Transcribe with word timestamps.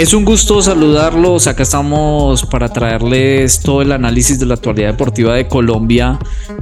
Es 0.00 0.14
un 0.14 0.24
gusto 0.24 0.62
saludarlos. 0.62 1.46
Acá 1.46 1.62
estamos 1.62 2.46
para 2.46 2.70
traerles 2.70 3.60
todo 3.60 3.82
el 3.82 3.92
análisis 3.92 4.40
de 4.40 4.46
la 4.46 4.54
actualidad 4.54 4.88
deportiva 4.88 5.34
de 5.34 5.46
Colombia 5.46 6.18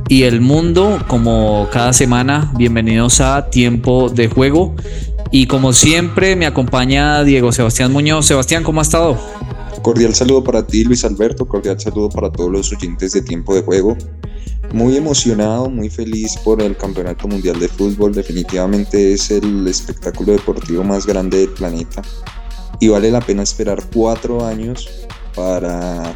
y 0.08 0.22
el 0.22 0.40
mundo, 0.40 0.98
como 1.06 1.68
cada 1.70 1.92
semana. 1.92 2.50
Bienvenidos 2.56 3.20
a 3.20 3.50
Tiempo 3.50 4.08
de 4.08 4.28
Juego. 4.28 4.74
Y 5.30 5.46
como 5.46 5.74
siempre, 5.74 6.34
me 6.34 6.46
acompaña 6.46 7.22
Diego 7.24 7.52
Sebastián 7.52 7.92
Muñoz. 7.92 8.26
Sebastián, 8.26 8.64
¿cómo 8.64 8.80
ha 8.80 8.82
estado? 8.82 9.18
Cordial 9.82 10.14
saludo 10.14 10.42
para 10.42 10.66
ti, 10.66 10.84
Luis 10.84 11.04
Alberto. 11.04 11.46
Cordial 11.46 11.78
saludo 11.78 12.08
para 12.08 12.32
todos 12.32 12.50
los 12.50 12.72
oyentes 12.72 13.12
de 13.12 13.20
Tiempo 13.20 13.54
de 13.54 13.62
Juego. 13.62 13.96
Muy 14.72 14.96
emocionado, 14.96 15.68
muy 15.68 15.90
feliz 15.90 16.36
por 16.38 16.62
el 16.62 16.76
Campeonato 16.76 17.28
Mundial 17.28 17.60
de 17.60 17.68
Fútbol. 17.68 18.14
Definitivamente 18.14 19.12
es 19.12 19.30
el 19.30 19.66
espectáculo 19.68 20.32
deportivo 20.32 20.82
más 20.84 21.06
grande 21.06 21.38
del 21.38 21.50
planeta 21.50 22.02
y 22.80 22.88
vale 22.88 23.10
la 23.10 23.20
pena 23.20 23.42
esperar 23.42 23.82
cuatro 23.92 24.44
años 24.44 24.88
para 25.34 26.14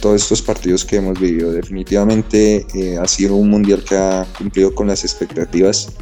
todos 0.00 0.22
estos 0.22 0.42
partidos 0.42 0.84
que 0.84 0.96
hemos 0.96 1.18
vivido. 1.18 1.52
Definitivamente 1.52 2.66
eh, 2.74 2.98
ha 2.98 3.06
sido 3.06 3.36
un 3.36 3.50
mundial 3.50 3.84
que 3.84 3.96
ha 3.96 4.26
cumplido 4.36 4.74
con 4.74 4.86
las 4.86 5.04
expectativas 5.04 5.92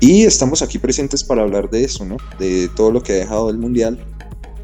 y 0.00 0.24
estamos 0.24 0.62
aquí 0.62 0.78
presentes 0.78 1.24
para 1.24 1.42
hablar 1.42 1.70
de 1.70 1.84
eso, 1.84 2.04
¿no? 2.04 2.16
de 2.38 2.68
todo 2.76 2.90
lo 2.90 3.02
que 3.02 3.12
ha 3.12 3.16
dejado 3.16 3.50
el 3.50 3.58
mundial 3.58 3.98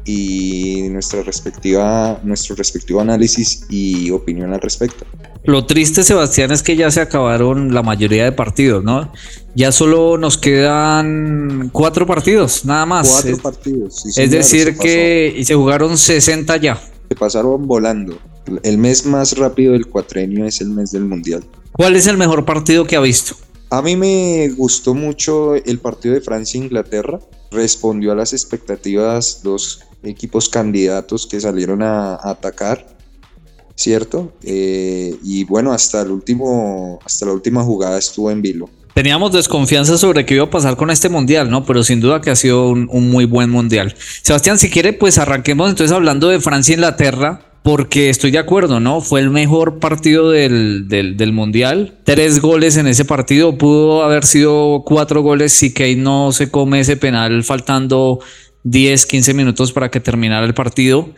y 0.05 0.87
nuestra 0.89 1.23
respectiva, 1.23 2.19
nuestro 2.23 2.55
respectivo 2.55 3.01
análisis 3.01 3.65
y 3.69 4.11
opinión 4.11 4.53
al 4.53 4.61
respecto. 4.61 5.05
Lo 5.43 5.65
triste, 5.65 6.03
Sebastián, 6.03 6.51
es 6.51 6.61
que 6.61 6.75
ya 6.75 6.91
se 6.91 7.01
acabaron 7.01 7.73
la 7.73 7.81
mayoría 7.81 8.25
de 8.25 8.31
partidos, 8.31 8.83
¿no? 8.83 9.11
Ya 9.55 9.71
solo 9.71 10.17
nos 10.17 10.37
quedan 10.37 11.69
cuatro 11.71 12.05
partidos, 12.05 12.63
nada 12.63 12.85
más. 12.85 13.09
Cuatro 13.09 13.37
partidos. 13.37 14.05
es 14.05 14.29
decir, 14.31 14.77
que 14.77 15.41
se 15.43 15.55
jugaron 15.55 15.97
60 15.97 16.57
ya. 16.57 16.79
Se 17.11 17.15
pasaron 17.15 17.67
volando. 17.67 18.17
El 18.63 18.77
mes 18.77 19.05
más 19.05 19.37
rápido 19.37 19.73
del 19.73 19.85
cuatrenio 19.85 20.45
es 20.45 20.61
el 20.61 20.69
mes 20.69 20.93
del 20.93 21.03
Mundial. 21.03 21.43
¿Cuál 21.73 21.97
es 21.97 22.07
el 22.07 22.15
mejor 22.15 22.45
partido 22.45 22.87
que 22.87 22.95
ha 22.95 23.01
visto? 23.01 23.35
A 23.69 23.81
mí 23.81 23.97
me 23.97 24.47
gustó 24.55 24.93
mucho 24.93 25.55
el 25.55 25.79
partido 25.79 26.13
de 26.13 26.21
Francia-Inglaterra. 26.21 27.19
Respondió 27.51 28.13
a 28.13 28.15
las 28.15 28.31
expectativas 28.31 29.41
dos 29.43 29.81
equipos 30.03 30.47
candidatos 30.47 31.27
que 31.27 31.41
salieron 31.41 31.83
a 31.83 32.17
atacar 32.23 32.95
¿cierto? 33.75 34.33
Eh, 34.43 35.17
y 35.23 35.43
bueno, 35.45 35.71
hasta, 35.71 36.01
el 36.01 36.11
último, 36.11 36.99
hasta 37.03 37.25
la 37.25 37.33
última 37.33 37.63
jugada 37.63 37.97
estuvo 37.97 38.29
en 38.29 38.41
vilo. 38.41 38.69
Teníamos 38.93 39.31
desconfianza 39.31 39.97
sobre 39.97 40.25
qué 40.25 40.35
iba 40.35 40.45
a 40.45 40.49
pasar 40.49 40.75
con 40.75 40.89
este 40.91 41.09
mundial, 41.09 41.49
¿no? 41.49 41.65
Pero 41.65 41.83
sin 41.83 42.01
duda 42.01 42.21
que 42.21 42.29
ha 42.29 42.35
sido 42.35 42.69
un, 42.69 43.09
muy 43.09 43.25
buen 43.25 43.49
mundial. 43.49 43.95
Sebastián, 44.21 44.57
si 44.57 44.69
quiere, 44.69 44.93
pues 44.93 45.17
arranquemos 45.17 45.69
entonces 45.69 45.95
hablando 45.95 46.29
de 46.29 46.39
Francia-Inglaterra 46.39 47.41
porque 47.63 48.09
estoy 48.09 48.31
de 48.31 48.39
acuerdo, 48.39 48.79
¿no? 48.79 49.01
Fue 49.01 49.19
el 49.19 49.29
mejor 49.29 49.79
partido 49.79 50.31
del, 50.31 50.87
del, 50.87 51.31
Mundial. 51.31 51.93
Tres 52.03 52.41
goles 52.41 52.75
en 52.75 52.87
ese 52.87 53.05
partido. 53.05 53.57
Pudo 53.57 54.03
haber 54.03 54.25
sido 54.25 54.83
cuatro 54.83 55.21
goles 55.21 55.53
si 55.53 55.71
Kane 55.71 55.97
no 55.97 56.31
se 56.31 56.49
come 56.49 56.79
ese 56.79 56.97
penal 56.97 57.43
faltando 57.43 58.19
10, 58.63 59.05
15 59.05 59.33
minutos 59.35 59.71
para 59.71 59.89
que 59.91 59.99
terminara 59.99 60.45
el 60.45 60.55
partido 60.55 61.13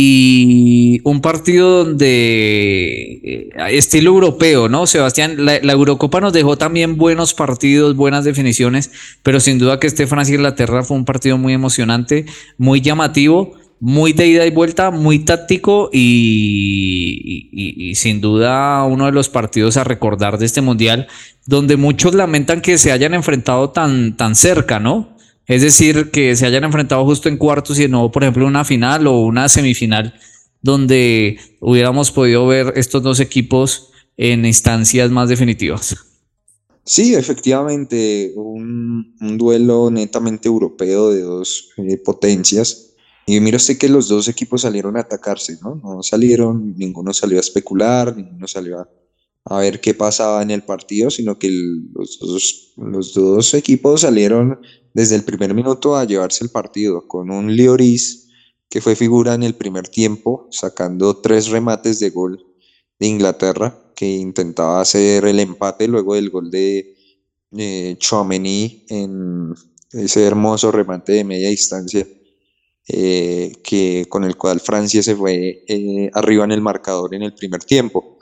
y 0.00 1.00
un 1.02 1.20
partido 1.20 1.84
donde 1.84 3.20
eh, 3.24 3.50
estilo 3.70 4.12
europeo, 4.12 4.68
¿no? 4.68 4.86
Sebastián, 4.86 5.44
la, 5.44 5.56
Eurocopa 5.56 6.20
nos 6.20 6.32
dejó 6.32 6.56
también 6.56 6.96
buenos 6.96 7.34
partidos, 7.34 7.96
buenas 7.96 8.24
definiciones, 8.24 8.92
pero 9.24 9.40
sin 9.40 9.58
duda 9.58 9.80
que 9.80 9.88
este 9.88 10.06
Francia-Inglaterra 10.06 10.84
fue 10.84 10.96
un 10.96 11.04
partido 11.04 11.36
muy 11.36 11.52
emocionante, 11.52 12.26
muy 12.58 12.80
llamativo, 12.80 13.54
muy 13.80 14.12
de 14.12 14.28
ida 14.28 14.46
y 14.46 14.52
vuelta, 14.52 14.92
muy 14.92 15.18
táctico 15.18 15.90
y, 15.92 17.48
y, 17.50 17.94
sin 17.96 18.20
duda 18.20 18.84
uno 18.84 19.06
de 19.06 19.12
los 19.12 19.28
partidos 19.28 19.76
a 19.78 19.82
recordar 19.82 20.38
de 20.38 20.46
este 20.46 20.60
mundial, 20.60 21.08
donde 21.44 21.76
muchos 21.76 22.14
lamentan 22.14 22.60
que 22.60 22.78
se 22.78 22.92
hayan 22.92 23.14
enfrentado 23.14 23.70
tan, 23.70 24.16
tan 24.16 24.36
cerca, 24.36 24.78
¿no? 24.78 25.17
Es 25.48 25.62
decir, 25.62 26.10
que 26.10 26.36
se 26.36 26.44
hayan 26.44 26.64
enfrentado 26.64 27.04
justo 27.06 27.30
en 27.30 27.38
cuartos 27.38 27.80
y 27.80 27.88
no, 27.88 28.12
por 28.12 28.22
ejemplo, 28.22 28.46
una 28.46 28.66
final 28.66 29.06
o 29.06 29.20
una 29.20 29.48
semifinal 29.48 30.14
donde 30.60 31.38
hubiéramos 31.60 32.10
podido 32.12 32.46
ver 32.46 32.74
estos 32.76 33.02
dos 33.02 33.18
equipos 33.18 33.90
en 34.18 34.44
instancias 34.44 35.10
más 35.10 35.30
definitivas. 35.30 35.96
Sí, 36.84 37.14
efectivamente, 37.14 38.32
un, 38.36 39.14
duelo 39.38 39.90
netamente 39.90 40.48
europeo 40.48 41.10
de 41.10 41.22
dos 41.22 41.70
eh, 41.78 41.96
potencias. 41.96 42.94
Y 43.26 43.40
mira 43.40 43.56
usted 43.56 43.78
que 43.78 43.88
los 43.88 44.08
dos 44.08 44.28
equipos 44.28 44.62
salieron 44.62 44.96
a 44.96 45.00
atacarse, 45.00 45.58
¿no? 45.62 45.76
No 45.76 46.02
salieron, 46.02 46.74
ninguno 46.76 47.12
salió 47.12 47.38
a 47.38 47.40
especular, 47.40 48.16
ninguno 48.16 48.48
salió 48.48 48.86
a, 49.44 49.58
ver 49.58 49.80
qué 49.80 49.94
pasaba 49.94 50.42
en 50.42 50.50
el 50.50 50.62
partido, 50.62 51.10
sino 51.10 51.38
que 51.38 51.50
los 51.50 53.14
dos 53.14 53.54
equipos 53.54 54.02
salieron 54.02 54.58
desde 54.98 55.14
el 55.14 55.22
primer 55.22 55.54
minuto 55.54 55.94
a 55.94 56.04
llevarse 56.04 56.42
el 56.42 56.50
partido, 56.50 57.06
con 57.06 57.30
un 57.30 57.50
Lloris 57.54 58.30
que 58.68 58.80
fue 58.80 58.96
figura 58.96 59.34
en 59.34 59.44
el 59.44 59.54
primer 59.54 59.86
tiempo, 59.86 60.48
sacando 60.50 61.18
tres 61.18 61.46
remates 61.50 62.00
de 62.00 62.10
gol 62.10 62.44
de 62.98 63.06
Inglaterra, 63.06 63.92
que 63.94 64.06
intentaba 64.08 64.80
hacer 64.80 65.24
el 65.24 65.38
empate 65.38 65.86
luego 65.86 66.16
del 66.16 66.30
gol 66.30 66.50
de 66.50 66.96
eh, 67.56 67.96
en 68.88 69.54
ese 69.92 70.24
hermoso 70.24 70.72
remate 70.72 71.12
de 71.12 71.22
media 71.22 71.48
distancia, 71.48 72.04
eh, 72.88 73.52
que, 73.62 74.06
con 74.08 74.24
el 74.24 74.36
cual 74.36 74.58
Francia 74.58 75.00
se 75.00 75.14
fue 75.14 75.64
eh, 75.68 76.10
arriba 76.12 76.44
en 76.44 76.50
el 76.50 76.60
marcador 76.60 77.14
en 77.14 77.22
el 77.22 77.34
primer 77.34 77.62
tiempo. 77.62 78.18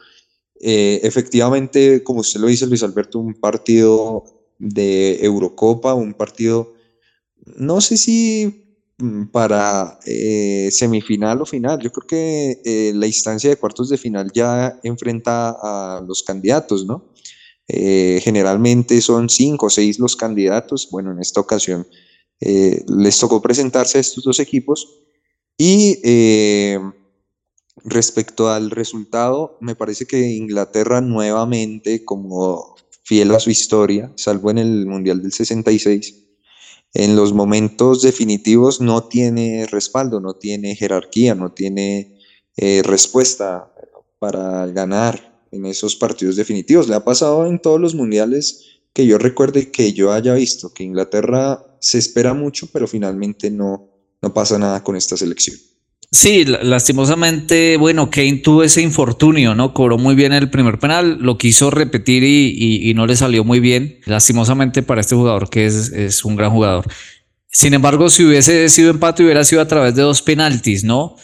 Eh, 0.61 1.01
efectivamente, 1.03 2.03
como 2.03 2.21
usted 2.21 2.39
lo 2.39 2.49
dice, 2.49 2.67
Luis 2.67 2.83
Alberto, 2.83 3.19
un 3.19 3.33
partido 3.33 4.36
de 4.59 5.25
Eurocopa, 5.25 5.95
un 5.95 6.15
partido, 6.15 6.75
no 7.57 7.81
sé 7.81 7.97
si 7.97 8.79
mm, 8.99 9.27
para 9.27 9.99
eh, 10.07 10.69
semifinal 10.73 11.43
o 11.43 11.47
final. 11.47 11.81
Yo 11.81 11.91
creo 11.93 12.07
que 12.07 12.61
eh, 12.65 12.93
la 12.95 13.07
instancia 13.07 13.51
de 13.51 13.57
cuartos 13.57 13.89
de 13.89 13.99
final 13.99 14.31
ya 14.33 14.79
enfrenta 14.83 15.51
a 15.51 16.01
los 16.07 16.23
candidatos, 16.23 16.87
¿no? 16.87 17.13
generalmente 17.69 19.01
son 19.01 19.29
cinco 19.29 19.67
o 19.67 19.71
seis 19.71 19.99
los 19.99 20.15
candidatos. 20.15 20.89
Bueno, 20.89 21.11
en 21.11 21.19
esta 21.19 21.41
ocasión 21.41 21.85
les 22.39 23.19
tocó 23.19 23.43
presentarse 23.43 23.99
a 23.99 24.01
estos 24.01 24.23
dos 24.23 24.39
equipos 24.39 25.03
y 25.59 25.99
Respecto 27.85 28.49
al 28.49 28.71
resultado, 28.71 29.59
me 29.61 29.77
parece 29.77 30.07
que 30.07 30.19
Inglaterra 30.19 31.01
nuevamente, 31.01 32.05
como 32.05 32.75
fiel 33.07 33.31
a 33.31 33.39
su 33.39 33.51
historia, 33.51 34.13
salvo 34.17 34.51
en 34.51 34.59
el 34.59 34.85
Mundial 34.85 35.23
del 35.23 35.33
66, 35.33 36.25
en 36.93 37.15
los 37.15 37.33
momentos 37.33 38.03
definitivos 38.03 38.81
no 38.81 39.05
tiene 39.05 39.65
respaldo, 39.67 40.19
no 40.21 40.35
tiene 40.35 40.75
jerarquía, 40.75 41.37
no 41.37 41.53
tiene 41.53 42.19
eh, 42.57 42.83
respuesta 42.85 43.73
para 44.19 44.67
ganar 44.67 45.41
en 45.53 45.67
esos 45.67 45.95
partidos 45.95 46.35
definitivos. 46.35 46.89
Le 46.89 46.97
ha 46.97 47.05
pasado 47.05 47.47
en 47.47 47.61
todos 47.61 47.81
los 47.81 47.95
mundiales 47.95 48.81
que 48.93 49.07
yo 49.07 49.19
recuerde 49.19 49.71
que 49.71 49.93
yo 49.93 50.11
haya 50.11 50.35
visto, 50.35 50.75
que 50.75 50.83
Inglaterra 50.83 51.65
se 51.79 51.99
espera 51.99 52.35
mucho, 52.35 52.67
pero 52.73 52.89
finalmente 52.89 53.53
no, 53.53 53.89
no 54.21 54.35
pasa 54.35 54.59
nada 54.59 54.83
con 54.83 54.97
esta 54.97 55.17
selección. 55.17 55.57
Sí, 56.17 56.47
lastimosamente, 56.47 57.77
bueno, 57.77 58.09
Kane 58.09 58.39
tuvo 58.39 58.63
ese 58.63 58.81
infortunio, 58.81 59.55
¿no? 59.55 59.75
Cobró 59.75 59.99
muy 59.99 60.15
bien 60.15 60.33
el 60.33 60.49
primer 60.49 60.79
penal, 60.79 61.19
lo 61.21 61.37
quiso 61.37 61.71
repetir 61.71 62.25
y, 62.25 62.95
no 62.95 63.07
le 63.07 63.17
salió 63.17 63.45
muy 63.45 63.61
bien, 63.61 64.01
lastimosamente 64.07 64.83
para 64.83 65.03
este 65.03 65.15
jugador 65.15 65.51
que 65.51 65.67
es, 65.67 66.25
un 66.25 66.35
gran 66.35 66.53
jugador. 66.53 66.87
Sin 67.49 67.75
embargo, 67.75 68.09
si 68.09 68.25
hubiese 68.25 68.67
sido 68.71 68.89
empate, 68.89 69.25
hubiera 69.25 69.45
sido 69.45 69.61
a 69.61 69.69
través 69.69 69.95
de 69.95 70.01
dos 70.01 70.23
penaltis, 70.23 70.85
¿no? 70.85 71.17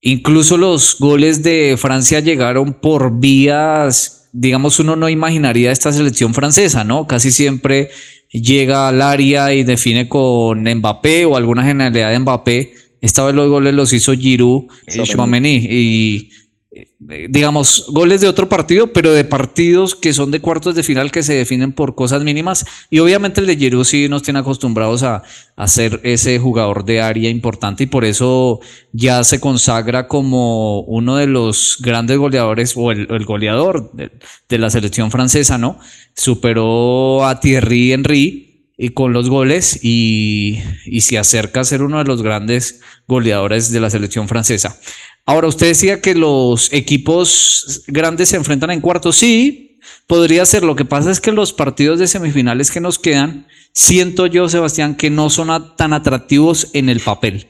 Incluso 0.00 0.56
los 0.56 0.96
goles 0.98 1.44
de 1.44 1.76
Francia 1.78 2.18
llegaron 2.18 2.74
por 2.74 3.20
vías, 3.20 4.28
digamos, 4.32 4.80
uno 4.80 4.96
no 4.96 5.08
imaginaría 5.08 5.70
esta 5.70 5.92
selección 5.92 6.34
francesa, 6.34 6.82
¿no? 6.82 7.06
Casi 7.06 7.30
siempre 7.30 7.90
llega 8.32 8.88
al 8.88 9.02
área 9.02 9.54
y 9.54 9.62
define 9.62 10.08
con 10.08 10.64
Mbappé 10.64 11.26
o 11.26 11.36
alguna 11.36 11.62
generalidad 11.62 12.10
de 12.10 12.18
Mbappé 12.18 12.81
esta 13.02 13.24
vez 13.26 13.34
los 13.34 13.50
goles 13.50 13.74
los 13.74 13.92
hizo 13.92 14.14
Giroud 14.14 14.68
y 14.86 15.02
Chouameni. 15.02 15.66
Y 15.68 16.30
eh, 16.74 17.26
digamos, 17.28 17.86
goles 17.88 18.20
de 18.20 18.28
otro 18.28 18.48
partido, 18.48 18.92
pero 18.92 19.12
de 19.12 19.24
partidos 19.24 19.96
que 19.96 20.14
son 20.14 20.30
de 20.30 20.40
cuartos 20.40 20.76
de 20.76 20.84
final 20.84 21.10
que 21.10 21.24
se 21.24 21.34
definen 21.34 21.72
por 21.72 21.96
cosas 21.96 22.22
mínimas. 22.22 22.64
Y 22.90 23.00
obviamente 23.00 23.40
el 23.40 23.46
de 23.48 23.56
Giroud 23.56 23.84
sí 23.84 24.08
nos 24.08 24.22
tiene 24.22 24.38
acostumbrados 24.38 25.02
a, 25.02 25.24
a, 25.56 25.68
ser 25.68 26.00
ese 26.04 26.38
jugador 26.38 26.84
de 26.84 27.02
área 27.02 27.28
importante 27.28 27.82
y 27.82 27.86
por 27.88 28.04
eso 28.04 28.60
ya 28.92 29.24
se 29.24 29.40
consagra 29.40 30.06
como 30.06 30.82
uno 30.82 31.16
de 31.16 31.26
los 31.26 31.78
grandes 31.80 32.18
goleadores 32.18 32.72
o 32.76 32.92
el, 32.92 33.08
el 33.10 33.24
goleador 33.26 33.90
de, 33.92 34.12
de, 34.48 34.58
la 34.58 34.70
selección 34.70 35.10
francesa, 35.10 35.58
¿no? 35.58 35.78
Superó 36.14 37.26
a 37.26 37.40
Thierry 37.40 37.92
Henry 37.92 38.51
y 38.82 38.88
con 38.88 39.12
los 39.12 39.30
goles 39.30 39.78
y, 39.80 40.58
y 40.86 41.02
se 41.02 41.16
acerca 41.16 41.60
a 41.60 41.64
ser 41.64 41.84
uno 41.84 41.98
de 41.98 42.04
los 42.04 42.20
grandes 42.20 42.80
goleadores 43.06 43.70
de 43.70 43.78
la 43.78 43.90
selección 43.90 44.26
francesa. 44.26 44.76
Ahora, 45.24 45.46
usted 45.46 45.68
decía 45.68 46.00
que 46.00 46.16
los 46.16 46.72
equipos 46.72 47.84
grandes 47.86 48.30
se 48.30 48.36
enfrentan 48.36 48.72
en 48.72 48.80
cuartos. 48.80 49.14
Sí, 49.14 49.78
podría 50.08 50.44
ser. 50.46 50.64
Lo 50.64 50.74
que 50.74 50.84
pasa 50.84 51.12
es 51.12 51.20
que 51.20 51.30
los 51.30 51.52
partidos 51.52 52.00
de 52.00 52.08
semifinales 52.08 52.72
que 52.72 52.80
nos 52.80 52.98
quedan, 52.98 53.46
siento 53.72 54.26
yo, 54.26 54.48
Sebastián, 54.48 54.96
que 54.96 55.10
no 55.10 55.30
son 55.30 55.76
tan 55.76 55.92
atractivos 55.92 56.66
en 56.72 56.88
el 56.88 56.98
papel. 56.98 57.46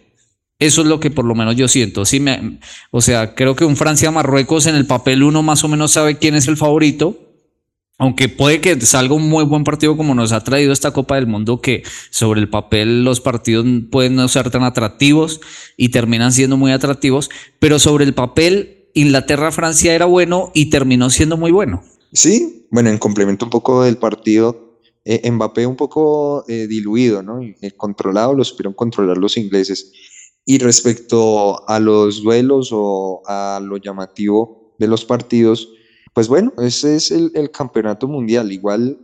Eso 0.58 0.82
es 0.82 0.86
lo 0.86 1.00
que 1.00 1.10
por 1.10 1.24
lo 1.24 1.34
menos 1.34 1.56
yo 1.56 1.66
siento. 1.66 2.04
Sí, 2.04 2.20
me, 2.20 2.58
o 2.90 3.00
sea, 3.00 3.34
creo 3.34 3.56
que 3.56 3.64
un 3.64 3.78
Francia-Marruecos 3.78 4.66
en 4.66 4.74
el 4.74 4.84
papel 4.84 5.22
uno 5.22 5.42
más 5.42 5.64
o 5.64 5.68
menos 5.68 5.92
sabe 5.92 6.18
quién 6.18 6.34
es 6.34 6.46
el 6.46 6.58
favorito 6.58 7.31
aunque 7.98 8.28
puede 8.28 8.60
que 8.60 8.80
salga 8.80 9.14
un 9.14 9.28
muy 9.28 9.44
buen 9.44 9.64
partido 9.64 9.96
como 9.96 10.14
nos 10.14 10.32
ha 10.32 10.42
traído 10.42 10.72
esta 10.72 10.92
Copa 10.92 11.16
del 11.16 11.26
Mundo, 11.26 11.60
que 11.60 11.82
sobre 12.10 12.40
el 12.40 12.48
papel 12.48 13.04
los 13.04 13.20
partidos 13.20 13.66
pueden 13.90 14.16
no 14.16 14.26
ser 14.28 14.50
tan 14.50 14.64
atractivos 14.64 15.40
y 15.76 15.90
terminan 15.90 16.32
siendo 16.32 16.56
muy 16.56 16.72
atractivos, 16.72 17.30
pero 17.58 17.78
sobre 17.78 18.04
el 18.04 18.14
papel 18.14 18.88
Inglaterra-Francia 18.94 19.94
era 19.94 20.06
bueno 20.06 20.50
y 20.54 20.70
terminó 20.70 21.10
siendo 21.10 21.36
muy 21.36 21.52
bueno. 21.52 21.82
Sí, 22.12 22.66
bueno, 22.70 22.90
en 22.90 22.98
complemento 22.98 23.46
un 23.46 23.50
poco 23.50 23.84
del 23.84 23.96
partido, 23.96 24.78
eh, 25.04 25.30
Mbappé 25.30 25.66
un 25.66 25.76
poco 25.76 26.44
eh, 26.48 26.66
diluido, 26.66 27.22
¿no? 27.22 27.40
Eh, 27.40 27.72
controlado, 27.76 28.34
lo 28.34 28.44
supieron 28.44 28.74
controlar 28.74 29.16
los 29.16 29.36
ingleses. 29.36 29.92
Y 30.44 30.58
respecto 30.58 31.68
a 31.68 31.78
los 31.78 32.22
duelos 32.22 32.70
o 32.72 33.22
a 33.26 33.60
lo 33.62 33.76
llamativo 33.76 34.74
de 34.78 34.88
los 34.88 35.04
partidos, 35.04 35.68
pues 36.14 36.28
bueno, 36.28 36.52
ese 36.58 36.96
es 36.96 37.10
el, 37.10 37.50
campeonato 37.50 38.06
mundial. 38.06 38.52
Igual 38.52 38.98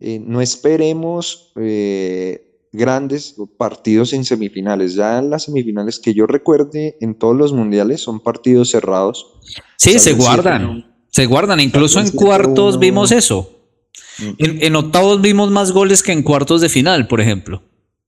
eh, 0.00 0.20
no 0.24 0.40
esperemos 0.40 1.52
eh, 1.56 2.68
grandes 2.72 3.36
partidos 3.56 4.12
en 4.12 4.24
semifinales. 4.24 4.94
Ya 4.94 5.18
en 5.18 5.30
las 5.30 5.44
semifinales 5.44 5.98
que 5.98 6.14
yo 6.14 6.26
recuerde 6.26 6.96
en 7.00 7.14
todos 7.14 7.36
los 7.36 7.52
mundiales 7.52 8.00
son 8.00 8.20
partidos 8.20 8.70
cerrados. 8.70 9.26
Sí, 9.76 9.98
se 9.98 10.12
guardan. 10.12 10.86
Se 11.10 11.26
guardan. 11.26 11.60
Incluso 11.60 12.00
en 12.00 12.10
cuartos 12.10 12.78
vimos 12.78 13.12
eso. 13.12 13.58
En, 14.38 14.76
octavos 14.76 15.20
vimos 15.20 15.50
más 15.50 15.72
goles 15.72 16.02
que 16.02 16.12
en 16.12 16.22
cuartos 16.22 16.60
de 16.60 16.68
final, 16.68 17.08
por 17.08 17.20
ejemplo. 17.20 17.62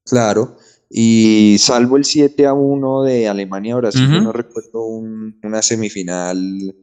Claro. 0.04 0.58
Y 0.90 1.56
salvo 1.58 1.96
el 1.96 2.04
7 2.04 2.46
a 2.46 2.52
1 2.52 3.02
de 3.02 3.26
Alemania-Brasil, 3.26 4.22
no 4.22 4.32
recuerdo 4.32 4.84
una 4.84 5.60
semifinal 5.62 6.74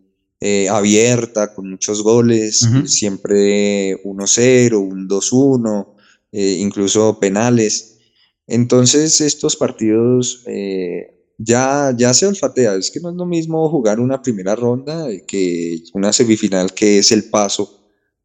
eh, 0.43 0.67
abierta, 0.69 1.53
con 1.53 1.69
muchos 1.69 2.01
goles, 2.01 2.67
siempre 2.85 4.03
1-0, 4.03 4.73
un 4.73 5.07
2-1, 5.07 5.87
eh, 6.31 6.57
incluso 6.59 7.19
penales. 7.19 7.99
Entonces 8.47 9.21
estos 9.21 9.55
partidos 9.55 10.41
eh, 10.47 11.29
ya, 11.37 11.93
ya 11.95 12.11
se 12.15 12.25
olfatea, 12.25 12.73
es 12.73 12.89
que 12.89 12.99
no 12.99 13.11
es 13.11 13.15
lo 13.15 13.27
mismo 13.27 13.69
jugar 13.69 13.99
una 13.99 14.19
primera 14.19 14.55
ronda 14.55 15.05
que 15.27 15.83
una 15.93 16.11
semifinal 16.11 16.73
que 16.73 16.97
es 16.97 17.11
el 17.11 17.25
paso 17.25 17.79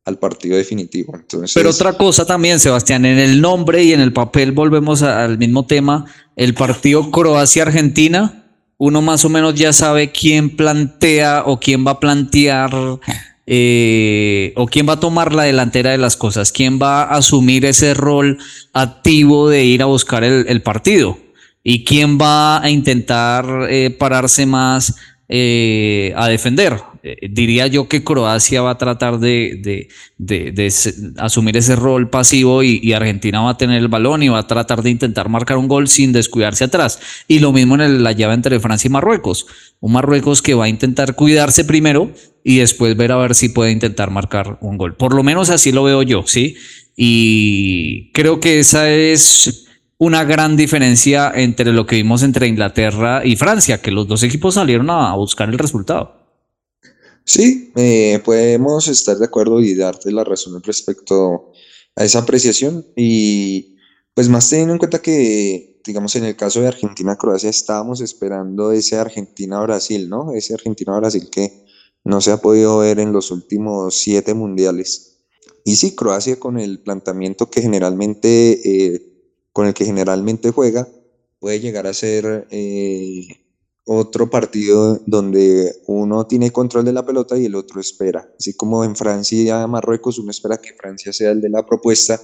al 0.06 0.18
partido 0.18 0.56
definitivo. 0.56 1.14
Entonces, 1.16 1.52
Pero 1.52 1.68
otra 1.68 1.98
cosa 1.98 2.24
también, 2.24 2.58
Sebastián, 2.58 3.04
en 3.04 3.18
el 3.18 3.42
nombre 3.42 3.84
y 3.84 3.92
en 3.92 4.00
el 4.00 4.14
papel 4.14 4.52
volvemos 4.52 5.02
al 5.02 5.36
mismo 5.36 5.66
tema, 5.66 6.06
el 6.34 6.54
partido 6.54 7.10
Croacia-Argentina 7.10 8.45
uno 8.78 9.02
más 9.02 9.24
o 9.24 9.28
menos 9.28 9.54
ya 9.54 9.72
sabe 9.72 10.12
quién 10.12 10.56
plantea 10.56 11.42
o 11.46 11.58
quién 11.58 11.86
va 11.86 11.92
a 11.92 12.00
plantear 12.00 12.70
eh, 13.46 14.52
o 14.56 14.66
quién 14.66 14.88
va 14.88 14.94
a 14.94 15.00
tomar 15.00 15.32
la 15.32 15.44
delantera 15.44 15.90
de 15.90 15.98
las 15.98 16.16
cosas, 16.16 16.52
quién 16.52 16.80
va 16.80 17.04
a 17.04 17.16
asumir 17.16 17.64
ese 17.64 17.94
rol 17.94 18.38
activo 18.72 19.48
de 19.48 19.64
ir 19.64 19.82
a 19.82 19.86
buscar 19.86 20.24
el, 20.24 20.62
partido 20.62 21.18
y 21.62 21.84
quién 21.84 22.18
va 22.18 22.60
a 22.60 22.68
intentar 22.70 23.68
eh, 23.70 23.90
pararse 23.90 24.46
más 24.46 24.96
eh, 25.28 26.12
a 26.16 26.28
defender. 26.28 26.76
Eh, 27.08 27.28
diría 27.30 27.68
yo 27.68 27.86
que 27.86 28.02
Croacia 28.02 28.62
va 28.62 28.70
a 28.70 28.78
tratar 28.78 29.20
de, 29.20 29.88
asumir 31.18 31.56
ese 31.56 31.76
rol 31.76 32.10
pasivo 32.10 32.64
y, 32.64 32.92
Argentina 32.92 33.42
va 33.42 33.50
a 33.50 33.56
tener 33.56 33.78
el 33.78 33.86
balón 33.86 34.24
y 34.24 34.28
va 34.28 34.40
a 34.40 34.46
tratar 34.48 34.82
de 34.82 34.90
intentar 34.90 35.28
marcar 35.28 35.56
un 35.56 35.68
gol 35.68 35.86
sin 35.86 36.12
descuidarse 36.12 36.64
atrás. 36.64 36.98
Y 37.28 37.38
lo 37.38 37.52
mismo 37.52 37.76
en 37.76 38.02
la 38.02 38.10
llave 38.10 38.34
entre 38.34 38.58
Francia 38.58 38.88
y 38.88 38.90
Marruecos. 38.90 39.46
Un 39.78 39.92
Marruecos 39.92 40.42
que 40.42 40.54
va 40.54 40.64
a 40.64 40.68
intentar 40.68 41.14
cuidarse 41.14 41.64
primero 41.64 42.10
y 42.42 42.56
después 42.56 42.96
ver 42.96 43.12
a 43.12 43.16
ver 43.18 43.36
si 43.36 43.50
puede 43.50 43.70
intentar 43.70 44.10
marcar 44.10 44.58
un 44.60 44.76
gol. 44.76 44.96
Por 44.96 45.14
lo 45.14 45.22
menos 45.22 45.50
así 45.50 45.70
lo 45.70 45.84
veo 45.84 46.02
yo, 46.02 46.24
¿sí? 46.26 46.56
Y 46.96 48.10
creo 48.14 48.40
que 48.40 48.58
esa 48.58 48.90
es 48.90 49.68
una 49.98 50.24
gran 50.24 50.56
diferencia 50.56 51.30
entre 51.32 51.72
lo 51.72 51.86
que 51.86 51.96
vimos 51.96 52.24
entre 52.24 52.48
Inglaterra 52.48 53.24
y 53.24 53.36
Francia, 53.36 53.80
que 53.80 53.92
los 53.92 54.08
dos 54.08 54.24
equipos 54.24 54.54
salieron 54.54 54.90
a 54.90 55.14
buscar 55.14 55.48
el 55.48 55.58
resultado. 55.58 56.25
Sí, 57.26 57.72
eh, 57.74 58.20
podemos 58.24 58.86
estar 58.86 59.18
de 59.18 59.24
acuerdo 59.24 59.60
y 59.60 59.74
darte 59.74 60.12
la 60.12 60.22
razón 60.22 60.62
respecto 60.62 61.50
a 61.96 62.04
esa 62.04 62.20
apreciación 62.20 62.86
y 62.94 63.76
pues 64.14 64.28
más 64.28 64.48
teniendo 64.48 64.74
en 64.74 64.78
cuenta 64.78 65.02
que, 65.02 65.80
digamos, 65.84 66.14
en 66.14 66.24
el 66.24 66.36
caso 66.36 66.60
de 66.60 66.68
Argentina-Croacia 66.68 67.50
estábamos 67.50 68.00
esperando 68.00 68.70
ese 68.70 68.96
Argentina-Brasil, 68.96 70.08
¿no? 70.08 70.32
Ese 70.34 70.54
Argentina-Brasil 70.54 71.28
que 71.30 71.64
no 72.04 72.20
se 72.20 72.30
ha 72.30 72.36
podido 72.36 72.78
ver 72.78 73.00
en 73.00 73.12
los 73.12 73.32
últimos 73.32 73.96
siete 73.96 74.32
mundiales. 74.32 75.18
Y 75.64 75.76
sí, 75.76 75.96
Croacia 75.96 76.38
con 76.38 76.60
el 76.60 76.78
planteamiento 76.78 77.50
que 77.50 77.60
generalmente, 77.60 78.94
eh, 78.94 79.02
con 79.52 79.66
el 79.66 79.74
que 79.74 79.84
generalmente 79.84 80.52
juega, 80.52 80.88
puede 81.40 81.58
llegar 81.58 81.88
a 81.88 81.92
ser 81.92 82.46
eh, 82.50 83.45
otro 83.88 84.28
partido 84.28 85.00
donde 85.06 85.80
uno 85.86 86.26
tiene 86.26 86.50
control 86.50 86.84
de 86.84 86.92
la 86.92 87.06
pelota 87.06 87.38
y 87.38 87.46
el 87.46 87.54
otro 87.54 87.80
espera. 87.80 88.28
Así 88.38 88.54
como 88.54 88.84
en 88.84 88.96
Francia 88.96 89.62
y 89.62 89.68
Marruecos, 89.68 90.18
uno 90.18 90.32
espera 90.32 90.60
que 90.60 90.74
Francia 90.74 91.12
sea 91.12 91.30
el 91.30 91.40
de 91.40 91.50
la 91.50 91.64
propuesta 91.64 92.20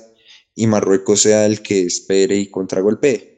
y 0.56 0.66
Marruecos 0.66 1.22
sea 1.22 1.46
el 1.46 1.62
que 1.62 1.82
espere 1.82 2.36
y 2.36 2.50
contragolpee. 2.50 3.32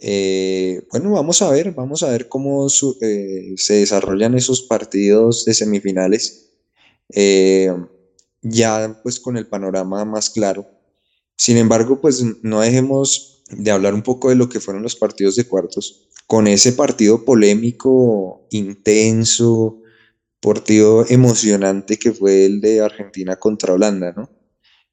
Eh, 0.00 0.86
bueno, 0.92 1.10
vamos 1.10 1.42
a 1.42 1.50
ver, 1.50 1.72
vamos 1.72 2.04
a 2.04 2.10
ver 2.10 2.28
cómo 2.28 2.68
eh, 3.02 3.54
se 3.56 3.74
desarrollan 3.74 4.36
esos 4.36 4.62
partidos 4.62 5.44
de 5.44 5.52
semifinales, 5.52 6.52
eh, 7.12 7.74
ya 8.42 9.00
pues 9.02 9.18
con 9.18 9.36
el 9.36 9.48
panorama 9.48 10.04
más 10.04 10.30
claro. 10.30 10.66
Sin 11.36 11.56
embargo, 11.56 12.00
pues 12.00 12.24
no 12.42 12.60
dejemos 12.60 13.42
de 13.50 13.70
hablar 13.72 13.92
un 13.92 14.02
poco 14.02 14.28
de 14.28 14.36
lo 14.36 14.48
que 14.48 14.60
fueron 14.60 14.82
los 14.82 14.94
partidos 14.94 15.36
de 15.36 15.44
cuartos 15.44 16.08
con 16.30 16.46
ese 16.46 16.74
partido 16.74 17.24
polémico, 17.24 18.46
intenso, 18.52 19.82
partido 20.38 21.04
emocionante 21.08 21.98
que 21.98 22.12
fue 22.12 22.46
el 22.46 22.60
de 22.60 22.82
Argentina 22.82 23.34
contra 23.34 23.74
Holanda, 23.74 24.12
¿no? 24.16 24.30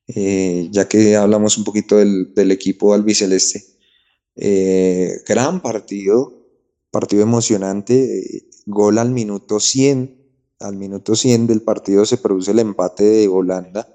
Eh, 0.08 0.68
ya 0.72 0.88
que 0.88 1.16
hablamos 1.16 1.56
un 1.60 1.64
poquito 1.64 1.98
del, 1.98 2.52
equipo 2.52 2.92
albiceleste. 2.92 3.66
Eh, 4.36 5.22
gran 5.28 5.62
partido, 5.62 6.34
partido 6.90 7.22
emocionante, 7.22 8.48
gol 8.66 8.98
al 8.98 9.12
minuto 9.12 9.60
100, 9.60 10.20
al 10.60 10.76
minuto 10.76 11.16
100 11.16 11.46
del 11.46 11.62
partido 11.62 12.04
se 12.08 12.18
produce 12.18 12.50
el 12.50 12.58
empate 12.58 13.04
de 13.04 13.28
Holanda 13.28 13.88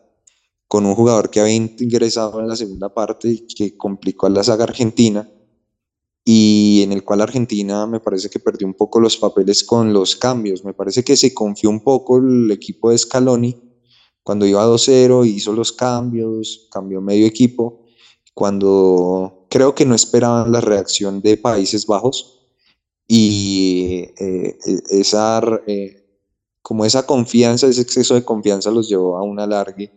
con 0.68 0.87
un 0.87 0.94
jugador 0.94 1.28
que 1.28 1.40
había 1.40 1.54
ingresado 1.54 2.38
en 2.38 2.46
la 2.46 2.54
segunda 2.54 2.94
parte 2.94 3.30
y 3.30 3.46
que 3.49 3.76
complicó 3.76 4.28
a 4.28 4.30
la 4.30 4.44
saga 4.44 4.62
argentina 4.62 5.28
y 6.24 6.82
en 6.82 6.92
el 6.92 7.04
cual 7.04 7.20
Argentina 7.20 7.86
me 7.86 8.00
parece 8.00 8.30
que 8.30 8.38
perdió 8.38 8.66
un 8.66 8.74
poco 8.74 9.00
los 9.00 9.16
papeles 9.16 9.64
con 9.64 9.92
los 9.92 10.16
cambios. 10.16 10.64
Me 10.64 10.74
parece 10.74 11.02
que 11.02 11.16
se 11.16 11.34
confió 11.34 11.70
un 11.70 11.80
poco 11.80 12.18
el 12.18 12.50
equipo 12.50 12.90
de 12.90 12.98
Scaloni 12.98 13.72
cuando 14.22 14.46
iba 14.46 14.64
2-0, 14.66 15.26
hizo 15.26 15.52
los 15.52 15.72
cambios, 15.72 16.68
cambió 16.70 17.00
medio 17.00 17.26
equipo, 17.26 17.84
cuando 18.34 19.46
creo 19.50 19.74
que 19.74 19.84
no 19.84 19.94
esperaban 19.94 20.52
la 20.52 20.60
reacción 20.60 21.20
de 21.20 21.36
Países 21.36 21.86
Bajos 21.86 22.40
y 23.08 24.04
eh, 24.16 24.56
e-, 24.64 24.82
esa, 25.00 25.42
eh, 25.66 26.06
como 26.62 26.84
esa 26.84 27.04
confianza, 27.04 27.66
ese 27.66 27.82
exceso 27.82 28.14
de 28.14 28.24
confianza 28.24 28.70
los 28.70 28.88
llevó 28.88 29.18
a 29.18 29.22
un 29.22 29.40
alargue 29.40 29.92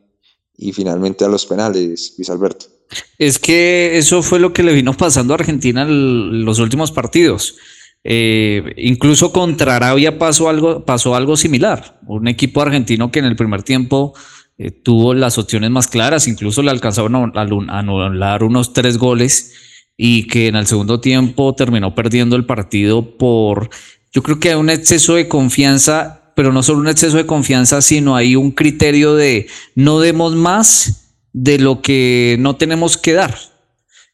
y 0.58 0.74
finalmente 0.74 1.24
a 1.24 1.28
los 1.28 1.46
penales, 1.46 2.16
Luis 2.18 2.30
Alberto. 2.30 2.75
Es 3.18 3.40
que 3.40 3.98
eso 3.98 4.22
fue 4.22 4.40
lo 4.40 4.54
que 4.54 4.64
le 4.64 4.74
vino 4.74 4.94
pasando 4.94 5.34
a 5.34 5.38
Argentina 5.38 5.84
en 5.84 6.46
los 6.46 6.60
últimos 6.60 6.92
partidos. 6.92 7.56
Eh, 8.04 8.74
incluso 8.78 9.32
contra 9.32 9.76
Arabia 9.76 10.20
pasó 10.20 10.48
algo, 10.48 10.86
pasó 10.86 11.16
algo 11.16 11.36
similar. 11.36 12.00
Un 12.06 12.28
equipo 12.28 12.62
argentino 12.62 13.12
que 13.12 13.20
en 13.20 13.26
el 13.26 13.36
primer 13.36 13.64
tiempo 13.64 14.14
eh, 14.58 14.70
tuvo 14.72 15.14
las 15.14 15.38
opciones 15.38 15.72
más 15.72 15.88
claras, 15.88 16.28
incluso 16.28 16.62
le 16.62 16.72
alcanzaron 16.72 17.16
a 17.36 17.80
anular 17.80 18.44
unos 18.44 18.74
tres 18.74 18.98
goles 18.98 19.54
y 19.98 20.28
que 20.28 20.48
en 20.48 20.56
el 20.56 20.68
segundo 20.68 21.00
tiempo 21.00 21.56
terminó 21.56 21.96
perdiendo 21.96 22.36
el 22.36 22.46
partido 22.46 23.18
por, 23.18 23.70
yo 24.12 24.24
creo 24.24 24.40
que 24.40 24.50
hay 24.50 24.56
un 24.56 24.70
exceso 24.70 25.16
de 25.16 25.28
confianza, 25.28 26.32
pero 26.36 26.54
no 26.54 26.64
solo 26.64 26.80
un 26.80 26.88
exceso 26.88 27.18
de 27.18 27.26
confianza, 27.26 27.82
sino 27.82 28.16
hay 28.16 28.36
un 28.36 28.52
criterio 28.52 29.16
de 29.16 29.48
no 29.74 30.00
demos 30.00 30.36
más 30.36 31.05
de 31.38 31.60
lo 31.60 31.82
que 31.82 32.38
no 32.40 32.56
tenemos 32.56 32.98
que 32.98 33.12
dar. 33.12 33.38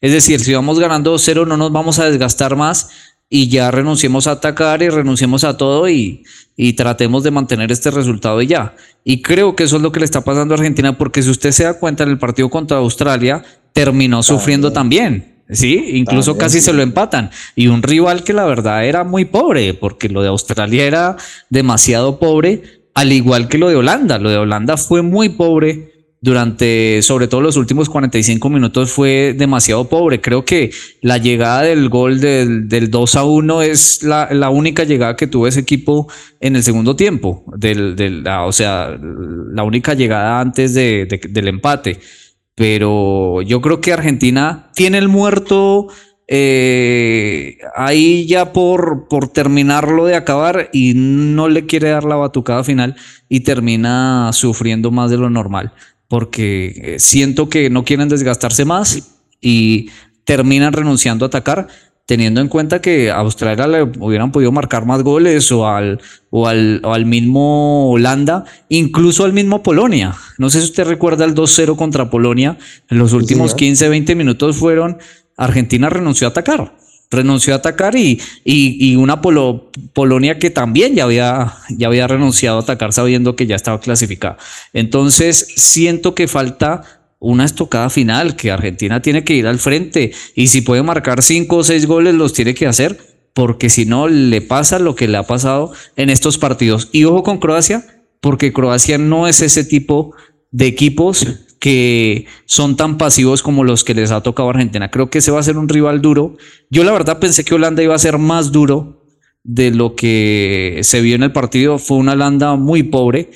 Es 0.02 0.12
decir, 0.12 0.40
si 0.40 0.56
vamos 0.56 0.80
ganando 0.80 1.14
2-0 1.14 1.46
no 1.48 1.56
nos 1.56 1.72
vamos 1.72 2.00
a 2.00 2.10
desgastar 2.10 2.56
más 2.56 2.90
y 3.30 3.48
ya 3.48 3.70
renunciemos 3.70 4.26
a 4.26 4.32
atacar 4.32 4.82
y 4.82 4.90
renunciemos 4.90 5.44
a 5.44 5.56
todo 5.56 5.88
y, 5.88 6.24
y 6.58 6.74
tratemos 6.74 7.22
de 7.22 7.30
mantener 7.30 7.72
este 7.72 7.92
resultado 7.92 8.42
y 8.42 8.48
ya. 8.48 8.76
Y 9.04 9.22
creo 9.22 9.56
que 9.56 9.66
eso 9.66 9.76
es 9.76 9.84
lo 9.84 9.92
que 9.92 10.00
le 10.00 10.06
está 10.06 10.22
pasando 10.22 10.56
a 10.56 10.58
Argentina, 10.58 10.98
porque 10.98 11.22
si 11.22 11.30
usted 11.30 11.52
se 11.52 11.64
da 11.64 11.76
cuenta 11.76 12.04
en 12.04 12.10
el 12.10 12.18
partido 12.18 12.50
contra 12.50 12.78
Australia, 12.78 13.44
terminó 13.72 14.24
sufriendo 14.24 14.74
también. 14.74 15.44
Sí, 15.48 15.92
incluso 15.94 16.40
casi 16.40 16.60
se 16.60 16.74
lo 16.74 16.82
empatan. 16.82 17.30
Y 17.56 17.68
un 17.68 17.84
rival 17.84 18.24
que 18.24 18.34
la 18.34 18.46
verdad 18.46 18.84
era 18.84 19.04
muy 19.04 19.26
pobre, 19.26 19.76
porque 19.76 20.10
lo 20.10 20.24
de 20.24 20.30
Australia 20.30 20.86
era 20.86 21.18
demasiado 21.52 22.18
pobre, 22.18 22.64
al 22.96 23.12
igual 23.14 23.48
que 23.48 23.60
lo 23.60 23.70
de 23.70 23.76
Holanda. 23.76 24.18
Lo 24.18 24.32
de 24.32 24.38
Holanda 24.38 24.76
fue 24.76 25.04
muy 25.04 25.30
pobre 25.30 25.91
durante, 26.22 27.02
sobre 27.02 27.28
todo 27.28 27.42
los 27.42 27.58
últimos 27.58 27.90
45 27.90 28.50
minutos, 28.50 28.92
fue 28.92 29.36
demasiado 29.38 29.90
pobre. 29.90 30.22
Creo 30.22 30.46
que 30.46 30.72
la 31.02 31.18
llegada 31.18 31.64
del 31.64 31.90
gol 31.90 32.22
del, 32.22 32.92
2 32.92 33.16
a 33.16 33.24
1 33.24 33.62
es 33.64 34.04
la, 34.04 34.50
única 34.50 34.84
llegada 34.84 35.16
que 35.16 35.28
tuvo 35.28 35.48
ese 35.48 35.60
equipo 35.60 36.08
en 36.40 36.56
el 36.56 36.64
segundo 36.64 36.96
tiempo. 36.96 37.44
Del, 37.58 38.24
o 38.28 38.52
sea, 38.52 38.98
la 39.02 39.64
única 39.64 39.96
llegada 39.96 40.40
antes 40.40 40.74
del 40.74 41.48
empate 41.48 42.00
pero 42.56 43.42
yo 43.42 43.62
creo 43.62 43.82
que 43.82 43.94
Argentina 43.94 44.70
tiene 44.76 45.00
el 45.00 45.08
muerto 45.08 45.88
eh, 46.28 47.58
ahí 47.76 48.28
ya 48.28 48.54
por 48.54 49.08
terminarlo 49.34 50.06
de 50.06 50.16
acabar 50.16 50.70
y 50.72 50.94
no 50.96 51.50
le 51.50 51.66
quiere 51.66 51.90
dar 51.90 52.04
la 52.04 52.16
batucada 52.16 52.64
final 52.64 52.96
y 53.28 53.40
termina 53.40 54.30
sufriendo 54.34 54.92
más 54.92 55.10
de 55.10 55.18
lo 55.18 55.30
normal, 55.30 55.74
porque 56.12 56.74
eh, 56.76 57.00
siento 57.00 57.48
que 57.48 57.70
no 57.70 57.86
quieren 57.86 58.10
desgastarse 58.10 58.66
más 58.66 59.14
y 59.40 59.92
terminan 60.26 60.74
renunciando 60.74 61.24
a 61.24 61.30
atacar 61.30 61.70
teniendo 62.06 62.42
en 62.42 62.50
cuenta 62.50 62.82
que 62.82 63.10
a 63.10 63.20
Australia 63.20 63.66
le 63.66 63.84
hubieran 63.84 64.34
podido 64.34 64.52
marcar 64.52 64.86
más 64.86 65.04
goles 65.04 65.50
o 65.54 65.66
al, 65.66 66.02
o 66.30 66.50
al, 66.50 66.82
al 66.84 67.06
mismo 67.06 67.90
Holanda, 67.90 68.44
incluso 68.68 69.24
al 69.24 69.32
mismo 69.32 69.64
Polonia. 69.64 70.14
No 70.38 70.50
sé 70.50 70.60
si 70.60 70.66
usted 70.66 70.84
recuerda 70.84 71.24
el 71.24 71.34
2-0 71.34 71.78
contra 71.78 72.10
Polonia, 72.10 72.58
en 72.90 72.98
los 72.98 73.14
últimos 73.14 73.56
15, 73.56 73.88
20 73.88 74.14
minutos 74.16 74.58
fueron, 74.58 74.98
Argentina 75.38 75.90
renunció 75.90 76.28
a 76.28 76.32
atacar, 76.32 76.76
renunció 77.12 77.54
a 77.54 77.58
atacar 77.58 77.96
y, 77.96 78.20
y, 78.44 78.96
una 78.96 79.22
Polonia 79.22 80.40
que 80.40 80.50
también 80.50 80.96
ya 80.96 81.04
había, 81.04 81.54
ya 81.70 81.88
había 81.88 82.08
renunciado 82.08 82.58
a 82.58 82.62
atacar 82.62 82.94
sabiendo 82.94 83.36
que 83.36 83.46
ya 83.46 83.56
estaba 83.56 83.80
clasificada. 83.82 84.38
Entonces 84.74 85.46
siento 85.56 86.16
que 86.16 86.28
falta 86.28 86.84
una 87.20 87.46
estocada 87.46 87.90
final, 87.90 88.36
que 88.36 88.50
Argentina 88.50 89.02
tiene 89.02 89.24
que 89.24 89.36
ir 89.36 89.46
al 89.46 89.60
frente 89.60 90.12
y 90.36 90.48
si 90.48 90.62
puede 90.62 90.82
marcar 90.82 91.22
cinco 91.22 91.58
o 91.58 91.64
seis 91.64 91.86
goles 91.86 92.16
los 92.16 92.34
tiene 92.34 92.56
que 92.56 92.66
hacer, 92.66 92.98
porque 93.34 93.70
si 93.70 93.86
no 93.86 94.08
le 94.08 94.42
pasa 94.42 94.80
lo 94.80 94.96
que 94.96 95.08
le 95.08 95.18
ha 95.18 95.24
pasado 95.24 95.72
en 95.98 96.10
estos 96.10 96.38
partidos. 96.38 96.90
Y 96.92 97.04
ojo 97.04 97.24
con 97.24 97.40
Croacia, 97.40 97.86
porque 98.22 98.54
Croacia 98.54 98.98
no 98.98 99.28
es 99.28 99.42
ese 99.42 99.64
tipo 99.64 100.16
de 100.52 100.68
equipos 100.68 101.28
que 101.62 102.26
son 102.44 102.76
tan 102.76 102.98
pasivos 102.98 103.42
como 103.42 103.64
los 103.64 103.86
que 103.86 103.94
les 103.94 104.12
ha 104.12 104.22
tocado 104.22 104.50
Argentina. 104.50 104.92
Creo 104.92 105.10
que 105.10 105.20
ese 105.20 105.32
va 105.32 105.40
a 105.40 105.44
ser 105.44 105.58
un 105.58 105.70
rival 105.70 106.02
duro. 106.02 106.36
Yo 106.70 106.84
la 106.84 106.92
verdad 106.92 107.20
pensé 107.20 107.46
que 107.46 107.56
Holanda 107.56 107.82
iba 107.82 107.96
a 107.96 108.00
ser 108.00 108.18
más 108.18 108.52
duro 108.52 109.06
de 109.46 109.72
lo 109.72 109.96
que 109.96 110.82
se 110.84 111.00
vio 111.00 111.16
en 111.16 111.24
el 111.24 111.32
partido. 111.32 111.78
Fue 111.78 111.96
una 111.96 112.12
Holanda 112.12 112.58
muy 112.58 112.84
pobre 112.84 113.30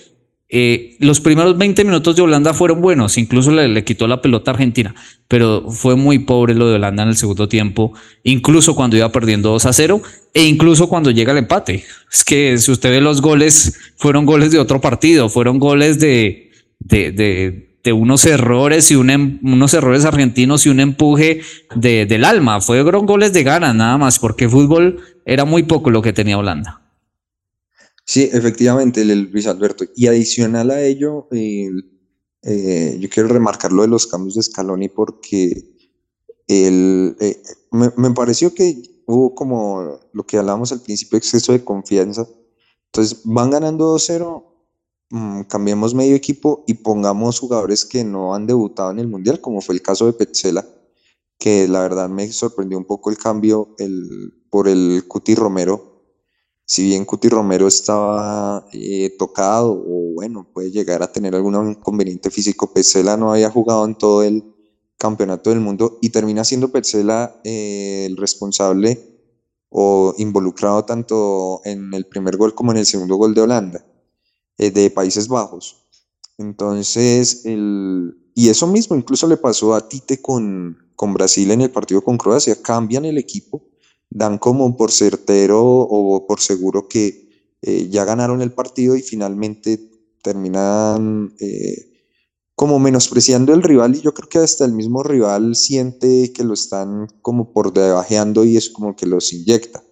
eh, 0.47 0.95
los 0.99 1.21
primeros 1.21 1.57
20 1.57 1.83
minutos 1.83 2.15
de 2.15 2.21
Holanda 2.21 2.53
fueron 2.53 2.79
buenos, 2.79 3.17
incluso 3.17 3.51
le, 3.51 3.83
quitó 3.83 4.07
la 4.07 4.21
pelota 4.21 4.51
a 4.51 4.53
Argentina, 4.53 4.93
pero 5.27 5.71
fue 5.71 5.95
muy 5.95 6.19
pobre 6.19 6.53
lo 6.53 6.69
de 6.69 6.75
Holanda 6.75 7.01
en 7.01 7.09
el 7.09 7.17
segundo 7.17 7.49
tiempo, 7.49 7.93
incluso 8.23 8.75
cuando 8.75 8.95
iba 8.95 9.11
perdiendo 9.11 9.49
2 9.49 9.65
a 9.65 9.73
0 9.73 10.01
e 10.33 10.43
incluso 10.43 10.87
cuando 10.87 11.09
llega 11.09 11.31
el 11.31 11.39
empate. 11.39 11.83
Es 12.11 12.23
que 12.23 12.57
si 12.59 12.71
usted 12.71 12.91
ve 12.91 13.01
los 13.01 13.21
goles, 13.21 13.77
fueron 13.97 14.25
goles 14.25 14.51
de 14.51 14.59
otro 14.59 14.79
partido, 14.79 15.29
fueron 15.29 15.57
goles 15.57 15.99
de, 15.99 16.51
de, 16.79 17.74
unos 17.93 18.25
errores 18.25 18.89
y 18.91 18.95
em, 18.95 19.39
unos 19.43 19.73
errores 19.73 20.05
argentinos 20.05 20.65
y 20.65 20.69
un 20.69 20.79
empuje 20.79 21.41
del 21.75 22.25
alma. 22.25 22.61
Fueron 22.61 23.05
goles 23.05 23.33
de 23.33 23.43
ganas 23.43 23.75
nada 23.75 23.97
más, 23.97 24.19
porque 24.19 24.49
fútbol 24.49 24.99
era 25.25 25.45
muy 25.45 25.63
poco 25.63 25.89
lo 25.89 26.01
que 26.01 26.13
tenía 26.13 26.37
Holanda. 26.37 26.81
Sí, 28.05 28.29
efectivamente, 28.31 29.03
Luis 29.03 29.47
Alberto. 29.47 29.85
Y 29.95 30.07
adicional 30.07 30.69
a 30.69 30.81
ello, 30.81 31.27
eh, 31.31 32.97
yo 32.99 33.09
quiero 33.09 33.29
remarcar 33.29 33.73
lo 33.73 33.81
de 33.81 33.87
los 33.87 34.05
cambios 34.05 34.35
de 34.35 34.43
Scaloni 34.43 34.89
porque 34.89 35.75
el, 36.47 37.15
eh, 37.19 37.41
me, 37.71 38.11
pareció 38.11 38.53
que 38.53 39.01
hubo 39.07 39.33
como 39.33 39.99
lo 40.13 40.23
que 40.25 40.37
hablábamos 40.37 40.71
al 40.71 40.81
principio, 40.81 41.17
exceso 41.17 41.51
de 41.51 41.63
confianza. 41.63 42.27
Entonces 42.87 43.21
van 43.23 43.49
ganando 43.49 43.95
2-0, 43.95 44.43
mm, 45.15 45.43
cambiemos 45.43 45.93
medio 45.93 46.15
equipo 46.15 46.63
y 46.67 46.75
pongamos 46.75 47.39
jugadores 47.39 47.85
que 47.85 48.03
no 48.03 48.35
han 48.35 48.45
debutado 48.47 48.91
en 48.91 48.99
el 48.99 49.07
Mundial, 49.07 49.41
como 49.41 49.61
fue 49.61 49.75
el 49.75 49.81
caso 49.81 50.05
de 50.05 50.13
Petzela, 50.13 50.65
que 51.39 51.67
la 51.67 51.81
verdad 51.81 52.09
me 52.09 52.31
sorprendió 52.31 52.77
un 52.77 52.85
poco 52.85 53.09
el 53.09 53.17
cambio 53.17 53.75
el, 53.79 54.45
por 54.49 54.67
el 54.67 55.05
Cuti 55.07 55.35
Romero. 55.35 55.93
Si 56.65 56.83
bien 56.83 57.05
Cuti 57.05 57.29
Romero 57.29 57.67
estaba 57.67 58.67
eh, 58.73 59.15
tocado 59.17 59.71
o 59.71 60.13
bueno, 60.15 60.47
puede 60.53 60.71
llegar 60.71 61.03
a 61.03 61.11
tener 61.11 61.35
algún 61.35 61.71
inconveniente 61.71 62.31
físico, 62.31 62.73
Petzela 62.73 63.17
no 63.17 63.31
había 63.31 63.49
jugado 63.49 63.85
en 63.85 63.95
todo 63.95 64.23
el 64.23 64.55
campeonato 64.97 65.49
del 65.49 65.59
mundo 65.59 65.99
y 66.01 66.09
termina 66.09 66.43
siendo 66.43 66.71
Petzela 66.71 67.39
eh, 67.43 68.05
el 68.07 68.17
responsable 68.17 69.15
o 69.69 70.13
involucrado 70.17 70.85
tanto 70.85 71.61
en 71.65 71.93
el 71.93 72.05
primer 72.05 72.37
gol 72.37 72.55
como 72.55 72.71
en 72.71 72.77
el 72.79 72.85
segundo 72.85 73.15
gol 73.15 73.33
de 73.33 73.41
Holanda, 73.41 73.85
eh, 74.57 74.71
de 74.71 74.89
Países 74.89 75.27
Bajos. 75.27 75.87
Entonces, 76.37 77.45
el, 77.45 78.17
y 78.33 78.49
eso 78.49 78.67
mismo 78.67 78.95
incluso 78.95 79.27
le 79.27 79.37
pasó 79.37 79.73
a 79.73 79.87
Tite 79.87 80.21
con, 80.21 80.77
con 80.95 81.13
Brasil 81.13 81.49
en 81.51 81.61
el 81.61 81.71
partido 81.71 82.01
con 82.03 82.17
Croacia, 82.17 82.61
cambian 82.61 83.05
el 83.05 83.17
equipo 83.17 83.63
dan 84.09 84.37
como 84.37 84.77
por 84.77 84.91
certero 84.91 85.61
o 85.61 86.25
por 86.27 86.39
seguro 86.39 86.87
que 86.87 87.29
eh, 87.61 87.89
ya 87.89 88.05
ganaron 88.05 88.41
el 88.41 88.53
partido 88.53 88.95
y 88.95 89.01
finalmente 89.01 89.89
terminan 90.23 91.33
eh, 91.39 91.91
como 92.55 92.79
menospreciando 92.79 93.53
el 93.53 93.63
rival 93.63 93.95
y 93.95 94.01
yo 94.01 94.13
creo 94.13 94.29
que 94.29 94.37
hasta 94.37 94.65
el 94.65 94.71
mismo 94.71 95.03
rival 95.03 95.55
siente 95.55 96.31
que 96.31 96.43
lo 96.43 96.53
están 96.53 97.07
como 97.21 97.51
por 97.51 97.73
debajeando 97.73 98.45
y 98.45 98.57
es 98.57 98.69
como 98.69 98.95
que 98.95 99.05
los 99.05 99.33
inyecta. 99.33 99.83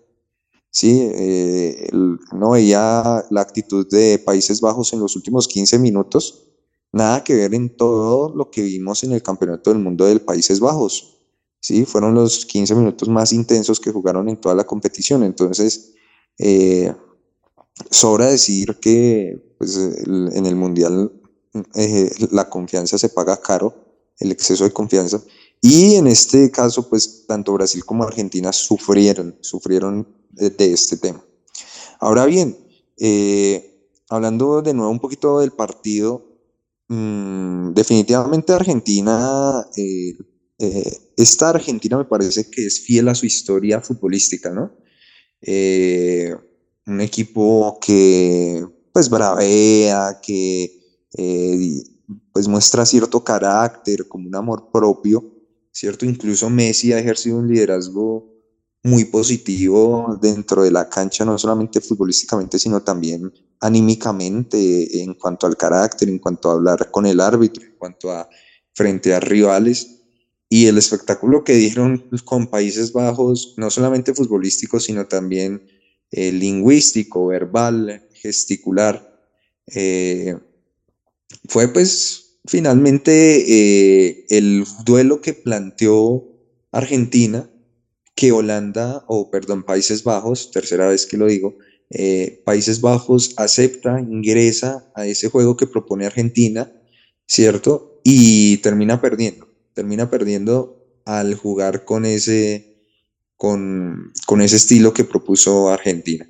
Sí, 0.75 1.08
eh, 1.13 1.88
no 2.32 2.50
veía 2.50 3.24
la 3.30 3.42
actitud 3.42 3.88
de 3.92 4.18
Países 4.18 4.60
Bajos 4.60 4.92
en 4.94 5.01
los 5.01 5.15
últimos 5.15 5.48
15 5.48 5.77
minutos, 5.77 6.48
nada 6.92 7.24
que 7.24 7.36
ver 7.36 7.53
en 7.53 7.77
todo 7.77 8.34
lo 8.36 8.50
que 8.50 8.63
vimos 8.63 9.03
en 9.03 9.12
el 9.12 9.22
Campeonato 9.22 9.70
del 9.70 9.77
Mundo 9.77 10.06
del 10.06 10.22
Países 10.22 10.60
Bajos. 10.60 11.22
¿sí? 11.60 11.86
Fueron 11.86 12.15
los 12.15 12.48
15 12.48 12.74
minutos 12.74 13.08
más 13.08 13.34
intensos 13.34 13.80
que 13.80 13.92
jugaron 13.92 14.27
en 14.30 14.38
toda 14.38 14.56
la 14.56 14.63
competición. 14.63 15.22
Entonces, 15.24 15.94
eh, 16.39 16.92
sobra 17.92 18.25
decir 18.25 18.80
que 18.82 19.56
pues, 19.60 19.77
en 19.77 20.46
el 20.48 20.56
Mundial 20.56 21.12
eh, 21.75 22.10
la 22.32 22.50
confianza 22.50 22.98
se 22.98 23.10
paga 23.10 23.39
caro, 23.39 23.75
el 24.18 24.32
exceso 24.32 24.63
de 24.63 24.72
confianza. 24.72 25.22
Y 25.62 25.98
en 25.98 26.08
este 26.08 26.50
caso, 26.50 26.89
pues 26.89 27.25
tanto 27.27 27.53
Brasil 27.53 27.86
como 27.86 28.06
Argentina 28.06 28.51
sufrieron, 28.51 29.38
sufrieron 29.42 30.23
de, 30.33 30.73
este 30.73 30.97
tema. 30.97 31.23
Ahora 31.99 32.25
bien, 32.25 32.57
eh, 32.97 33.89
hablando 34.09 34.61
de 34.61 34.73
nuevo 34.73 34.91
un 34.91 34.99
poquito 34.99 35.39
del 35.39 35.51
partido, 35.51 36.25
mm, 36.89 37.73
definitivamente 37.73 38.53
Argentina 38.53 39.65
eh, 40.59 41.13
esta 41.17 41.49
Argentina 41.49 41.97
me 41.97 42.05
parece 42.05 42.49
que 42.49 42.65
es 42.65 42.79
fiel 42.79 43.09
a 43.09 43.15
su 43.15 43.25
historia 43.25 43.81
futbolística, 43.81 44.49
¿no? 44.51 44.71
Eh, 45.41 46.33
un 46.85 47.01
equipo 47.01 47.79
que 47.81 48.65
pues 48.93 49.09
bravea, 49.09 50.21
que 50.21 50.79
eh, 51.17 51.83
pues 52.31 52.47
muestra 52.47 52.85
cierto 52.85 53.23
carácter, 53.23 54.07
como 54.07 54.27
un 54.27 54.35
amor 54.35 54.69
propio, 54.71 55.23
¿cierto? 55.71 56.05
Incluso 56.05 56.49
Messi 56.49 56.93
ha 56.93 56.99
ejercido 56.99 57.39
un 57.39 57.51
liderazgo 57.51 58.32
muy 58.83 59.05
positivo 59.05 60.19
dentro 60.21 60.63
de 60.63 60.71
la 60.71 60.89
cancha, 60.89 61.23
no 61.23 61.37
solamente 61.37 61.79
futbolísticamente, 61.79 62.59
sino 62.59 62.83
también 62.83 63.31
anímicamente, 63.61 65.01
en 65.01 65.13
cuanto 65.13 65.47
al 65.47 65.55
carácter, 65.55 66.09
en 66.09 66.19
cuanto 66.19 66.49
a 66.49 66.53
hablar 66.53 66.91
con 66.91 67.05
el 67.05 67.21
árbitro, 67.21 67.63
en 67.63 67.75
cuanto 67.77 68.11
a 68.11 68.27
frente 68.73 69.13
a 69.13 69.21
rivales. 69.21 70.01
Y 70.49 70.67
el 70.67 70.77
espectáculo 70.77 71.43
que 71.43 71.53
dieron 71.53 72.09
con 72.25 72.47
Países 72.47 72.91
Bajos, 72.91 73.55
no 73.57 73.71
solamente 73.71 74.13
futbolístico, 74.13 74.79
sino 74.79 75.07
también 75.07 75.65
eh, 76.11 76.31
lingüístico, 76.31 77.27
verbal, 77.27 78.05
gesticular, 78.13 79.17
eh, 79.67 80.37
fue 81.47 81.69
pues 81.69 82.37
finalmente 82.45 83.11
eh, 83.47 84.25
el 84.29 84.65
duelo 84.85 85.21
que 85.21 85.33
planteó 85.33 86.27
Argentina, 86.71 87.49
que 88.15 88.32
Holanda, 88.32 89.03
o 89.08 89.32
perdón, 89.32 89.63
Países 89.63 90.03
Bajos, 90.03 90.51
tercera 90.51 90.88
vez 90.88 91.05
que 91.05 91.17
lo 91.17 91.27
digo, 91.27 91.58
eh, 91.89 92.41
Países 92.46 92.82
Bajos 92.82 93.34
acepta, 93.38 94.00
ingresa 94.00 94.91
a 94.96 95.05
ese 95.05 95.29
juego 95.29 95.58
que 95.58 95.67
propone 95.67 96.05
Argentina, 96.05 96.72
¿cierto? 97.27 98.00
Y 98.03 98.58
termina 98.58 99.01
perdiendo, 99.01 99.48
termina 99.74 100.10
perdiendo 100.10 101.01
al 101.05 101.36
jugar 101.36 101.86
con 101.86 102.05
ese, 102.05 102.77
con, 103.36 104.12
con 104.25 104.41
ese 104.41 104.58
estilo 104.58 104.93
que 104.93 105.03
propuso 105.03 105.70
Argentina. 105.70 106.29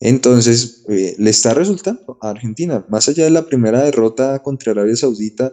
Entonces, 0.00 0.84
eh, 0.88 1.14
le 1.18 1.30
está 1.30 1.54
resultando 1.54 2.18
a 2.20 2.30
Argentina, 2.30 2.84
más 2.88 3.08
allá 3.08 3.24
de 3.24 3.30
la 3.30 3.46
primera 3.46 3.82
derrota 3.82 4.42
contra 4.42 4.72
Arabia 4.72 4.96
Saudita, 4.96 5.52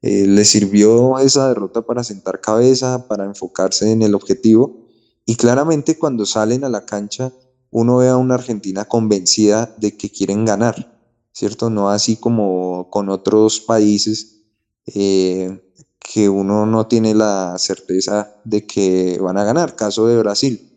eh, 0.00 0.26
le 0.26 0.44
sirvió 0.44 1.18
esa 1.18 1.48
derrota 1.48 1.82
para 1.82 2.02
sentar 2.02 2.40
cabeza, 2.40 3.06
para 3.06 3.24
enfocarse 3.24 3.92
en 3.92 4.02
el 4.02 4.14
objetivo. 4.14 4.81
Y 5.24 5.36
claramente 5.36 5.98
cuando 5.98 6.26
salen 6.26 6.64
a 6.64 6.68
la 6.68 6.84
cancha, 6.84 7.32
uno 7.70 7.98
ve 7.98 8.08
a 8.08 8.16
una 8.16 8.34
Argentina 8.34 8.84
convencida 8.84 9.74
de 9.78 9.96
que 9.96 10.10
quieren 10.10 10.44
ganar, 10.44 11.00
¿cierto? 11.32 11.70
No 11.70 11.90
así 11.90 12.16
como 12.16 12.90
con 12.90 13.08
otros 13.08 13.60
países 13.60 14.42
eh, 14.86 15.60
que 15.98 16.28
uno 16.28 16.66
no 16.66 16.86
tiene 16.86 17.14
la 17.14 17.54
certeza 17.58 18.36
de 18.44 18.66
que 18.66 19.18
van 19.20 19.38
a 19.38 19.44
ganar. 19.44 19.76
Caso 19.76 20.06
de 20.06 20.18
Brasil, 20.18 20.72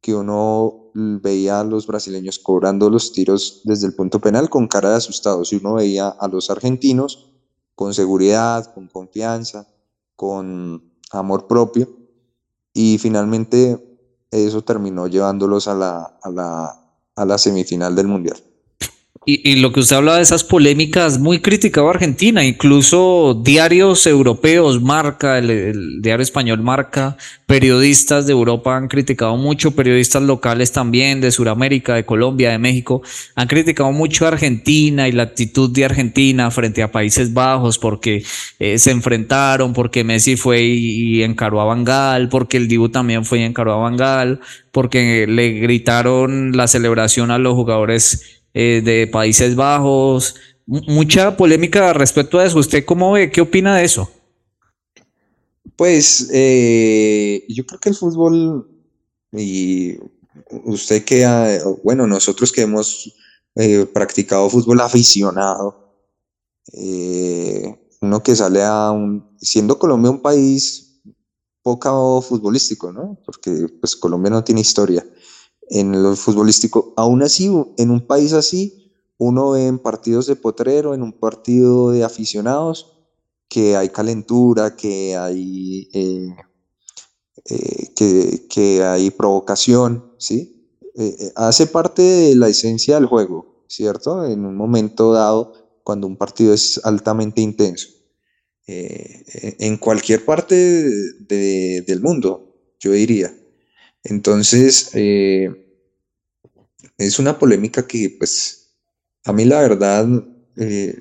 que 0.00 0.14
uno 0.14 0.90
veía 0.94 1.60
a 1.60 1.64
los 1.64 1.86
brasileños 1.86 2.38
cobrando 2.38 2.88
los 2.90 3.12
tiros 3.12 3.60
desde 3.64 3.86
el 3.86 3.94
punto 3.94 4.20
penal 4.20 4.48
con 4.48 4.66
cara 4.66 4.90
de 4.90 4.96
asustados 4.96 5.52
y 5.52 5.56
uno 5.56 5.74
veía 5.74 6.08
a 6.08 6.26
los 6.28 6.50
argentinos 6.50 7.30
con 7.74 7.92
seguridad, 7.92 8.72
con 8.72 8.88
confianza, 8.88 9.68
con 10.16 10.92
amor 11.12 11.46
propio 11.46 11.99
y 12.72 12.98
finalmente 12.98 13.98
eso 14.30 14.62
terminó 14.62 15.06
llevándolos 15.06 15.68
a 15.68 15.74
la, 15.74 16.18
a 16.22 16.30
la, 16.30 16.80
a 17.16 17.24
la 17.24 17.38
semifinal 17.38 17.94
del 17.96 18.06
Mundial. 18.06 18.36
Y, 19.26 19.56
lo 19.56 19.70
que 19.70 19.80
usted 19.80 19.96
habla 19.96 20.16
de 20.16 20.22
esas 20.22 20.44
polémicas, 20.44 21.18
muy 21.18 21.40
criticado 21.40 21.90
Argentina, 21.90 22.42
incluso 22.42 23.38
diarios 23.44 24.06
europeos, 24.06 24.80
Marca, 24.80 25.36
el, 25.36 26.00
diario 26.00 26.22
español 26.22 26.62
Marca, 26.62 27.18
periodistas 27.44 28.26
de 28.26 28.32
Europa 28.32 28.74
han 28.74 28.88
criticado 28.88 29.36
mucho, 29.36 29.72
periodistas 29.72 30.22
locales 30.22 30.72
también, 30.72 31.20
de 31.20 31.32
Sudamérica, 31.32 31.96
de 31.96 32.06
Colombia, 32.06 32.50
de 32.50 32.56
México, 32.56 33.02
han 33.34 33.46
criticado 33.46 33.92
mucho 33.92 34.24
a 34.24 34.28
Argentina 34.28 35.06
y 35.06 35.12
la 35.12 35.24
actitud 35.24 35.68
de 35.68 35.84
Argentina 35.84 36.50
frente 36.50 36.82
a 36.82 36.90
Países 36.90 37.34
Bajos, 37.34 37.78
porque 37.78 38.24
eh, 38.58 38.78
se 38.78 38.90
enfrentaron, 38.90 39.74
porque 39.74 40.02
Messi 40.02 40.36
fue 40.36 40.62
y, 40.62 41.22
encaró 41.22 41.60
a 41.60 41.66
Bangal, 41.66 42.30
porque 42.30 42.56
el 42.56 42.68
Dibu 42.68 42.88
también 42.88 43.26
fue 43.26 43.40
y 43.40 43.42
encaró 43.42 43.74
a 43.74 43.76
Bangal, 43.76 44.40
porque 44.72 45.26
le 45.28 45.50
gritaron 45.60 46.56
la 46.56 46.66
celebración 46.68 47.30
a 47.30 47.36
los 47.38 47.52
jugadores 47.52 48.39
eh, 48.54 48.82
de 48.84 49.06
Países 49.06 49.54
Bajos, 49.54 50.34
mucha 50.66 51.36
polémica 51.36 51.92
respecto 51.92 52.38
a 52.38 52.46
eso. 52.46 52.58
¿Usted 52.58 52.84
cómo 52.84 53.12
ve? 53.12 53.30
¿Qué 53.30 53.40
opina 53.40 53.76
de 53.76 53.84
eso? 53.84 54.10
Pues 55.76 56.28
eh, 56.32 57.44
yo 57.48 57.64
creo 57.64 57.80
que 57.80 57.88
el 57.88 57.94
fútbol 57.94 58.68
y 59.32 59.96
usted 60.64 61.04
que, 61.04 61.26
bueno, 61.84 62.06
nosotros 62.06 62.52
que 62.52 62.62
hemos 62.62 63.14
eh, 63.54 63.86
practicado 63.86 64.50
fútbol 64.50 64.80
aficionado, 64.80 65.94
uno 68.02 68.22
que 68.22 68.36
sale 68.36 68.62
a 68.62 68.90
un, 68.90 69.36
siendo 69.40 69.78
Colombia 69.78 70.10
un 70.10 70.22
país 70.22 71.00
poco 71.62 72.22
futbolístico, 72.22 72.92
¿no? 72.92 73.18
Porque 73.24 73.66
pues 73.80 73.96
Colombia 73.96 74.30
no 74.30 74.44
tiene 74.44 74.62
historia 74.62 75.04
en 75.70 76.02
lo 76.02 76.14
futbolístico. 76.16 76.92
Aún 76.96 77.22
así, 77.22 77.50
en 77.78 77.90
un 77.90 78.06
país 78.06 78.32
así, 78.32 78.92
uno 79.16 79.52
ve 79.52 79.66
en 79.66 79.78
partidos 79.78 80.26
de 80.26 80.36
potrero, 80.36 80.94
en 80.94 81.02
un 81.02 81.12
partido 81.12 81.90
de 81.90 82.04
aficionados, 82.04 82.98
que 83.48 83.76
hay 83.76 83.88
calentura, 83.88 84.76
que 84.76 85.16
hay, 85.16 85.88
eh, 85.92 86.36
eh, 87.46 87.94
que, 87.94 88.46
que, 88.48 88.82
hay 88.82 89.10
provocación, 89.10 90.12
¿sí? 90.18 90.78
Eh, 90.96 91.32
hace 91.36 91.66
parte 91.66 92.02
de 92.02 92.34
la 92.36 92.48
esencia 92.48 92.96
del 92.96 93.06
juego, 93.06 93.64
¿cierto? 93.68 94.24
En 94.24 94.44
un 94.44 94.56
momento 94.56 95.12
dado, 95.12 95.80
cuando 95.84 96.06
un 96.06 96.16
partido 96.16 96.52
es 96.52 96.80
altamente 96.84 97.40
intenso. 97.40 97.88
en 98.66 99.78
cualquier 99.78 100.24
parte 100.24 100.54
del 100.54 102.00
mundo, 102.00 102.54
yo 102.78 102.92
diría. 102.92 103.34
Entonces, 104.04 104.90
eh, 104.94 105.50
es 106.98 107.18
una 107.18 107.38
polémica 107.38 107.86
que, 107.86 108.14
pues, 108.18 108.74
a 109.24 109.32
mí 109.32 109.44
la 109.44 109.60
verdad, 109.60 110.06
eh, 110.56 111.00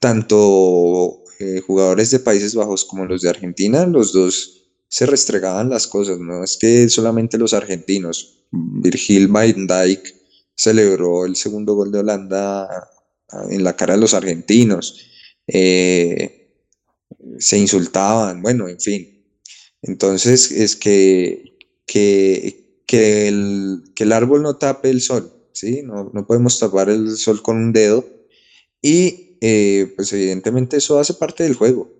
tanto 0.00 1.22
eh, 1.38 1.60
jugadores 1.60 2.10
de 2.10 2.20
Países 2.20 2.54
Bajos 2.54 2.84
como 2.84 3.06
los 3.06 3.22
de 3.22 3.30
Argentina, 3.30 3.86
los 3.86 4.12
dos 4.12 4.56
se 4.88 5.06
restregaban 5.06 5.70
las 5.70 5.86
cosas, 5.86 6.18
no 6.18 6.42
es 6.42 6.56
que 6.56 6.88
solamente 6.88 7.38
los 7.38 7.54
argentinos. 7.54 8.44
Virgil 8.50 9.28
van 9.28 9.66
Dijk 9.66 10.14
celebró 10.56 11.24
el 11.24 11.36
segundo 11.36 11.74
gol 11.74 11.92
de 11.92 12.00
Holanda 12.00 12.68
en 13.50 13.62
la 13.62 13.76
cara 13.76 13.94
de 13.94 14.00
los 14.00 14.14
argentinos. 14.14 15.06
se 15.46 17.58
insultaban, 17.58 18.42
bueno, 18.42 18.68
en 18.68 18.80
fin. 18.80 19.24
Entonces, 19.82 20.50
es 20.50 20.76
que 20.76 21.49
que, 21.90 23.28
el, 23.28 23.82
el 23.96 24.12
árbol 24.12 24.42
no 24.42 24.56
tape 24.56 24.90
el 24.90 25.00
sol, 25.00 25.32
¿sí? 25.52 25.82
No, 25.82 26.10
podemos 26.26 26.58
tapar 26.58 26.88
el 26.88 27.16
sol 27.16 27.42
con 27.42 27.56
un 27.56 27.72
dedo 27.72 28.04
y 28.80 29.36
eh, 29.40 29.92
pues 29.96 30.12
evidentemente 30.12 30.76
eso 30.76 30.98
hace 30.98 31.14
parte 31.14 31.42
del 31.42 31.54
juego. 31.54 31.90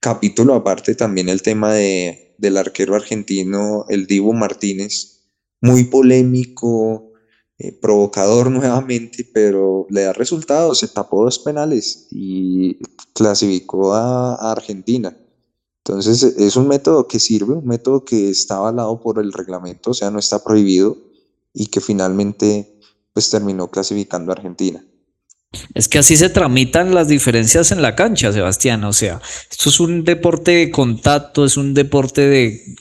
Capítulo 0.00 0.54
aparte 0.54 0.94
también 0.94 1.28
el 1.28 1.42
tema 1.42 1.74
de, 1.74 2.34
del 2.38 2.56
arquero 2.56 2.96
argentino, 2.96 3.84
el 3.88 4.06
Divo 4.06 4.32
Martínez, 4.32 5.28
muy 5.60 5.84
polémico, 5.84 7.12
eh, 7.58 7.72
provocador 7.72 8.50
nuevamente, 8.50 9.28
pero 9.32 9.86
le 9.90 10.02
da 10.02 10.12
resultados, 10.12 10.80
se 10.80 10.88
tapó 10.88 11.24
dos 11.24 11.38
penales 11.38 12.08
y 12.10 12.78
clasificó 13.14 13.94
a 13.94 14.50
Argentina. 14.50 15.16
Entonces 15.84 16.22
es 16.22 16.56
un 16.56 16.68
método 16.68 17.08
que 17.08 17.18
sirve, 17.18 17.54
un 17.54 17.66
método 17.66 18.04
que 18.04 18.30
está 18.30 18.56
avalado 18.56 19.00
por 19.00 19.18
el 19.18 19.32
reglamento, 19.32 19.90
o 19.90 19.94
sea, 19.94 20.10
no 20.10 20.18
está 20.18 20.44
prohibido 20.44 20.98
y 21.54 21.66
que 21.66 21.80
finalmente 21.80 22.78
pues 23.12 23.30
terminó 23.30 23.70
clasificando 23.70 24.30
a 24.30 24.34
Argentina. 24.34 24.84
Es 25.74 25.88
que 25.88 25.98
así 25.98 26.16
se 26.16 26.30
tramitan 26.30 26.94
las 26.94 27.08
diferencias 27.08 27.72
en 27.72 27.82
la 27.82 27.96
cancha, 27.96 28.32
Sebastián. 28.32 28.84
O 28.84 28.92
sea, 28.92 29.20
esto 29.50 29.68
es 29.68 29.80
un 29.80 30.04
deporte 30.04 30.52
de 30.52 30.70
contacto, 30.70 31.44
es 31.44 31.56
un 31.56 31.74
deporte 31.74 32.28
de 32.28 32.76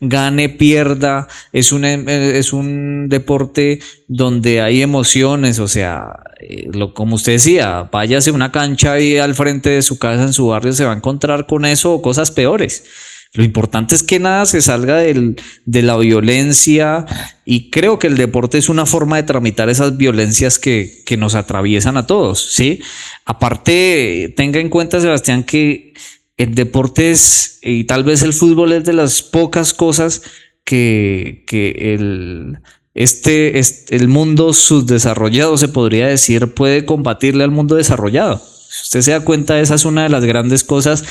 gane, 0.00 0.48
pierda, 0.48 1.28
es 1.52 1.72
un, 1.72 1.84
eh, 1.84 2.38
es 2.38 2.54
un 2.54 3.08
deporte 3.10 3.80
donde 4.08 4.62
hay 4.62 4.80
emociones. 4.80 5.58
O 5.58 5.68
sea, 5.68 6.22
eh, 6.40 6.68
lo, 6.72 6.94
como 6.94 7.16
usted 7.16 7.32
decía, 7.32 7.88
váyase 7.92 8.30
a 8.30 8.34
una 8.34 8.50
cancha 8.50 8.98
y 8.98 9.18
al 9.18 9.34
frente 9.34 9.68
de 9.68 9.82
su 9.82 9.98
casa, 9.98 10.22
en 10.22 10.32
su 10.32 10.46
barrio, 10.46 10.72
se 10.72 10.86
va 10.86 10.92
a 10.92 10.96
encontrar 10.96 11.46
con 11.46 11.66
eso 11.66 11.92
o 11.92 12.00
cosas 12.00 12.30
peores. 12.30 12.84
Lo 13.32 13.44
importante 13.44 13.94
es 13.94 14.02
que 14.02 14.18
nada 14.18 14.44
se 14.44 14.60
salga 14.60 14.96
de 14.96 15.82
la 15.82 15.96
violencia 15.96 17.06
y 17.44 17.70
creo 17.70 18.00
que 18.00 18.08
el 18.08 18.16
deporte 18.16 18.58
es 18.58 18.68
una 18.68 18.86
forma 18.86 19.16
de 19.16 19.22
tramitar 19.22 19.68
esas 19.68 19.96
violencias 19.96 20.58
que, 20.58 21.04
nos 21.16 21.36
atraviesan 21.36 21.96
a 21.96 22.06
todos, 22.06 22.50
¿sí? 22.52 22.80
Aparte, 23.24 24.34
tenga 24.36 24.58
en 24.58 24.68
cuenta, 24.68 25.00
Sebastián, 25.00 25.44
que 25.44 25.94
el 26.38 26.54
deporte 26.56 27.12
es, 27.12 27.60
y 27.62 27.84
tal 27.84 28.02
vez 28.02 28.22
el 28.22 28.32
fútbol 28.32 28.72
es 28.72 28.84
de 28.84 28.94
las 28.94 29.22
pocas 29.22 29.74
cosas 29.74 30.22
que, 30.64 31.44
que 31.46 31.94
el, 31.94 32.58
este, 32.94 33.58
este, 33.60 33.94
el 33.94 34.08
mundo 34.08 34.52
subdesarrollado, 34.52 35.56
se 35.56 35.68
podría 35.68 36.08
decir, 36.08 36.52
puede 36.54 36.84
combatirle 36.84 37.44
al 37.44 37.52
mundo 37.52 37.76
desarrollado. 37.76 38.42
Usted 38.82 39.00
se 39.02 39.10
da 39.12 39.20
cuenta, 39.20 39.60
esa 39.60 39.74
es 39.74 39.84
una 39.84 40.04
de 40.04 40.08
las 40.08 40.24
grandes 40.24 40.64
cosas 40.64 41.04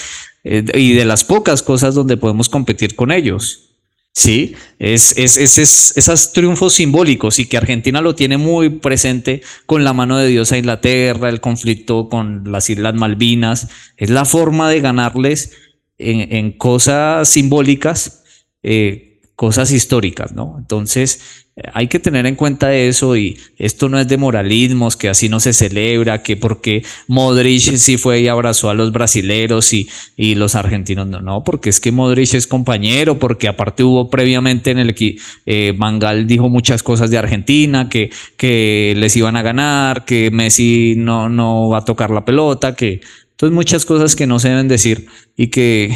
eh, 0.43 0.63
y 0.73 0.93
de 0.93 1.05
las 1.05 1.23
pocas 1.23 1.63
cosas 1.63 1.95
donde 1.95 2.17
podemos 2.17 2.49
competir 2.49 2.95
con 2.95 3.11
ellos. 3.11 3.65
Sí, 4.11 4.55
es, 4.79 5.17
es, 5.17 5.37
es, 5.37 5.95
esos 5.95 6.33
triunfos 6.33 6.73
simbólicos 6.73 7.39
y 7.39 7.45
que 7.45 7.57
Argentina 7.57 8.01
lo 8.01 8.15
tiene 8.15 8.37
muy 8.37 8.69
presente 8.69 9.41
con 9.65 9.83
la 9.83 9.93
mano 9.93 10.17
de 10.17 10.27
Dios 10.27 10.51
a 10.51 10.57
Inglaterra, 10.57 11.29
el 11.29 11.39
conflicto 11.39 12.09
con 12.09 12.51
las 12.51 12.69
Islas 12.69 12.95
Malvinas, 12.95 13.67
es 13.97 14.09
la 14.09 14.25
forma 14.25 14.69
de 14.69 14.81
ganarles 14.81 15.51
en, 15.97 16.35
en 16.35 16.51
cosas 16.51 17.29
simbólicas, 17.29 18.23
eh, 18.63 19.21
cosas 19.35 19.71
históricas, 19.71 20.33
¿no? 20.33 20.55
Entonces, 20.57 21.48
hay 21.73 21.87
que 21.87 21.99
tener 21.99 22.25
en 22.25 22.35
cuenta 22.35 22.73
eso 22.73 23.15
y 23.15 23.37
esto 23.57 23.89
no 23.89 23.99
es 23.99 24.07
de 24.07 24.17
moralismos, 24.17 24.95
que 24.95 25.09
así 25.09 25.29
no 25.29 25.39
se 25.39 25.53
celebra, 25.53 26.23
que 26.23 26.37
porque 26.37 26.83
Modric 27.07 27.75
sí 27.77 27.97
fue 27.97 28.21
y 28.21 28.27
abrazó 28.27 28.69
a 28.69 28.73
los 28.73 28.91
brasileros 28.91 29.73
y, 29.73 29.89
y 30.15 30.35
los 30.35 30.55
argentinos 30.55 31.07
no, 31.07 31.21
no, 31.21 31.43
porque 31.43 31.69
es 31.69 31.79
que 31.79 31.91
Modric 31.91 32.33
es 32.33 32.47
compañero, 32.47 33.19
porque 33.19 33.47
aparte 33.47 33.83
hubo 33.83 34.09
previamente 34.09 34.71
en 34.71 34.79
el 34.79 34.89
equipo, 34.91 35.21
eh, 35.45 35.73
Mangal 35.77 36.27
dijo 36.27 36.49
muchas 36.49 36.83
cosas 36.83 37.11
de 37.11 37.17
Argentina, 37.17 37.89
que, 37.89 38.09
que 38.37 38.93
les 38.97 39.15
iban 39.15 39.35
a 39.35 39.41
ganar, 39.41 40.05
que 40.05 40.31
Messi 40.31 40.95
no, 40.97 41.29
no 41.29 41.69
va 41.69 41.79
a 41.79 41.85
tocar 41.85 42.11
la 42.11 42.25
pelota, 42.25 42.75
que 42.75 43.01
entonces 43.31 43.55
muchas 43.55 43.85
cosas 43.85 44.15
que 44.15 44.27
no 44.27 44.39
se 44.39 44.49
deben 44.49 44.67
decir 44.67 45.07
y 45.37 45.47
que 45.47 45.95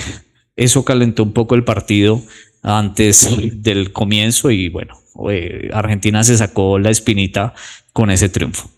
eso 0.55 0.85
calentó 0.85 1.23
un 1.23 1.33
poco 1.33 1.55
el 1.55 1.63
partido 1.63 2.21
antes 2.63 3.29
del 3.61 3.93
comienzo 3.93 4.49
y 4.49 4.69
bueno, 4.69 4.97
eh, 5.29 5.69
Argentina 5.73 6.23
se 6.23 6.37
sacó 6.37 6.79
la 6.79 6.89
espinita 6.89 7.53
con 7.91 8.09
ese 8.09 8.29
triunfo. 8.29 8.69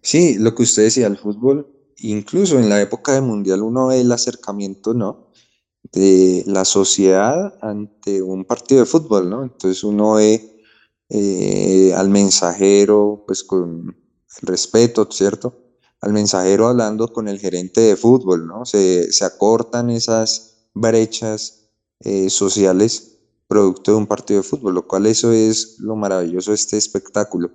Sí, 0.00 0.36
lo 0.38 0.54
que 0.54 0.62
usted 0.62 0.84
decía, 0.84 1.08
el 1.08 1.18
fútbol, 1.18 1.66
incluso 1.98 2.58
en 2.58 2.68
la 2.68 2.80
época 2.80 3.12
del 3.12 3.24
Mundial 3.24 3.62
uno 3.62 3.88
ve 3.88 4.00
el 4.00 4.12
acercamiento, 4.12 4.94
¿no? 4.94 5.32
De 5.92 6.44
la 6.46 6.64
sociedad 6.64 7.54
ante 7.60 8.22
un 8.22 8.44
partido 8.44 8.80
de 8.80 8.86
fútbol, 8.86 9.28
¿no? 9.28 9.42
Entonces 9.42 9.82
uno 9.84 10.14
ve 10.14 10.62
eh, 11.08 11.92
al 11.94 12.08
mensajero, 12.08 13.24
pues 13.26 13.44
con 13.44 13.96
respeto, 14.42 15.08
¿cierto? 15.10 15.58
Al 16.00 16.12
mensajero 16.12 16.68
hablando 16.68 17.12
con 17.12 17.28
el 17.28 17.38
gerente 17.38 17.80
de 17.80 17.96
fútbol, 17.96 18.46
¿no? 18.46 18.64
Se, 18.64 19.08
acortan 19.24 19.90
esas 19.90 20.68
brechas 20.74 21.65
eh, 22.00 22.30
sociales 22.30 23.16
producto 23.48 23.92
de 23.92 23.98
un 23.98 24.06
partido 24.06 24.40
de 24.40 24.48
fútbol, 24.48 24.74
lo 24.74 24.86
cual 24.86 25.06
eso 25.06 25.32
es 25.32 25.76
lo 25.78 25.96
maravilloso 25.96 26.50
de 26.50 26.56
este 26.56 26.76
espectáculo. 26.76 27.50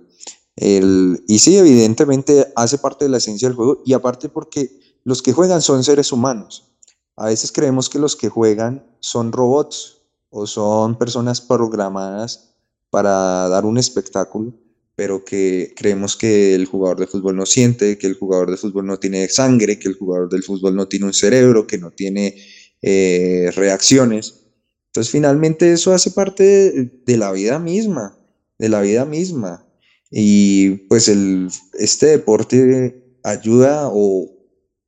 El, 0.56 1.22
y 1.26 1.38
sí, 1.38 1.56
evidentemente 1.56 2.52
hace 2.56 2.78
parte 2.78 3.04
de 3.04 3.10
la 3.10 3.18
esencia 3.18 3.48
del 3.48 3.56
juego 3.56 3.82
y 3.84 3.92
aparte 3.92 4.28
porque 4.28 4.80
los 5.04 5.22
que 5.22 5.32
juegan 5.32 5.62
son 5.62 5.82
seres 5.84 6.12
humanos. 6.12 6.68
A 7.16 7.26
veces 7.26 7.52
creemos 7.52 7.88
que 7.90 7.98
los 7.98 8.16
que 8.16 8.28
juegan 8.28 8.86
son 9.00 9.32
robots 9.32 9.98
o 10.30 10.46
son 10.46 10.96
personas 10.96 11.40
programadas 11.40 12.54
para 12.90 13.48
dar 13.48 13.64
un 13.64 13.78
espectáculo, 13.78 14.54
pero 14.94 15.24
que 15.24 15.74
creemos 15.76 16.16
que 16.16 16.54
el 16.54 16.66
jugador 16.66 17.00
de 17.00 17.06
fútbol 17.06 17.36
no 17.36 17.46
siente, 17.46 17.98
que 17.98 18.06
el 18.06 18.14
jugador 18.14 18.50
de 18.50 18.56
fútbol 18.56 18.86
no 18.86 18.98
tiene 18.98 19.28
sangre, 19.28 19.78
que 19.78 19.88
el 19.88 19.94
jugador 19.94 20.28
del 20.28 20.42
fútbol 20.42 20.74
no 20.74 20.88
tiene 20.88 21.06
un 21.06 21.14
cerebro, 21.14 21.66
que 21.66 21.78
no 21.78 21.90
tiene 21.90 22.34
eh, 22.82 23.50
reacciones. 23.54 24.42
Entonces, 24.86 25.10
finalmente 25.10 25.72
eso 25.72 25.94
hace 25.94 26.10
parte 26.10 26.90
de, 27.06 27.16
la 27.16 27.32
vida 27.32 27.58
misma, 27.58 28.18
de 28.58 28.68
la 28.68 28.80
vida 28.80 29.04
misma. 29.04 29.66
Y 30.10 30.70
pues 30.88 31.08
el, 31.08 31.48
este 31.78 32.06
deporte 32.06 33.18
ayuda 33.22 33.88
o 33.90 34.28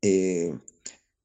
eh, 0.02 0.54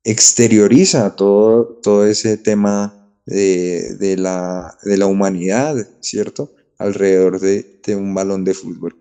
exterioriza 0.04 1.16
todo, 1.16 1.80
todo 1.84 2.06
ese 2.06 2.38
tema 2.38 3.00
de, 3.26 4.16
la, 4.18 4.78
de 4.84 4.98
la 4.98 5.06
humanidad, 5.06 5.76
¿cierto? 6.00 6.56
Alrededor 6.78 7.40
de, 7.40 7.82
un 7.96 8.14
balón 8.14 8.44
de 8.46 8.54
fútbol. 8.54 8.96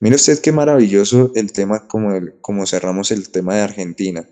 Mire 0.00 0.16
usted 0.16 0.38
qué 0.40 0.52
maravilloso 0.52 1.32
el 1.34 1.52
tema, 1.52 1.86
como, 1.88 2.18
como 2.40 2.66
cerramos 2.66 3.10
el 3.10 3.28
tema 3.30 3.56
de 3.56 3.62
Argentina. 3.62 4.28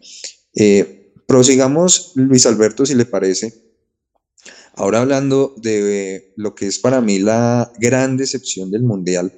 Eh, 0.55 0.96
prosigamos, 1.27 2.13
Luis 2.15 2.47
Alberto, 2.47 2.87
si 2.87 2.95
le 2.95 3.05
parece, 3.05 3.67
Ahora 4.79 5.01
hablando 5.01 5.55
de 5.57 6.35
lo 6.37 6.55
que 6.55 6.67
es 6.67 6.79
para 6.79 7.01
mí 7.01 7.19
la 7.19 7.73
gran 7.79 8.19
decepción 8.19 8.71
del 8.71 8.83
Mundial, 8.83 9.33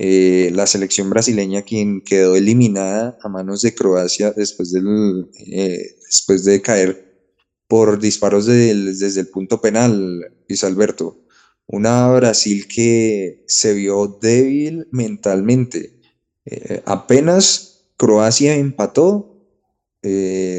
eh, 0.00 0.50
la 0.52 0.66
selección 0.66 1.10
brasileña 1.10 1.62
quien 1.62 2.00
quedó 2.00 2.34
eliminada 2.34 3.16
a 3.22 3.28
manos 3.28 3.62
de 3.62 3.72
Croacia 3.72 4.32
después, 4.32 4.72
del, 4.72 5.30
eh, 5.46 5.96
después 6.04 6.44
de 6.44 6.60
caer 6.60 7.08
por 7.68 8.00
disparos 8.00 8.46
desde 8.46 9.20
el 9.20 9.28
punto 9.28 9.60
penal, 9.60 10.24
Luis 10.48 10.64
Alberto. 10.64 11.24
Una 11.68 12.10
Brasil 12.12 12.66
que 12.66 13.44
se 13.46 13.74
vio 13.74 14.18
débil 14.20 14.88
mentalmente. 14.90 16.00
Eh, 16.46 16.82
apenas 16.84 17.92
Croacia 17.96 18.56
empató, 18.56 19.27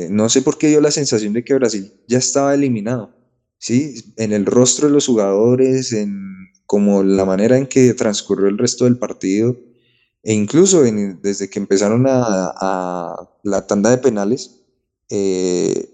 no 0.10 0.30
sé 0.30 0.42
por 0.42 0.58
qué 0.58 0.68
dio 0.68 0.82
la 0.82 0.92
sensación 0.92 1.34
de 1.34 1.44
que 1.44 1.54
Brasil 1.54 1.94
ya 2.08 2.18
estaba 2.18 2.54
eliminado 2.54 3.20
¿sí? 3.60 4.14
En 4.18 4.32
el 4.34 4.46
rostro 4.46 4.88
de 4.88 4.94
los 4.94 5.06
jugadores, 5.06 5.94
en 5.94 6.28
como 6.66 7.04
la 7.04 7.26
manera 7.26 7.58
en 7.58 7.68
que 7.68 7.94
transcurrió 7.94 8.48
el 8.48 8.58
resto 8.58 8.86
del 8.86 8.98
partido, 8.98 9.58
e 10.24 10.34
incluso 10.34 10.84
desde 10.84 11.50
que 11.50 11.60
empezaron 11.60 12.06
a, 12.08 13.16
la 13.44 13.68
tanda 13.68 13.90
de 13.90 13.98
penales, 13.98 14.62
eh, 15.10 15.90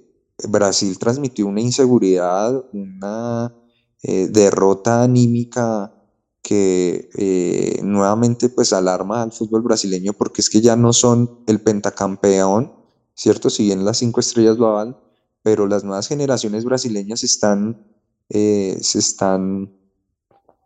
Brasil 0.49 0.97
transmitió 0.99 1.47
una 1.47 1.61
inseguridad, 1.61 2.65
una 2.73 3.55
eh, 4.03 4.27
derrota 4.29 5.03
anímica 5.03 5.93
que 6.41 7.09
eh, 7.17 7.79
nuevamente 7.83 8.49
pues 8.49 8.73
alarma 8.73 9.23
al 9.23 9.31
fútbol 9.31 9.61
brasileño 9.61 10.13
porque 10.13 10.41
es 10.41 10.49
que 10.49 10.61
ya 10.61 10.75
no 10.75 10.93
son 10.93 11.43
el 11.47 11.61
pentacampeón, 11.61 12.73
¿cierto? 13.15 13.49
Si 13.49 13.63
bien 13.63 13.85
las 13.85 13.97
cinco 13.97 14.19
estrellas 14.19 14.57
lo 14.57 14.67
avan, 14.67 14.97
pero 15.41 15.67
las 15.67 15.83
nuevas 15.83 16.07
generaciones 16.07 16.65
brasileñas 16.65 17.23
están, 17.23 17.87
eh, 18.29 18.77
se, 18.81 18.99
están, 18.99 19.73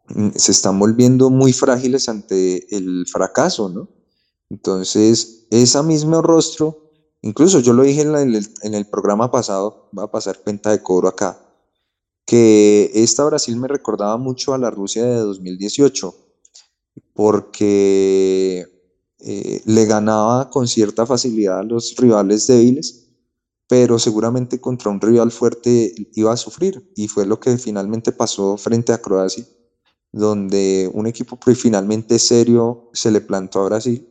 mm, 0.07 0.29
se 0.35 0.51
están 0.51 0.79
volviendo 0.79 1.29
muy 1.29 1.53
frágiles 1.53 2.09
ante 2.09 2.75
el 2.75 3.05
fracaso, 3.07 3.69
¿no? 3.69 3.89
Entonces, 4.49 5.45
ese 5.51 5.83
mismo 5.83 6.21
rostro, 6.21 6.91
incluso 7.21 7.59
yo 7.59 7.73
lo 7.73 7.83
dije 7.83 8.01
en, 8.01 8.15
el, 8.15 8.47
en 8.63 8.73
el 8.73 8.87
programa 8.87 9.31
pasado, 9.31 9.89
va 9.97 10.03
a 10.03 10.11
pasar 10.11 10.39
cuenta 10.39 10.71
de 10.71 10.81
cobro 10.81 11.07
acá, 11.07 11.45
que 12.25 12.89
esta 12.93 13.25
Brasil 13.25 13.55
me 13.57 13.67
recordaba 13.67 14.17
mucho 14.17 14.53
a 14.53 14.57
la 14.57 14.71
Rusia 14.71 15.03
de 15.05 15.15
2018, 15.15 16.15
porque 17.13 18.78
eh, 19.21 19.61
le 19.65 19.85
ganaba 19.85 20.49
con 20.49 20.67
cierta 20.67 21.05
facilidad 21.05 21.59
a 21.59 21.63
los 21.63 21.95
rivales 21.97 22.47
débiles 22.47 23.09
pero 23.69 23.99
seguramente 23.99 24.59
contra 24.59 24.89
un 24.89 24.99
rival 24.99 25.29
fuerte 25.29 25.93
iba 26.15 26.33
a 26.33 26.37
sufrir. 26.37 26.91
Y 26.95 27.07
fue 27.07 27.27
lo 27.27 27.39
que 27.39 27.55
finalmente 27.59 28.11
pasó 28.11 28.57
frente 28.57 28.93
a 28.93 28.97
Croacia, 28.99 29.45
donde 30.11 30.89
un 30.91 31.05
equipo 31.05 31.37
finalmente 31.55 32.17
serio 32.17 32.89
se 32.93 33.11
le 33.11 33.21
plantó 33.21 33.61
a 33.61 33.65
Brasil. 33.65 34.09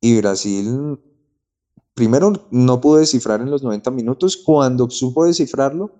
Y 0.00 0.16
Brasil 0.16 0.98
primero 1.92 2.32
no 2.50 2.80
pudo 2.80 2.96
descifrar 2.96 3.42
en 3.42 3.50
los 3.50 3.62
90 3.62 3.90
minutos, 3.90 4.38
cuando 4.38 4.88
supo 4.88 5.26
descifrarlo 5.26 5.92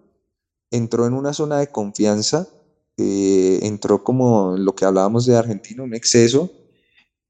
entró 0.71 1.07
en 1.07 1.13
una 1.13 1.35
zona 1.35 1.59
de 1.59 1.67
confianza, 1.67 2.49
eh, 2.97 3.59
entró 3.65 4.03
como 4.03 4.57
lo 4.57 4.75
que 4.75 4.87
hablábamos 4.87 5.27
de 5.27 5.37
Argentina, 5.37 5.83
un 5.83 5.95
exceso, 5.95 6.51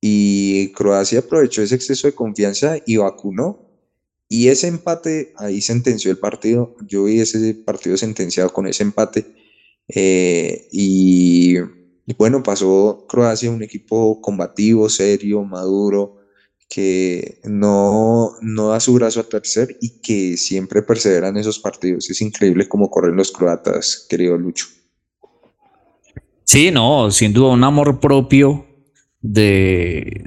y 0.00 0.72
Croacia 0.72 1.20
aprovechó 1.20 1.62
ese 1.62 1.74
exceso 1.74 2.06
de 2.06 2.14
confianza 2.14 2.78
y 2.86 2.96
vacunó 2.96 3.68
y 4.28 4.48
ese 4.48 4.68
empate, 4.68 5.32
ahí 5.36 5.60
sentenció 5.60 6.10
el 6.10 6.18
partido. 6.18 6.76
Yo 6.86 7.04
vi 7.04 7.20
ese 7.20 7.54
partido 7.54 7.96
sentenciado 7.96 8.52
con 8.52 8.66
ese 8.66 8.82
empate. 8.82 9.24
Eh, 9.88 10.68
y, 10.70 11.56
bueno, 12.18 12.42
pasó 12.42 13.06
Croacia 13.08 13.50
un 13.50 13.62
equipo 13.62 14.20
combativo, 14.20 14.90
serio, 14.90 15.42
maduro, 15.44 16.18
que 16.68 17.40
no, 17.44 18.32
no 18.42 18.68
da 18.68 18.80
su 18.80 18.92
brazo 18.92 19.20
a 19.20 19.28
tercer 19.28 19.78
y 19.80 20.00
que 20.00 20.36
siempre 20.36 20.82
persevera 20.82 21.28
en 21.28 21.38
esos 21.38 21.58
partidos. 21.58 22.10
Es 22.10 22.20
increíble 22.20 22.68
cómo 22.68 22.90
corren 22.90 23.16
los 23.16 23.32
croatas, 23.32 24.06
querido 24.10 24.36
Lucho. 24.36 24.66
Sí, 26.44 26.70
no, 26.70 27.10
sin 27.10 27.32
duda 27.32 27.52
un 27.52 27.64
amor 27.64 27.98
propio 27.98 28.67
de, 29.20 30.24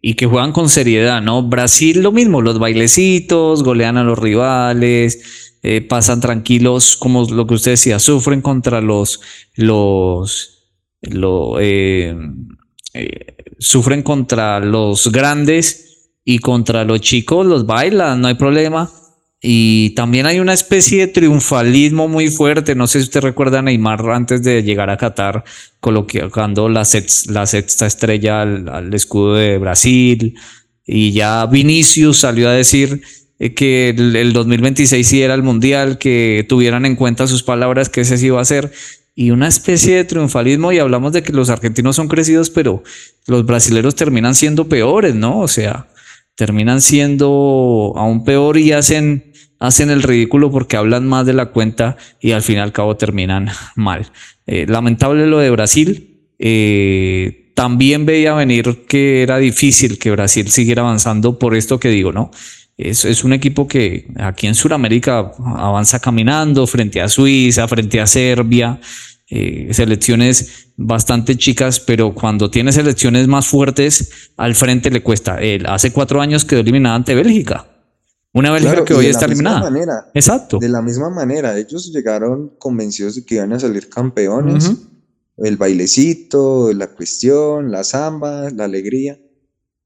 y 0.00 0.14
que 0.14 0.26
juegan 0.26 0.52
con 0.52 0.68
seriedad, 0.68 1.22
¿no? 1.22 1.42
Brasil 1.42 2.02
lo 2.02 2.12
mismo, 2.12 2.42
los 2.42 2.58
bailecitos, 2.58 3.62
golean 3.62 3.96
a 3.96 4.04
los 4.04 4.18
rivales, 4.18 5.58
eh, 5.62 5.80
pasan 5.80 6.20
tranquilos, 6.20 6.96
como 6.96 7.24
lo 7.30 7.46
que 7.46 7.54
usted 7.54 7.72
decía, 7.72 8.00
sufren 8.00 8.42
contra 8.42 8.80
los, 8.80 9.20
los, 9.54 10.58
eh, 11.60 12.16
eh, 12.94 13.36
sufren 13.58 14.02
contra 14.02 14.58
los 14.58 15.12
grandes 15.12 16.10
y 16.24 16.40
contra 16.40 16.84
los 16.84 17.00
chicos 17.00 17.46
los 17.46 17.64
bailan, 17.64 18.20
no 18.20 18.28
hay 18.28 18.34
problema. 18.34 18.90
Y 19.44 19.90
también 19.90 20.26
hay 20.26 20.38
una 20.38 20.52
especie 20.52 21.00
de 21.00 21.08
triunfalismo 21.08 22.06
muy 22.06 22.30
fuerte. 22.30 22.76
No 22.76 22.86
sé 22.86 23.00
si 23.00 23.06
usted 23.06 23.22
recuerda 23.22 23.58
a 23.58 23.62
Neymar 23.62 24.08
antes 24.10 24.44
de 24.44 24.62
llegar 24.62 24.88
a 24.88 24.96
Qatar, 24.96 25.42
colocando 25.80 26.68
la, 26.68 26.84
sexta 26.84 27.86
estrella 27.86 28.42
al, 28.42 28.94
escudo 28.94 29.34
de 29.34 29.58
Brasil. 29.58 30.36
Y 30.86 31.10
ya 31.10 31.44
Vinicius 31.46 32.18
salió 32.18 32.48
a 32.48 32.52
decir 32.52 33.02
eh, 33.40 33.52
que 33.52 33.88
el, 33.88 34.14
el, 34.14 34.32
2026 34.32 35.06
sí 35.06 35.22
era 35.22 35.34
el 35.34 35.42
mundial, 35.42 35.98
que 35.98 36.46
tuvieran 36.48 36.86
en 36.86 36.94
cuenta 36.94 37.26
sus 37.26 37.42
palabras, 37.42 37.88
que 37.88 38.02
ese 38.02 38.18
sí 38.18 38.26
iba 38.26 38.40
a 38.40 38.44
ser. 38.44 38.70
Y 39.16 39.32
una 39.32 39.48
especie 39.48 39.96
de 39.96 40.04
triunfalismo. 40.04 40.70
Y 40.70 40.78
hablamos 40.78 41.12
de 41.12 41.24
que 41.24 41.32
los 41.32 41.50
argentinos 41.50 41.96
son 41.96 42.06
crecidos, 42.06 42.48
pero 42.48 42.84
los 43.26 43.44
brasileros 43.44 43.96
terminan 43.96 44.36
siendo 44.36 44.68
peores, 44.68 45.16
¿no? 45.16 45.40
O 45.40 45.48
sea, 45.48 45.88
terminan 46.36 46.80
siendo 46.80 47.92
aún 47.96 48.24
peor 48.24 48.56
y 48.56 48.70
hacen 48.70 49.31
hacen 49.62 49.90
el 49.90 50.02
ridículo 50.02 50.50
porque 50.50 50.76
hablan 50.76 51.06
más 51.06 51.24
de 51.24 51.34
la 51.34 51.46
cuenta 51.46 51.96
y 52.20 52.32
al 52.32 52.42
fin 52.42 52.56
y 52.56 52.58
al 52.58 52.72
cabo 52.72 52.96
terminan 52.96 53.48
mal. 53.76 54.10
Eh, 54.46 54.66
lamentable 54.68 55.26
lo 55.28 55.38
de 55.38 55.50
Brasil. 55.50 56.18
Eh, 56.40 57.52
también 57.54 58.04
veía 58.04 58.34
venir 58.34 58.86
que 58.88 59.22
era 59.22 59.38
difícil 59.38 60.00
que 60.00 60.10
Brasil 60.10 60.48
siguiera 60.50 60.82
avanzando 60.82 61.38
por 61.38 61.54
esto 61.54 61.78
que 61.78 61.90
digo, 61.90 62.12
¿no? 62.12 62.32
Es, 62.76 63.04
es 63.04 63.22
un 63.22 63.34
equipo 63.34 63.68
que 63.68 64.08
aquí 64.18 64.48
en 64.48 64.56
Sudamérica 64.56 65.30
avanza 65.56 66.00
caminando 66.00 66.66
frente 66.66 67.00
a 67.00 67.08
Suiza, 67.08 67.68
frente 67.68 68.00
a 68.00 68.06
Serbia, 68.08 68.80
eh, 69.30 69.68
selecciones 69.70 70.72
bastante 70.76 71.36
chicas, 71.36 71.78
pero 71.78 72.14
cuando 72.14 72.50
tiene 72.50 72.72
selecciones 72.72 73.28
más 73.28 73.46
fuertes, 73.46 74.32
al 74.36 74.56
frente 74.56 74.90
le 74.90 75.02
cuesta. 75.02 75.38
hace 75.66 75.92
cuatro 75.92 76.20
años 76.20 76.44
quedó 76.44 76.60
eliminada 76.60 76.96
ante 76.96 77.14
Bélgica. 77.14 77.71
Una 78.34 78.50
Bélgica 78.52 78.84
que 78.84 78.94
hoy 78.94 79.06
está 79.06 79.26
eliminada. 79.26 79.60
Manera, 79.60 80.10
Exacto. 80.14 80.58
De 80.58 80.68
la 80.68 80.80
misma 80.80 81.10
manera, 81.10 81.58
ellos 81.58 81.92
llegaron 81.92 82.54
convencidos 82.58 83.16
de 83.16 83.24
que 83.24 83.36
iban 83.36 83.52
a 83.52 83.60
salir 83.60 83.88
campeones. 83.88 84.72
El 85.36 85.56
bailecito, 85.56 86.72
la 86.72 86.88
cuestión, 86.88 87.70
la 87.70 87.84
samba, 87.84 88.48
la 88.50 88.64
alegría. 88.64 89.18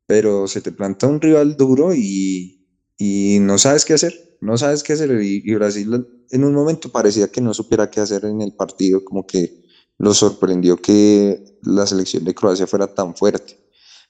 Pero 0.06 0.46
se 0.46 0.60
te 0.60 0.70
planta 0.70 1.08
un 1.08 1.20
rival 1.20 1.56
duro 1.56 1.92
y, 1.92 2.64
y 2.96 3.38
no 3.40 3.58
sabes 3.58 3.84
qué 3.84 3.94
hacer. 3.94 4.38
No 4.40 4.56
sabes 4.56 4.84
qué 4.84 4.92
hacer. 4.92 5.10
Y, 5.20 5.42
y, 5.44 5.54
Brasil 5.54 6.06
en 6.30 6.44
un 6.44 6.54
momento 6.54 6.90
parecía 6.90 7.28
que 7.28 7.40
no 7.40 7.52
supiera 7.54 7.90
qué 7.90 8.00
hacer 8.00 8.24
en 8.24 8.40
el 8.42 8.52
partido, 8.52 9.04
como 9.04 9.26
que 9.26 9.64
lo 9.98 10.14
sorprendió 10.14 10.76
que 10.76 11.58
la 11.62 11.86
selección 11.86 12.24
de 12.24 12.34
Croacia 12.34 12.66
fuera 12.66 12.86
tan 12.86 13.14
fuerte, 13.16 13.58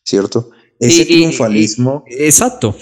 ¿cierto? 0.04 0.50
Ese 0.78 1.06
triunfalismo. 1.06 2.04
exacto. 2.06 2.76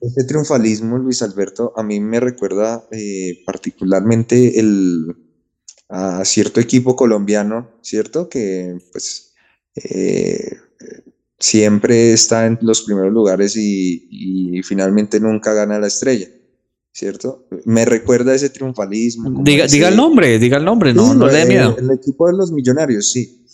Este 0.00 0.24
triunfalismo, 0.24 0.96
Luis 0.96 1.20
Alberto, 1.22 1.74
a 1.76 1.82
mí 1.82 2.00
me 2.00 2.20
recuerda 2.20 2.86
eh, 2.90 3.42
particularmente 3.44 4.58
el, 4.58 5.14
a 5.90 6.24
cierto 6.24 6.58
equipo 6.58 6.96
colombiano, 6.96 7.68
¿cierto? 7.82 8.28
Que 8.28 8.78
pues 8.92 9.34
eh, 9.74 10.56
siempre 11.38 12.12
está 12.12 12.46
en 12.46 12.58
los 12.62 12.82
primeros 12.82 13.12
lugares 13.12 13.56
y, 13.56 14.60
finalmente 14.62 15.20
nunca 15.20 15.52
gana 15.52 15.78
la 15.78 15.88
estrella, 15.88 16.28
¿cierto? 16.92 17.46
Me 17.64 17.84
recuerda 17.84 18.34
ese 18.34 18.50
triunfalismo. 18.50 19.42
Diga, 19.42 19.66
diga 19.66 19.88
el 19.88 19.96
nombre, 19.96 20.38
diga 20.38 20.58
el 20.58 20.64
nombre, 20.64 20.94
no, 20.94 21.12
no 21.12 21.26
le 21.26 21.32
dé 21.32 21.46
miedo. 21.46 21.76
El, 21.76 21.84
el 21.84 21.96
equipo 21.96 22.26
de 22.26 22.36
los 22.36 22.52
millonarios, 22.52 23.10
sí. 23.10 23.44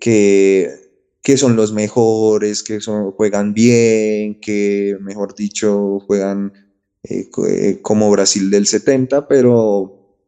Que 0.00 0.83
que 1.24 1.38
son 1.38 1.56
los 1.56 1.72
mejores, 1.72 2.62
que 2.62 2.82
son, 2.82 3.10
juegan 3.12 3.54
bien, 3.54 4.38
que 4.40 4.94
mejor 5.00 5.34
dicho 5.34 5.98
juegan 6.00 6.52
eh, 7.02 7.30
eh, 7.48 7.78
como 7.80 8.10
Brasil 8.10 8.50
del 8.50 8.66
70, 8.66 9.26
pero 9.26 10.20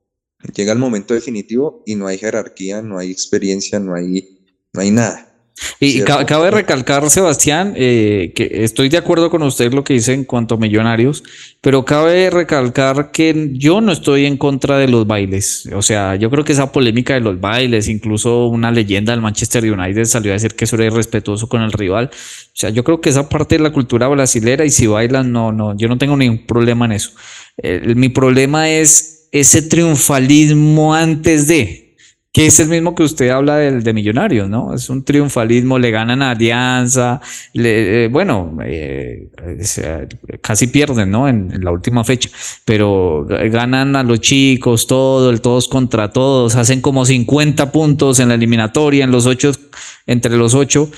llega 0.55 0.73
el 0.73 0.79
momento 0.79 1.13
definitivo 1.13 1.83
y 1.85 1.97
no 1.97 2.07
hay 2.07 2.17
jerarquía, 2.17 2.81
no 2.81 2.99
hay 2.99 3.11
experiencia, 3.11 3.79
no 3.79 3.95
hay, 3.95 4.41
no 4.73 4.81
hay 4.81 4.91
nada. 4.91 5.36
Y 5.81 6.03
cabe 6.03 6.51
recalcar, 6.51 7.09
Sebastián, 7.09 7.75
eh, 7.77 8.33
que 8.35 8.65
estoy 8.65 8.89
de 8.89 8.99
acuerdo 8.99 9.31
con 9.31 9.43
usted 9.43 9.73
lo 9.73 9.85
que 9.85 9.95
dice 9.95 10.13
en 10.13 10.25
cuanto 10.25 10.55
a 10.55 10.59
millonarios, 10.59 11.23
pero 11.61 11.85
cabe 11.85 12.29
recalcar 12.31 13.11
que 13.11 13.51
yo 13.53 13.81
no 13.81 13.93
estoy 13.93 14.27
en 14.27 14.37
contra 14.37 14.79
de 14.79 14.89
los 14.89 15.07
bailes. 15.07 15.69
O 15.75 15.83
sea, 15.83 16.17
yo 16.17 16.31
creo 16.31 16.45
que 16.45 16.53
esa 16.53 16.73
polémica 16.73 17.15
de 17.15 17.21
los 17.21 17.41
bailes, 17.41 17.89
incluso 17.89 18.49
una 18.49 18.71
leyenda 18.71 19.13
del 19.13 19.23
Manchester 19.23 19.71
United 19.71 20.05
salió 20.05 20.33
a 20.33 20.35
decir 20.35 20.55
que 20.55 20.67
eso 20.67 20.77
era 20.77 20.87
irrespetuoso 20.87 21.49
con 21.49 21.63
el 21.63 21.73
rival. 21.73 22.11
O 22.13 22.51
sea, 22.53 22.71
yo 22.71 22.85
creo 22.85 23.01
que 23.01 23.11
esa 23.11 23.29
parte 23.29 23.57
de 23.57 23.63
la 23.63 23.73
cultura 23.73 24.09
brasilera 24.09 24.65
y 24.65 24.71
si 24.71 24.87
bailan, 24.87 25.33
no, 25.33 25.53
no, 25.53 25.77
yo 25.77 25.89
no 25.89 25.99
tengo 25.99 26.17
ningún 26.17 26.47
problema 26.47 26.85
en 26.87 26.93
eso. 26.93 27.11
mi 27.95 28.11
problema 28.11 28.69
es 28.71 29.29
ese 29.33 29.63
triunfalismo 29.63 30.95
antes 30.95 31.47
de, 31.47 31.86
que 32.37 32.45
es 32.45 32.61
el 32.61 32.69
mismo 32.69 32.95
que 32.95 33.03
usted 33.03 33.31
habla 33.31 33.57
del 33.57 33.83
de 33.83 33.95
Millonarios, 33.95 34.47
¿no? 34.47 34.75
Es 34.75 34.91
un 34.91 35.03
triunfalismo, 35.03 35.79
le 35.79 35.91
ganan 35.91 36.21
a 36.21 36.33
Alianza, 36.33 37.19
eh, 37.55 38.11
bueno, 38.13 38.59
eh, 38.63 39.31
casi 40.43 40.67
pierden, 40.67 41.11
¿no? 41.11 41.29
En, 41.29 41.65
la 41.65 41.71
última 41.71 42.05
fecha, 42.05 42.29
pero 42.67 43.27
ganan 43.27 43.97
a 43.97 44.03
los 44.03 44.21
chicos, 44.21 44.87
todo, 44.87 45.31
el 45.31 45.41
todos 45.41 45.67
contra 45.67 46.13
todos, 46.13 46.57
hacen 46.57 46.83
como 46.83 47.07
50 47.07 47.73
puntos 47.73 48.21
en 48.21 48.29
la 48.29 48.35
eliminatoria, 48.35 49.05
en 49.05 49.13
los 49.13 49.25
ocho, 49.25 49.53
entre 50.07 50.37
los 50.37 50.53
ocho, 50.53 50.91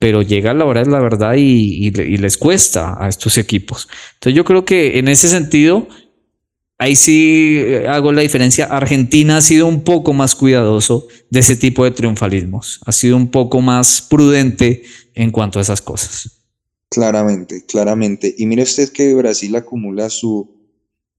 pero 0.00 0.22
llega 0.22 0.52
la 0.52 0.64
hora 0.64 0.82
de 0.82 0.90
la 0.90 0.98
verdad 0.98 1.34
y, 1.36 1.92
y 1.96 2.16
les 2.16 2.36
cuesta 2.36 2.96
a 2.98 3.08
estos 3.08 3.38
equipos. 3.38 3.86
Entonces 4.14 4.36
yo 4.36 4.44
creo 4.44 4.64
que 4.64 4.98
en 4.98 5.06
ese 5.06 5.28
sentido, 5.28 5.86
ahí 6.82 6.96
sí 6.96 7.56
eh, 7.58 7.86
hago 7.88 8.12
la 8.12 8.22
diferencia. 8.22 8.66
Argentina 8.66 9.36
ha 9.36 9.40
sido 9.40 9.66
un 9.66 9.84
poco 9.84 10.12
más 10.12 10.34
cuidadoso 10.34 11.06
de 11.30 11.40
ese 11.40 11.56
tipo 11.56 11.84
de 11.84 11.92
triunfalismos, 11.92 12.80
ha 12.84 12.92
sido 12.92 13.16
un 13.16 13.30
poco 13.30 13.60
más 13.60 14.02
prudente 14.02 14.82
en 15.14 15.30
cuanto 15.30 15.58
a 15.58 15.62
esas 15.62 15.80
cosas. 15.80 16.40
Claramente, 16.90 17.64
claramente. 17.66 18.34
Y 18.36 18.46
mire 18.46 18.64
usted 18.64 18.90
que 18.90 19.14
Brasil 19.14 19.54
acumula 19.56 20.10
su 20.10 20.50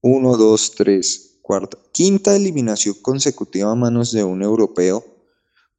1, 0.02 0.36
2, 0.36 0.72
3, 0.76 1.38
cuarta, 1.40 1.78
quinta 1.92 2.36
eliminación 2.36 2.96
consecutiva 3.00 3.72
a 3.72 3.74
manos 3.74 4.12
de 4.12 4.22
un 4.22 4.42
europeo, 4.42 5.04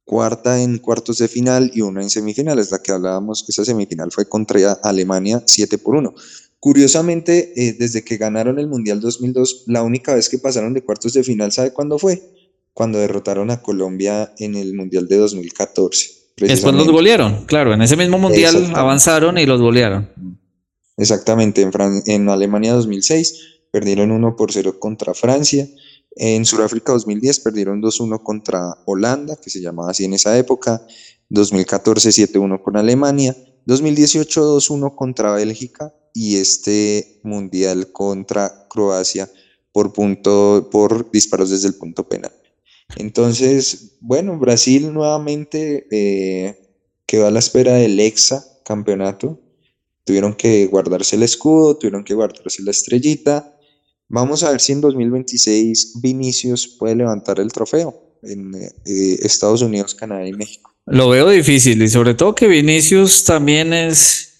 cuarta 0.04 0.60
en 0.60 0.78
cuartos 0.78 1.18
de 1.18 1.28
final 1.28 1.70
y 1.72 1.80
una 1.80 2.02
en 2.02 2.10
semifinales. 2.10 2.70
La 2.72 2.82
que 2.82 2.92
hablábamos, 2.92 3.44
esa 3.48 3.64
semifinal 3.64 4.10
fue 4.10 4.28
contra 4.28 4.72
Alemania 4.82 5.42
7 5.46 5.78
por 5.78 5.94
1. 5.94 6.12
Curiosamente, 6.58 7.52
eh, 7.56 7.76
desde 7.78 8.02
que 8.02 8.16
ganaron 8.16 8.58
el 8.58 8.66
Mundial 8.66 9.00
2002, 9.00 9.64
la 9.66 9.82
única 9.82 10.14
vez 10.14 10.28
que 10.28 10.38
pasaron 10.38 10.74
de 10.74 10.82
cuartos 10.82 11.12
de 11.12 11.22
final, 11.22 11.52
¿sabe 11.52 11.72
cuándo 11.72 11.98
fue? 11.98 12.22
Cuando 12.72 12.98
derrotaron 12.98 13.50
a 13.50 13.62
Colombia 13.62 14.32
en 14.38 14.54
el 14.54 14.74
Mundial 14.74 15.06
de 15.06 15.16
2014. 15.16 16.10
Después 16.38 16.74
los 16.74 16.88
golearon, 16.88 17.46
claro, 17.46 17.72
en 17.72 17.82
ese 17.82 17.96
mismo 17.96 18.18
Mundial 18.18 18.72
avanzaron 18.74 19.38
y 19.38 19.46
los 19.46 19.60
golearon. 19.60 20.10
Exactamente, 20.96 21.62
en, 21.62 21.70
en 22.06 22.28
Alemania 22.28 22.74
2006 22.74 23.56
perdieron 23.70 24.10
1 24.10 24.36
por 24.36 24.52
0 24.52 24.78
contra 24.78 25.14
Francia. 25.14 25.68
En 26.18 26.46
Sudáfrica 26.46 26.92
2010 26.92 27.40
perdieron 27.40 27.82
2-1 27.82 28.22
contra 28.22 28.78
Holanda, 28.86 29.36
que 29.36 29.50
se 29.50 29.60
llamaba 29.60 29.90
así 29.90 30.04
en 30.04 30.14
esa 30.14 30.36
época. 30.38 30.82
2014 31.28 32.08
7-1 32.08 32.62
con 32.62 32.76
Alemania. 32.78 33.36
2018 33.66 34.56
2-1 34.56 34.94
contra 34.94 35.32
Bélgica 35.32 35.92
y 36.16 36.38
este 36.38 37.20
mundial 37.24 37.92
contra 37.92 38.66
Croacia 38.70 39.30
por, 39.70 39.92
punto, 39.92 40.70
por 40.72 41.10
disparos 41.10 41.50
desde 41.50 41.68
el 41.68 41.74
punto 41.74 42.08
penal. 42.08 42.32
Entonces, 42.96 43.98
bueno, 44.00 44.38
Brasil 44.38 44.94
nuevamente 44.94 45.86
eh, 45.90 46.56
quedó 47.04 47.26
a 47.26 47.30
la 47.30 47.38
espera 47.38 47.74
del 47.74 48.00
exa 48.00 48.42
campeonato. 48.64 49.38
Tuvieron 50.04 50.34
que 50.34 50.64
guardarse 50.68 51.16
el 51.16 51.22
escudo, 51.22 51.76
tuvieron 51.76 52.02
que 52.02 52.14
guardarse 52.14 52.62
la 52.62 52.70
estrellita. 52.70 53.54
Vamos 54.08 54.42
a 54.42 54.52
ver 54.52 54.62
si 54.62 54.72
en 54.72 54.80
2026 54.80 56.00
Vinicius 56.00 56.66
puede 56.66 56.94
levantar 56.94 57.40
el 57.40 57.52
trofeo 57.52 58.16
en 58.22 58.54
eh, 58.54 59.18
Estados 59.20 59.60
Unidos, 59.60 59.94
Canadá 59.94 60.26
y 60.26 60.32
México. 60.32 60.72
Lo 60.86 61.10
veo 61.10 61.28
difícil 61.28 61.82
y 61.82 61.88
sobre 61.88 62.14
todo 62.14 62.34
que 62.34 62.48
Vinicius 62.48 63.24
también 63.24 63.74
es 63.74 64.35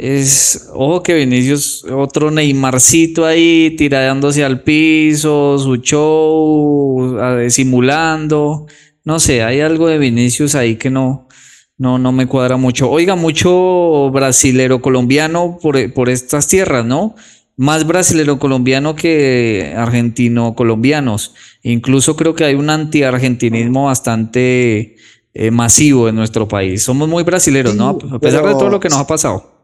es, 0.00 0.68
ojo 0.72 1.02
que 1.02 1.14
Vinicius, 1.14 1.84
otro 1.84 2.30
Neymarcito 2.30 3.24
ahí 3.24 3.74
tiradándose 3.76 4.44
al 4.44 4.62
piso, 4.62 5.58
su 5.58 5.76
show, 5.76 7.18
simulando. 7.48 8.66
No 9.04 9.20
sé, 9.20 9.42
hay 9.42 9.60
algo 9.60 9.88
de 9.88 9.98
Vinicius 9.98 10.54
ahí 10.54 10.76
que 10.76 10.90
no, 10.90 11.28
no, 11.76 11.98
no 11.98 12.12
me 12.12 12.26
cuadra 12.26 12.56
mucho. 12.56 12.90
Oiga, 12.90 13.16
mucho 13.16 14.10
brasilero 14.10 14.80
colombiano 14.80 15.58
por, 15.60 15.92
por 15.92 16.08
estas 16.08 16.48
tierras, 16.48 16.84
¿no? 16.84 17.14
Más 17.56 17.86
brasilero 17.86 18.38
colombiano 18.38 18.94
que 18.94 19.74
argentino 19.76 20.54
colombianos. 20.54 21.34
Incluso 21.62 22.16
creo 22.16 22.34
que 22.34 22.44
hay 22.44 22.54
un 22.54 22.70
anti-argentinismo 22.70 23.86
bastante 23.86 24.96
eh, 25.34 25.50
masivo 25.50 26.08
en 26.08 26.16
nuestro 26.16 26.46
país. 26.46 26.82
Somos 26.82 27.08
muy 27.08 27.24
brasileros, 27.24 27.74
¿no? 27.74 27.98
A 28.12 28.18
pesar 28.18 28.44
de 28.46 28.52
todo 28.52 28.68
lo 28.68 28.80
que 28.80 28.88
nos 28.88 28.98
ha 28.98 29.06
pasado. 29.06 29.57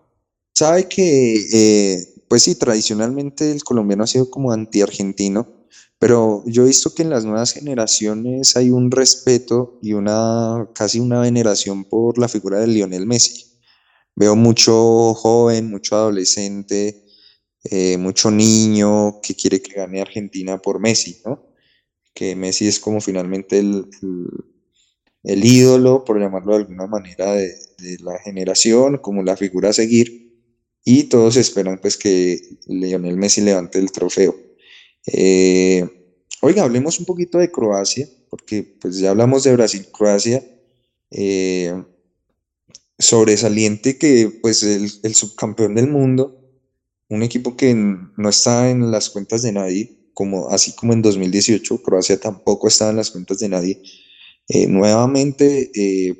Sabe 0.55 0.89
que 0.89 1.35
eh, 1.53 2.15
pues 2.29 2.45
sí, 2.45 2.55
tradicionalmente 2.55 3.51
el 3.51 3.65
colombiano 3.65 4.05
ha 4.05 4.07
sido 4.07 4.31
como 4.31 4.53
anti-argentino, 4.53 5.67
pero 5.99 6.43
yo 6.47 6.65
he 6.65 6.67
visto 6.67 6.95
que 6.95 7.03
en 7.03 7.11
las 7.11 7.25
nuevas 7.25 7.53
generaciones 7.53 8.57
hay 8.57 8.71
un 8.71 8.91
respeto 8.91 9.79
y 9.83 9.93
una 9.95 10.69
casi 10.75 11.01
una 11.01 11.21
veneración 11.21 11.85
por 11.85 12.19
la 12.19 12.29
figura 12.29 12.61
de 12.61 12.69
Lionel 12.69 13.07
Messi. 13.07 13.47
Veo 14.17 14.37
mucho 14.37 15.15
joven, 15.15 15.71
mucho 15.71 15.97
adolescente, 15.97 17.05
eh, 17.65 17.99
mucho 17.99 18.31
niño 18.31 19.21
que 19.23 19.35
quiere 19.35 19.61
que 19.63 19.75
gane 19.75 20.01
Argentina 20.01 20.59
por 20.59 20.81
Messi, 20.81 21.21
¿no? 21.25 21.53
Que 22.15 22.37
Messi 22.37 22.69
es 22.69 22.79
como 22.79 23.01
finalmente 23.01 23.59
el, 23.59 23.87
el, 25.25 25.45
ídolo, 25.45 26.05
por 26.05 26.21
llamarlo 26.21 26.53
de 26.53 26.63
alguna 26.63 26.87
manera, 26.87 27.33
de, 27.33 27.49
de, 27.79 27.99
la 28.01 28.19
generación, 28.19 28.99
como 28.99 29.23
la 29.23 29.37
figura 29.37 29.71
a 29.71 29.73
seguir, 29.73 30.24
y 30.85 31.05
todos 31.05 31.37
esperan 31.37 31.79
pues 31.79 31.97
que 31.97 32.59
Lionel 32.67 33.17
Messi 33.17 33.41
levante 33.41 33.79
el 33.79 33.91
trofeo. 33.91 34.37
Eh, 35.07 35.89
oiga, 36.43 36.63
hablemos 36.63 36.99
un 36.99 37.07
poquito 37.07 37.39
de 37.39 37.51
Croacia, 37.51 38.07
porque 38.29 38.63
pues 38.81 38.99
ya 38.99 39.11
hablamos 39.11 39.45
de 39.45 39.55
Brasil-Croacia. 39.55 40.45
Eh, 41.11 41.75
sobresaliente 42.99 43.99
que 43.99 44.31
pues 44.43 44.63
el, 44.63 45.15
subcampeón 45.15 45.75
del 45.75 45.89
mundo, 45.89 46.41
un 47.09 47.23
equipo 47.23 47.57
que 47.57 47.75
no 47.75 48.29
está 48.29 48.71
en 48.71 48.91
las 48.91 49.11
cuentas 49.11 49.43
de 49.43 49.53
nadie, 49.53 50.11
como, 50.13 50.49
así 50.51 50.75
como 50.77 50.93
en 50.93 51.03
2018, 51.03 51.83
Croacia 51.83 52.21
tampoco 52.21 52.69
estaba 52.69 52.91
en 52.91 52.99
las 52.99 53.11
cuentas 53.11 53.39
de 53.41 53.49
nadie, 53.49 53.83
eh, 54.49 54.67
nuevamente 54.69 55.73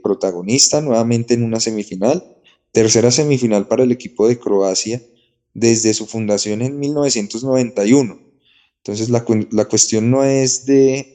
protagonista, 0.03 0.81
nuevamente 0.81 1.35
en 1.35 1.45
una 1.45 1.61
semifinal, 1.61 2.34
tercera 2.75 3.11
semifinal 3.11 3.67
para 3.67 3.85
el 3.85 3.93
equipo 3.93 4.29
de 4.29 4.39
Croacia 4.39 5.01
desde 5.55 5.95
su 5.95 6.05
fundación 6.05 6.61
en 6.61 6.79
1991. 6.79 8.21
Entonces 8.79 9.09
la, 9.09 9.25
la 9.51 9.65
cuestión 9.65 10.11
no 10.11 10.25
es 10.25 10.67
de 10.67 11.15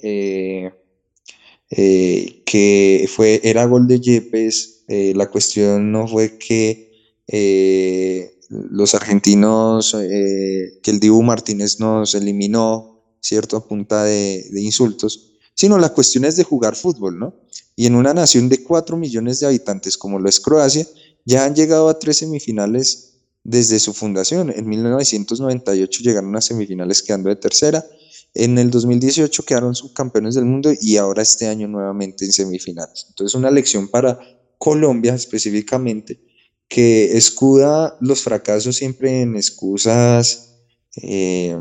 eh, 1.69 2.41
que 2.45 3.07
fue, 3.13 3.39
era 3.43 3.65
gol 3.65 3.87
de 3.87 3.99
Yepes, 3.99 4.85
eh, 4.87 5.13
la 5.15 5.29
cuestión 5.29 5.91
no 5.91 6.07
fue 6.07 6.39
que 6.39 6.89
eh, 7.27 8.39
los 8.49 8.95
argentinos, 8.95 9.93
eh, 9.93 10.79
que 10.81 10.91
el 10.91 10.99
Dibu 10.99 11.21
Martínez 11.21 11.79
nos 11.79 12.15
eliminó, 12.15 13.03
¿cierto? 13.19 13.57
A 13.57 13.67
punta 13.67 14.03
de, 14.03 14.49
insultos, 14.55 15.33
sino 15.53 15.77
la 15.77 15.93
cuestión 15.93 16.25
es 16.25 16.37
de 16.37 16.43
jugar 16.43 16.75
fútbol, 16.75 17.19
¿no? 17.19 17.35
Y 17.75 17.85
en 17.85 17.95
una 17.95 18.13
nación 18.15 18.49
de 18.49 18.63
4 18.63 18.97
millones 18.97 19.39
de 19.39 19.45
habitantes 19.45 19.95
como 19.95 20.17
lo 20.17 20.27
es 20.27 20.39
Croacia, 20.39 20.87
ya 21.25 21.45
han 21.45 21.55
llegado 21.55 21.89
a 21.89 21.99
tres 21.99 22.17
semifinales 22.17 23.19
desde 23.43 23.79
su 23.79 23.93
fundación. 23.93 24.51
En 24.55 24.67
1998 24.67 26.01
llegaron 26.03 26.35
a 26.35 26.41
semifinales 26.41 27.01
quedando 27.01 27.29
de 27.29 27.35
tercera. 27.35 27.85
En 28.33 28.57
el 28.57 28.69
2018 28.69 29.43
quedaron 29.43 29.75
subcampeones 29.75 30.35
del 30.35 30.45
mundo 30.45 30.71
y 30.79 30.97
ahora 30.97 31.23
este 31.23 31.47
año 31.47 31.67
nuevamente 31.67 32.25
en 32.25 32.31
semifinales. 32.31 33.07
Entonces 33.09 33.35
una 33.35 33.49
lección 33.49 33.87
para 33.87 34.19
Colombia 34.57 35.15
específicamente, 35.15 36.21
que 36.67 37.17
escuda 37.17 37.97
los 38.01 38.21
fracasos 38.21 38.75
siempre 38.75 39.21
en 39.21 39.35
excusas 39.35 40.59
eh, 40.97 41.57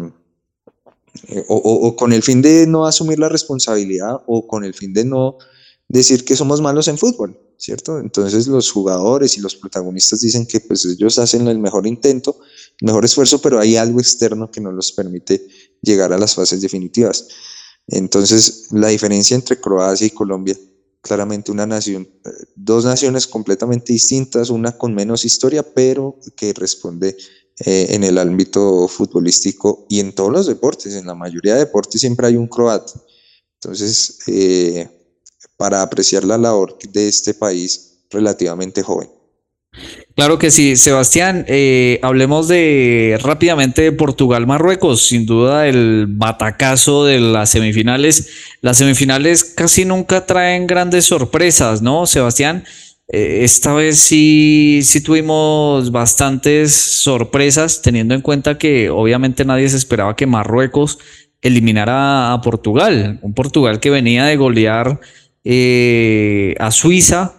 eh, 1.28 1.44
o, 1.48 1.96
con 1.96 2.12
el 2.12 2.22
fin 2.22 2.42
de 2.42 2.66
no 2.66 2.86
asumir 2.86 3.18
la 3.18 3.28
responsabilidad 3.28 4.16
o 4.26 4.46
con 4.46 4.64
el 4.64 4.74
fin 4.74 4.92
de 4.92 5.04
no 5.04 5.38
decir 5.88 6.24
que 6.24 6.36
somos 6.36 6.60
malos 6.60 6.88
en 6.88 6.98
fútbol, 6.98 7.38
¿cierto? 7.56 7.98
Entonces 7.98 8.46
los 8.46 8.70
jugadores 8.70 9.36
y 9.36 9.40
los 9.40 9.56
protagonistas 9.56 10.20
dicen 10.20 10.46
que 10.46 10.60
pues 10.60 10.84
ellos 10.84 11.18
hacen 11.18 11.48
el 11.48 11.58
mejor 11.58 11.86
intento, 11.86 12.38
el 12.80 12.86
mejor 12.86 13.04
esfuerzo, 13.04 13.40
pero 13.40 13.58
hay 13.58 13.76
algo 13.76 14.00
externo 14.00 14.50
que 14.50 14.60
no 14.60 14.70
los 14.70 14.92
permite 14.92 15.46
llegar 15.82 16.12
a 16.12 16.18
las 16.18 16.34
fases 16.34 16.60
definitivas. 16.60 17.28
Entonces 17.86 18.66
la 18.70 18.88
diferencia 18.88 19.34
entre 19.34 19.60
Croacia 19.60 20.06
y 20.06 20.10
Colombia 20.10 20.56
claramente 21.00 21.50
una 21.50 21.66
nación, 21.66 22.08
eh, 22.24 22.30
dos 22.54 22.84
naciones 22.84 23.26
completamente 23.26 23.92
distintas, 23.92 24.50
una 24.50 24.76
con 24.76 24.94
menos 24.94 25.24
historia, 25.24 25.62
pero 25.62 26.18
que 26.36 26.52
responde 26.52 27.16
eh, 27.64 27.86
en 27.90 28.04
el 28.04 28.18
ámbito 28.18 28.86
futbolístico 28.88 29.86
y 29.88 30.00
en 30.00 30.14
todos 30.14 30.30
los 30.30 30.46
deportes. 30.46 30.94
En 30.94 31.06
la 31.06 31.14
mayoría 31.14 31.54
de 31.54 31.60
deportes 31.60 32.00
siempre 32.00 32.26
hay 32.26 32.36
un 32.36 32.46
croata. 32.46 32.92
Entonces, 33.54 34.18
eh, 34.26 34.97
para 35.58 35.82
apreciar 35.82 36.24
la 36.24 36.38
labor 36.38 36.78
de 36.78 37.08
este 37.08 37.34
país 37.34 37.98
relativamente 38.10 38.82
joven. 38.82 39.10
Claro 40.14 40.38
que 40.38 40.50
sí, 40.50 40.76
Sebastián. 40.76 41.44
Eh, 41.46 42.00
hablemos 42.02 42.48
de 42.48 43.18
rápidamente 43.22 43.82
de 43.82 43.92
Portugal-Marruecos. 43.92 45.06
Sin 45.06 45.26
duda, 45.26 45.68
el 45.68 46.06
batacazo 46.08 47.04
de 47.04 47.20
las 47.20 47.50
semifinales. 47.50 48.28
Las 48.60 48.78
semifinales 48.78 49.44
casi 49.44 49.84
nunca 49.84 50.26
traen 50.26 50.66
grandes 50.66 51.04
sorpresas, 51.04 51.82
¿no, 51.82 52.06
Sebastián? 52.06 52.64
Eh, 53.08 53.40
esta 53.42 53.74
vez 53.74 54.00
sí, 54.00 54.80
sí 54.82 55.00
tuvimos 55.02 55.92
bastantes 55.92 56.72
sorpresas, 56.74 57.82
teniendo 57.82 58.14
en 58.14 58.20
cuenta 58.20 58.58
que 58.58 58.90
obviamente 58.90 59.44
nadie 59.44 59.68
se 59.68 59.76
esperaba 59.76 60.16
que 60.16 60.26
Marruecos 60.26 60.98
eliminara 61.42 62.32
a 62.32 62.40
Portugal. 62.40 63.20
Un 63.22 63.34
Portugal 63.34 63.80
que 63.80 63.90
venía 63.90 64.24
de 64.24 64.36
golear 64.36 65.00
eh, 65.44 66.54
a 66.58 66.70
Suiza 66.70 67.38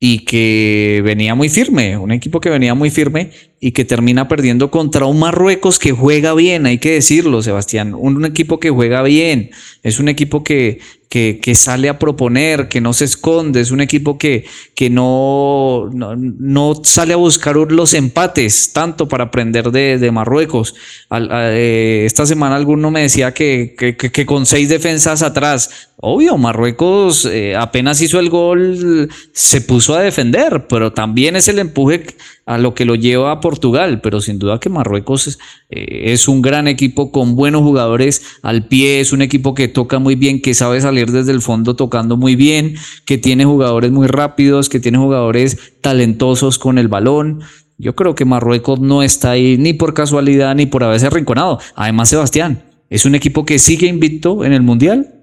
y 0.00 0.20
que 0.20 1.02
venía 1.04 1.34
muy 1.34 1.48
firme, 1.48 1.98
un 1.98 2.12
equipo 2.12 2.40
que 2.40 2.50
venía 2.50 2.74
muy 2.74 2.90
firme 2.90 3.30
y 3.60 3.72
que 3.72 3.84
termina 3.84 4.28
perdiendo 4.28 4.70
contra 4.70 5.06
un 5.06 5.18
Marruecos 5.18 5.80
que 5.80 5.90
juega 5.90 6.34
bien, 6.34 6.66
hay 6.66 6.78
que 6.78 6.92
decirlo, 6.92 7.42
Sebastián, 7.42 7.94
un, 7.94 8.24
equipo 8.24 8.60
que 8.60 8.70
juega 8.70 9.02
bien, 9.02 9.50
es 9.82 9.98
un 9.98 10.08
equipo 10.08 10.44
que, 10.44 10.78
que, 11.08 11.54
sale 11.54 11.88
a 11.88 11.98
proponer, 11.98 12.68
que 12.68 12.80
no 12.80 12.92
se 12.92 13.06
esconde, 13.06 13.60
es 13.60 13.70
un 13.70 13.80
equipo 13.80 14.18
que, 14.18 14.44
que 14.74 14.90
no, 14.90 15.88
no, 15.92 16.80
sale 16.84 17.14
a 17.14 17.16
buscar 17.16 17.56
los 17.56 17.94
empates, 17.94 18.72
tanto 18.72 19.08
para 19.08 19.24
aprender 19.24 19.70
de, 19.70 20.10
Marruecos. 20.10 20.74
Eh, 21.10 22.02
esta 22.06 22.26
semana 22.26 22.56
alguno 22.56 22.90
me 22.90 23.02
decía 23.02 23.32
que, 23.32 23.74
que, 23.76 24.26
con 24.26 24.44
seis 24.44 24.68
defensas 24.68 25.22
atrás, 25.22 25.88
obvio, 25.96 26.36
Marruecos 26.36 27.24
eh, 27.24 27.56
apenas 27.56 28.02
hizo 28.02 28.20
el 28.20 28.28
gol, 28.28 29.08
se 29.32 29.60
puso 29.62 29.94
a 29.94 30.02
defender, 30.02 30.66
pero 30.68 30.92
también 30.92 31.36
es 31.36 31.48
el 31.48 31.58
empuje 31.58 32.04
a 32.48 32.56
lo 32.56 32.72
que 32.72 32.86
lo 32.86 32.94
lleva 32.94 33.30
a 33.30 33.40
Portugal, 33.40 34.00
pero 34.00 34.22
sin 34.22 34.38
duda 34.38 34.58
que 34.58 34.70
Marruecos 34.70 35.38
eh, 35.68 36.12
es, 36.12 36.28
un 36.28 36.40
gran 36.40 36.66
equipo 36.66 37.12
con 37.12 37.36
buenos 37.36 37.60
jugadores 37.60 38.22
al 38.42 38.66
pie, 38.66 39.00
es 39.00 39.12
un 39.12 39.20
equipo 39.20 39.52
que 39.54 39.68
toca 39.68 39.98
muy 39.98 40.14
bien, 40.14 40.40
que 40.40 40.54
sabe 40.54 40.80
salir 40.80 41.12
desde 41.12 41.32
el 41.32 41.42
fondo 41.42 41.76
tocando 41.76 42.16
muy 42.16 42.36
bien, 42.36 42.76
que 43.04 43.18
tiene 43.18 43.44
jugadores 43.44 43.90
muy 43.90 44.06
rápidos, 44.06 44.70
que 44.70 44.80
tiene 44.80 44.96
jugadores 44.96 45.74
talentosos 45.82 46.58
con 46.58 46.78
el 46.78 46.88
balón. 46.88 47.42
Yo 47.76 47.94
creo 47.94 48.14
que 48.14 48.24
Marruecos 48.24 48.80
no 48.80 49.02
está 49.02 49.32
ahí 49.32 49.58
ni 49.58 49.74
por 49.74 49.92
casualidad 49.92 50.54
ni 50.54 50.64
por 50.64 50.82
haberse 50.82 51.06
arrinconado. 51.06 51.60
Además, 51.74 52.08
Sebastián, 52.08 52.62
es 52.88 53.04
un 53.04 53.14
equipo 53.14 53.44
que 53.44 53.58
sigue 53.58 53.88
invicto 53.88 54.42
en 54.46 54.54
el 54.54 54.62
Mundial 54.62 55.16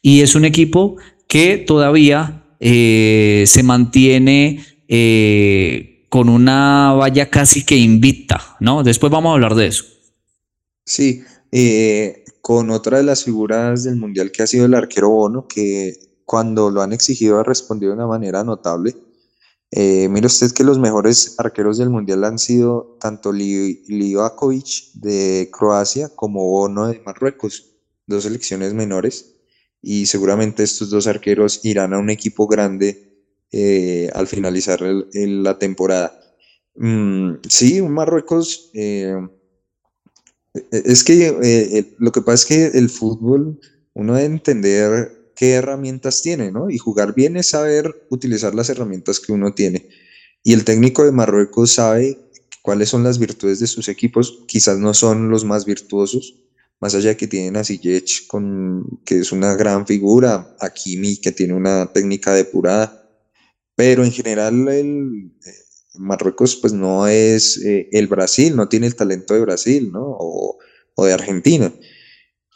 y 0.00 0.20
es 0.20 0.36
un 0.36 0.44
equipo 0.44 0.96
que 1.26 1.56
todavía 1.56 2.44
eh, 2.60 3.42
se 3.48 3.64
mantiene 3.64 4.60
eh, 4.86 5.97
con 6.08 6.28
una 6.28 6.92
valla 6.92 7.30
casi 7.30 7.64
que 7.64 7.76
invicta, 7.76 8.56
¿no? 8.60 8.82
Después 8.82 9.12
vamos 9.12 9.30
a 9.30 9.34
hablar 9.34 9.54
de 9.54 9.66
eso. 9.66 9.84
Sí, 10.84 11.22
eh, 11.52 12.24
con 12.40 12.70
otra 12.70 12.98
de 12.98 13.04
las 13.04 13.24
figuras 13.24 13.84
del 13.84 13.96
Mundial 13.96 14.30
que 14.32 14.42
ha 14.42 14.46
sido 14.46 14.66
el 14.66 14.74
arquero 14.74 15.10
Bono, 15.10 15.46
que 15.46 15.94
cuando 16.24 16.70
lo 16.70 16.82
han 16.82 16.92
exigido 16.92 17.38
ha 17.38 17.44
respondido 17.44 17.92
de 17.92 17.96
una 17.96 18.06
manera 18.06 18.44
notable. 18.44 18.96
Eh, 19.70 20.08
mire 20.08 20.26
usted 20.26 20.52
que 20.52 20.64
los 20.64 20.78
mejores 20.78 21.34
arqueros 21.38 21.76
del 21.76 21.90
Mundial 21.90 22.24
han 22.24 22.38
sido 22.38 22.96
tanto 23.00 23.32
Livakovic 23.32 24.92
de 24.94 25.50
Croacia 25.52 26.08
como 26.14 26.46
Bono 26.48 26.88
de 26.88 27.00
Marruecos, 27.00 27.74
dos 28.06 28.22
selecciones 28.22 28.72
menores, 28.72 29.36
y 29.82 30.06
seguramente 30.06 30.62
estos 30.62 30.90
dos 30.90 31.06
arqueros 31.06 31.64
irán 31.64 31.92
a 31.92 31.98
un 31.98 32.10
equipo 32.10 32.46
grande 32.46 33.17
eh, 33.52 34.10
al 34.14 34.26
finalizar 34.26 34.80
la 34.82 35.58
temporada. 35.58 36.18
Mm, 36.74 37.34
sí, 37.48 37.82
Marruecos, 37.82 38.70
eh, 38.74 39.16
es 40.70 41.04
que 41.04 41.36
eh, 41.42 41.94
lo 41.98 42.12
que 42.12 42.22
pasa 42.22 42.34
es 42.34 42.46
que 42.46 42.78
el 42.78 42.90
fútbol, 42.90 43.60
uno 43.94 44.14
debe 44.14 44.26
entender 44.26 45.32
qué 45.34 45.52
herramientas 45.52 46.22
tiene, 46.22 46.50
¿no? 46.50 46.70
Y 46.70 46.78
jugar 46.78 47.14
bien 47.14 47.36
es 47.36 47.50
saber 47.50 48.06
utilizar 48.10 48.54
las 48.54 48.70
herramientas 48.70 49.20
que 49.20 49.32
uno 49.32 49.54
tiene. 49.54 49.88
Y 50.42 50.52
el 50.52 50.64
técnico 50.64 51.04
de 51.04 51.12
Marruecos 51.12 51.72
sabe 51.72 52.18
cuáles 52.62 52.88
son 52.88 53.04
las 53.04 53.18
virtudes 53.18 53.60
de 53.60 53.66
sus 53.66 53.88
equipos, 53.88 54.44
quizás 54.46 54.78
no 54.78 54.94
son 54.94 55.30
los 55.30 55.44
más 55.44 55.64
virtuosos, 55.64 56.34
más 56.80 56.94
allá 56.94 57.16
que 57.16 57.26
tienen 57.26 57.56
a 57.56 57.64
Ziyech, 57.64 58.26
con, 58.26 59.00
que 59.04 59.20
es 59.20 59.32
una 59.32 59.54
gran 59.54 59.86
figura, 59.86 60.56
a 60.60 60.70
Kimi, 60.70 61.16
que 61.16 61.32
tiene 61.32 61.54
una 61.54 61.92
técnica 61.92 62.34
depurada, 62.34 62.97
pero 63.78 64.04
en 64.04 64.10
general 64.10 64.66
el, 64.66 65.30
Marruecos 65.94 66.56
pues 66.56 66.72
no 66.72 67.06
es 67.06 67.58
eh, 67.64 67.88
el 67.92 68.08
Brasil, 68.08 68.56
no 68.56 68.68
tiene 68.68 68.88
el 68.88 68.96
talento 68.96 69.34
de 69.34 69.40
Brasil, 69.40 69.92
¿no? 69.92 70.16
O, 70.18 70.58
o 70.96 71.04
de 71.04 71.12
Argentina. 71.12 71.72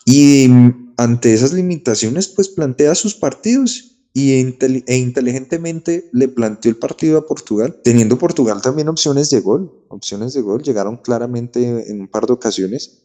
Y 0.05 0.49
ante 0.97 1.33
esas 1.33 1.53
limitaciones 1.53 2.27
pues 2.27 2.49
plantea 2.49 2.97
sus 2.97 3.14
partidos 3.14 4.01
y 4.12 4.33
e 4.33 4.97
inteligentemente 4.97 6.11
le 6.12 6.27
planteó 6.27 6.73
el 6.73 6.77
partido 6.77 7.18
a 7.18 7.27
Portugal, 7.29 7.81
teniendo 7.85 8.18
Portugal 8.18 8.61
también 8.61 8.89
opciones 8.89 9.31
de 9.31 9.43
gol, 9.43 9.73
opciones 9.91 10.35
de 10.35 10.41
gol, 10.41 10.61
llegaron 10.61 10.97
claramente 10.97 11.89
en 11.89 12.01
un 12.01 12.09
par 12.09 12.27
de 12.27 12.33
ocasiones, 12.33 13.05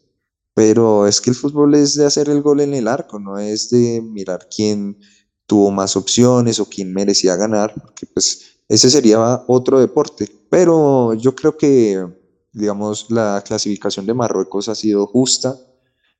pero 0.54 1.06
es 1.06 1.20
que 1.20 1.30
el 1.30 1.36
fútbol 1.36 1.76
es 1.76 1.94
de 1.94 2.04
hacer 2.04 2.28
el 2.28 2.42
gol 2.42 2.62
en 2.62 2.74
el 2.74 2.88
arco, 2.88 3.20
no 3.20 3.38
es 3.38 3.70
de 3.70 4.02
mirar 4.02 4.48
quién 4.54 4.98
tuvo 5.48 5.72
más 5.72 5.96
opciones 5.96 6.60
o 6.60 6.66
quién 6.66 6.92
merecía 6.92 7.34
ganar, 7.34 7.74
porque 7.74 8.06
pues 8.06 8.60
ese 8.68 8.88
sería 8.90 9.42
otro 9.48 9.80
deporte, 9.80 10.30
pero 10.48 11.14
yo 11.14 11.34
creo 11.34 11.56
que 11.56 12.06
digamos 12.52 13.06
la 13.10 13.42
clasificación 13.44 14.06
de 14.06 14.14
Marruecos 14.14 14.68
ha 14.68 14.76
sido 14.76 15.06
justa, 15.06 15.58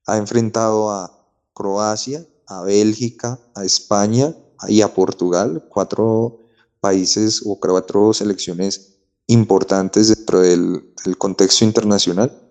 ha 0.07 0.17
enfrentado 0.17 0.91
a 0.91 1.29
Croacia, 1.53 2.27
a 2.47 2.63
Bélgica, 2.63 3.39
a 3.55 3.65
España, 3.65 4.35
y 4.67 4.81
a 4.81 4.93
Portugal, 4.93 5.65
cuatro 5.69 6.41
países 6.81 7.43
o 7.45 7.59
cuatro 7.61 8.13
selecciones 8.13 8.99
importantes 9.27 10.09
dentro 10.09 10.41
del, 10.41 10.95
del 11.05 11.19
contexto 11.19 11.65
internacional. 11.65 12.48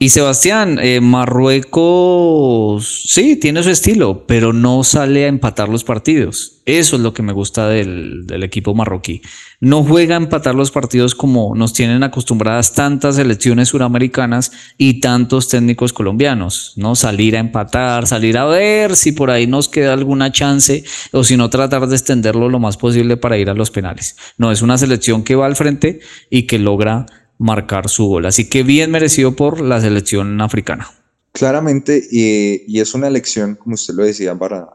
Y 0.00 0.10
Sebastián, 0.10 0.78
eh, 0.80 1.00
Marruecos 1.00 3.02
sí 3.08 3.34
tiene 3.34 3.64
su 3.64 3.70
estilo, 3.70 4.26
pero 4.28 4.52
no 4.52 4.84
sale 4.84 5.24
a 5.24 5.28
empatar 5.28 5.68
los 5.68 5.82
partidos. 5.82 6.62
Eso 6.66 6.94
es 6.94 7.02
lo 7.02 7.12
que 7.12 7.24
me 7.24 7.32
gusta 7.32 7.66
del, 7.66 8.24
equipo 8.44 8.76
marroquí. 8.76 9.22
No 9.58 9.82
juega 9.82 10.14
a 10.14 10.18
empatar 10.18 10.54
los 10.54 10.70
partidos 10.70 11.16
como 11.16 11.56
nos 11.56 11.72
tienen 11.72 12.04
acostumbradas 12.04 12.74
tantas 12.74 13.16
selecciones 13.16 13.70
suramericanas 13.70 14.52
y 14.76 15.00
tantos 15.00 15.48
técnicos 15.48 15.92
colombianos, 15.92 16.74
¿no? 16.76 16.94
Salir 16.94 17.36
a 17.36 17.40
empatar, 17.40 18.06
salir 18.06 18.38
a 18.38 18.44
ver 18.44 18.94
si 18.94 19.10
por 19.10 19.32
ahí 19.32 19.48
nos 19.48 19.68
queda 19.68 19.94
alguna 19.94 20.30
chance 20.30 20.84
o 21.10 21.24
si 21.24 21.36
no 21.36 21.50
tratar 21.50 21.88
de 21.88 21.96
extenderlo 21.96 22.48
lo 22.48 22.60
más 22.60 22.76
posible 22.76 23.16
para 23.16 23.36
ir 23.36 23.50
a 23.50 23.54
los 23.54 23.72
penales. 23.72 24.14
No, 24.36 24.52
es 24.52 24.62
una 24.62 24.78
selección 24.78 25.24
que 25.24 25.34
va 25.34 25.46
al 25.46 25.56
frente 25.56 25.98
y 26.30 26.42
que 26.42 26.60
logra 26.60 27.06
marcar 27.38 27.88
su 27.88 28.06
gol. 28.06 28.26
Así 28.26 28.48
que 28.48 28.62
bien 28.62 28.90
merecido 28.90 29.34
por 29.34 29.60
la 29.60 29.80
selección 29.80 30.40
africana. 30.40 30.90
Claramente, 31.32 32.02
y, 32.10 32.80
es 32.80 32.94
una 32.94 33.06
elección, 33.06 33.54
como 33.54 33.74
usted 33.74 33.94
lo 33.94 34.04
decía, 34.04 34.36
para 34.36 34.68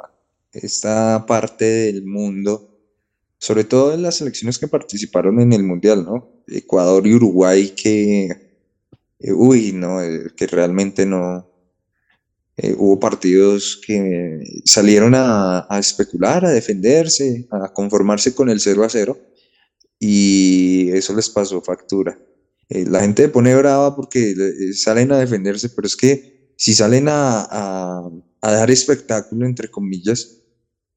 esta 0.52 1.26
parte 1.26 1.66
del 1.66 2.06
mundo, 2.06 2.80
sobre 3.38 3.66
todo 3.66 3.94
en 3.94 4.02
las 4.02 4.16
selecciones 4.16 4.58
que 4.58 4.68
participaron 4.68 5.42
en 5.42 5.52
el 5.52 5.64
Mundial, 5.64 6.06
¿no? 6.06 6.44
Ecuador 6.48 7.06
y 7.06 7.14
Uruguay 7.14 7.74
que, 7.76 8.24
eh, 9.20 9.34
uy, 9.34 9.74
no, 9.74 10.02
eh, 10.02 10.32
que 10.38 10.48
realmente 10.48 11.06
no, 11.06 11.50
eh, 12.56 12.76
hubo 12.78 13.00
partidos 13.00 13.82
que 13.86 14.40
salieron 14.64 15.16
a, 15.16 15.66
a, 15.68 15.80
especular, 15.80 16.46
a 16.46 16.52
defenderse, 16.52 17.48
a 17.52 17.74
conformarse 17.74 18.36
con 18.36 18.50
el 18.50 18.60
0 18.60 18.84
a 18.84 18.90
0 18.90 19.18
y 20.00 20.92
eso 20.92 21.16
les 21.16 21.30
pasó 21.30 21.62
factura. 21.62 22.18
Eh, 22.74 22.86
la 22.90 23.02
gente 23.02 23.30
pone 23.30 23.56
brava 23.56 23.96
porque 23.96 24.32
eh, 24.32 24.74
salen 24.74 25.12
a 25.12 25.20
defenderse, 25.20 25.70
pero 25.70 25.86
es 25.86 25.96
que 25.96 26.54
si 26.58 26.74
salen 26.74 27.06
a, 27.08 28.10
dar 28.42 28.72
espectáculo, 28.72 29.46
entre 29.46 29.70
comillas, 29.70 30.40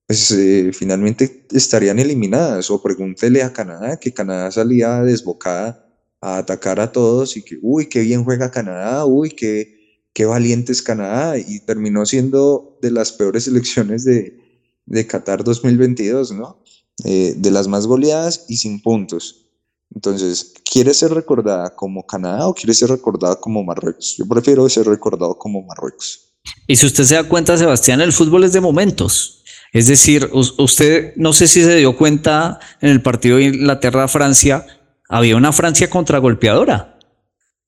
pues 0.07 0.31
eh, 0.31 0.71
finalmente 0.73 1.47
estarían 1.51 1.99
eliminadas. 1.99 2.71
O 2.71 2.83
pregúntele 2.83 3.43
a 3.43 3.53
Canadá, 3.53 3.99
que 3.99 4.15
Canadá 4.15 4.51
salía 4.51 5.03
desbocada 5.03 5.87
a 6.23 6.39
atacar 6.39 6.81
a 6.81 6.91
todos 6.93 7.37
y 7.37 7.43
que, 7.43 7.59
uy, 7.61 7.91
qué 7.91 8.01
bien 8.01 8.25
juega 8.25 8.51
Canadá, 8.51 9.05
uy, 9.05 9.31
qué, 9.31 10.01
qué 10.15 10.25
valiente 10.25 10.73
es 10.73 10.81
Canadá, 10.81 11.37
y 11.37 11.61
terminó 11.61 12.07
siendo 12.07 12.79
de 12.81 12.91
las 12.91 13.13
peores 13.13 13.47
elecciones 13.53 14.05
de, 14.05 14.39
de 14.87 15.07
Qatar 15.07 15.45
2022, 15.45 16.33
¿no? 16.33 16.63
de 17.05 17.51
las 17.51 17.69
más 17.69 17.87
goleadas 17.87 18.47
y 18.49 18.57
sin 18.57 18.81
puntos. 18.81 19.46
Entonces, 19.95 20.55
¿quieres 20.71 20.99
ser 20.99 21.13
recordada 21.13 21.75
como 21.75 22.05
Canadá 22.05 22.49
o 22.49 22.55
quieres 22.55 22.79
ser 22.79 22.91
recordada 22.91 23.37
como 23.37 23.65
Marruecos? 23.65 24.17
Yo 24.19 24.27
prefiero 24.27 24.69
ser 24.69 24.87
recordado 24.87 25.39
como 25.39 25.63
Marruecos. 25.63 26.35
Y 26.67 26.77
si 26.77 26.87
usted 26.87 27.05
se 27.05 27.15
da 27.15 27.25
cuenta, 27.25 27.57
Sebastián, 27.57 28.01
el 28.01 28.13
fútbol 28.13 28.45
es 28.45 28.53
de 28.53 28.61
momentos. 28.61 29.43
Es 29.73 29.89
decir, 29.89 30.31
usted 30.33 31.13
no 31.17 31.33
sé 31.33 31.49
si 31.49 31.63
se 31.63 31.77
dio 31.77 31.97
cuenta 31.97 32.61
en 32.81 32.91
el 32.91 33.03
partido 33.03 33.37
de 33.37 33.45
Inglaterra-Francia, 33.45 34.67
había 35.09 35.37
una 35.37 35.53
Francia 35.53 35.91
contragolpeadora. 35.91 36.99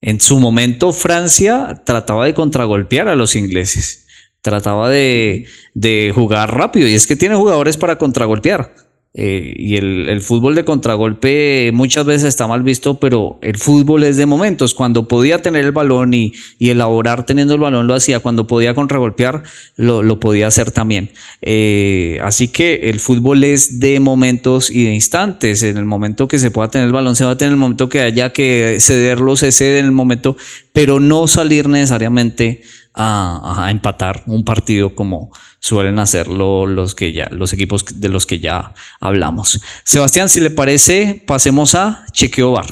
En 0.01 0.21
su 0.21 0.39
momento, 0.39 0.93
Francia 0.93 1.83
trataba 1.85 2.27
de 2.27 2.35
contragolpear 2.35 3.09
a 3.09 3.17
los 3.17 3.35
ingleses, 3.35 4.07
trataba 4.43 4.89
de, 4.89 5.47
de 5.75 6.13
jugar 6.15 6.55
rápido, 6.57 6.89
y 6.89 6.95
es 6.95 7.07
que 7.07 7.17
tiene 7.17 7.35
jugadores 7.35 7.77
para 7.77 7.99
contragolpear. 7.99 8.75
Eh, 9.21 9.53
y 9.57 9.75
el, 9.75 10.21
fútbol 10.21 10.55
de 10.55 10.65
contragolpe 10.65 11.73
muchas 11.75 12.07
veces 12.07 12.29
está 12.29 12.47
mal 12.47 12.63
visto, 12.63 13.01
pero 13.01 13.41
el 13.43 13.59
fútbol 13.59 14.05
es 14.05 14.17
de 14.17 14.27
momentos. 14.27 14.75
Cuando 14.75 15.09
podía 15.09 15.43
tener 15.43 15.65
el 15.65 15.73
balón 15.73 16.15
y, 16.15 16.35
elaborar 16.61 17.27
teniendo 17.27 17.55
el 17.55 17.61
balón 17.61 17.89
lo 17.89 17.95
hacía, 17.95 18.21
cuando 18.21 18.47
podía 18.47 18.75
contragolpear 18.75 19.43
lo, 19.75 20.21
podía 20.21 20.47
hacer 20.47 20.71
también. 20.71 21.11
Eh, 21.43 22.21
así 22.23 22.47
que 22.47 22.91
el 22.91 23.01
fútbol 23.01 23.43
es 23.43 23.81
de 23.81 23.99
momentos 23.99 24.71
y 24.71 24.85
de 24.85 24.95
instantes. 24.95 25.65
En 25.65 25.79
el 25.79 25.85
momento 25.85 26.29
que 26.29 26.39
se 26.39 26.53
pueda 26.53 26.71
tener 26.71 26.87
el 26.87 26.93
balón 26.93 27.17
se 27.17 27.25
va 27.25 27.33
a 27.33 27.37
tener, 27.37 27.49
en 27.49 27.55
el 27.55 27.61
momento 27.61 27.89
que 27.89 28.03
haya 28.03 28.33
que 28.33 28.77
cederlo 28.79 29.35
se 29.35 29.51
cede 29.51 29.81
en 29.81 29.87
el 29.87 29.93
momento, 29.93 30.37
pero 30.73 31.01
no 31.01 31.27
salir 31.27 31.69
necesariamente 31.69 32.63
a, 32.99 33.65
a 33.65 33.71
empatar 33.71 34.23
un 34.27 34.45
partido 34.45 34.95
como 34.95 35.31
suelen 35.61 35.99
hacerlo 35.99 36.67
los 36.67 36.95
que 36.95 37.13
ya, 37.13 37.29
los 37.31 37.53
equipos 37.53 38.01
de 38.01 38.09
los 38.09 38.27
que 38.27 38.41
ya 38.41 38.75
hablamos. 39.01 39.61
Sebastián, 39.85 40.29
si 40.29 40.41
le 40.41 40.51
parece, 40.51 41.23
pasemos 41.27 41.75
a 41.75 42.05
chequeo 42.13 42.53
bar. 42.53 42.67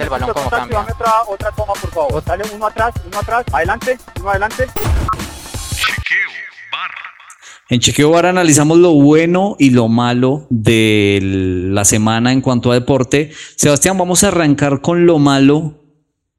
el 0.00 0.08
balón 0.08 0.32
como 0.32 0.50
cambia. 0.50 0.80
Otra, 0.80 1.12
otra 1.26 1.50
toma, 1.52 1.72
por 1.74 1.90
favor. 1.90 2.24
Dale 2.24 2.44
uno 2.54 2.66
atrás, 2.66 2.94
uno 3.06 3.18
atrás, 3.18 3.44
adelante, 3.52 3.98
uno 4.20 4.30
adelante. 4.30 4.66
Chequeo 5.74 6.30
bar. 6.72 6.90
En 7.70 7.80
Chequeo 7.80 8.10
Bar 8.10 8.24
analizamos 8.24 8.78
lo 8.78 8.92
bueno 8.94 9.54
y 9.58 9.70
lo 9.70 9.88
malo 9.88 10.46
de 10.48 11.18
la 11.22 11.84
semana 11.84 12.32
en 12.32 12.40
cuanto 12.40 12.70
a 12.70 12.74
deporte. 12.74 13.30
Sebastián, 13.56 13.98
vamos 13.98 14.24
a 14.24 14.28
arrancar 14.28 14.80
con 14.80 15.04
lo 15.04 15.18
malo 15.18 15.87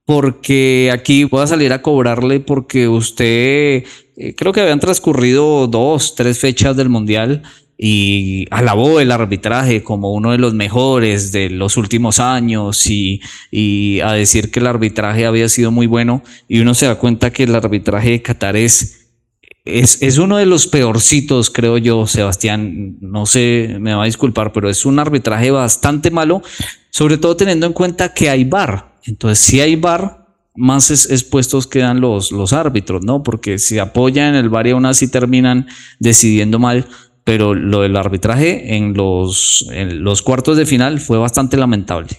porque 0.10 0.90
aquí 0.92 1.26
voy 1.26 1.44
a 1.44 1.46
salir 1.46 1.72
a 1.72 1.84
cobrarle 1.84 2.40
porque 2.40 2.88
usted 2.88 3.84
eh, 4.18 4.34
creo 4.36 4.52
que 4.52 4.62
habían 4.62 4.80
transcurrido 4.80 5.68
dos, 5.68 6.16
tres 6.16 6.40
fechas 6.40 6.76
del 6.76 6.90
Mundial 6.90 7.44
y 7.78 8.48
alabó 8.50 9.00
el 9.02 9.12
arbitraje 9.12 9.84
como 9.84 10.12
uno 10.12 10.32
de 10.32 10.40
los 10.40 10.56
mejores 10.56 11.32
de 11.32 11.52
los 11.52 11.78
últimos 11.78 12.20
años 12.20 12.88
y, 12.88 13.22
y, 13.52 14.00
a 14.00 14.14
decir 14.14 14.50
que 14.50 14.60
el 14.60 14.66
arbitraje 14.66 15.28
había 15.28 15.48
sido 15.48 15.70
muy 15.70 15.86
bueno 15.86 16.24
y 16.48 16.60
uno 16.60 16.74
se 16.74 16.88
da 16.88 16.96
cuenta 16.96 17.32
que 17.32 17.44
el 17.44 17.54
arbitraje 17.54 18.10
de 18.10 18.22
Qatar 18.24 18.56
es, 18.56 19.12
es, 19.64 20.02
es 20.02 20.18
uno 20.18 20.38
de 20.38 20.48
los 20.48 20.66
peorcitos, 20.66 21.52
creo 21.52 21.78
yo, 21.78 22.08
Sebastián, 22.08 22.98
no 23.00 23.28
sé, 23.28 23.78
me 23.80 23.94
va 23.94 24.02
a 24.02 24.08
disculpar, 24.08 24.54
pero 24.54 24.72
es 24.72 24.88
un 24.88 24.98
arbitraje 24.98 25.52
bastante 25.52 26.10
malo, 26.10 26.42
sobre 26.90 27.18
todo 27.18 27.36
teniendo 27.36 27.66
en 27.66 27.74
cuenta 27.74 28.14
que 28.14 28.30
hay 28.30 28.44
VAR. 28.44 28.96
Entonces, 29.06 29.40
si 29.40 29.62
hay 29.62 29.76
VAR, 29.76 30.28
más 30.56 30.92
expuestos 30.92 31.68
quedan 31.68 32.02
los, 32.02 32.54
árbitros, 32.54 33.04
¿no? 33.04 33.24
Porque 33.24 33.60
si 33.60 33.80
apoyan 33.80 34.36
el 34.36 34.50
VAR 34.50 34.68
y 34.68 34.72
aún 34.72 34.86
así 34.86 35.08
terminan 35.08 35.68
decidiendo 36.00 36.60
mal, 36.60 36.88
pero 37.24 37.54
lo 37.54 37.82
del 37.82 37.96
arbitraje 37.96 38.76
en 38.76 38.94
los, 38.94 39.66
en 39.72 40.04
cuartos 40.24 40.58
de 40.58 40.66
final 40.66 41.00
fue 41.00 41.18
bastante 41.18 41.58
lamentable. 41.58 42.10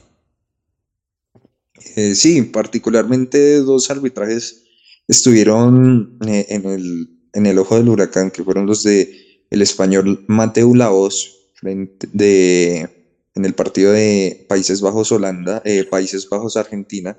Eh, 1.97 2.15
sí, 2.15 2.43
particularmente 2.43 3.57
dos 3.57 3.91
arbitrajes 3.91 4.65
estuvieron 5.09 6.19
eh, 6.27 6.47
en, 6.49 6.65
el, 6.67 7.09
en 7.33 7.59
ojo 7.59 7.77
del 7.77 7.89
huracán, 7.89 8.31
que 8.31 8.45
fueron 8.45 8.67
los 8.67 8.85
de 8.85 9.47
el 9.51 9.63
español 9.63 10.25
Mateo 10.29 10.75
Laos, 10.75 11.37
de 11.63 13.00
en 13.35 13.45
el 13.45 13.55
partido 13.55 13.93
de 13.93 14.47
Países 14.49 14.81
Bajos 14.81 15.13
Holanda, 15.13 15.63
eh, 15.65 15.85
Países 15.85 16.29
Bajos 16.29 16.57
Argentina, 16.57 17.19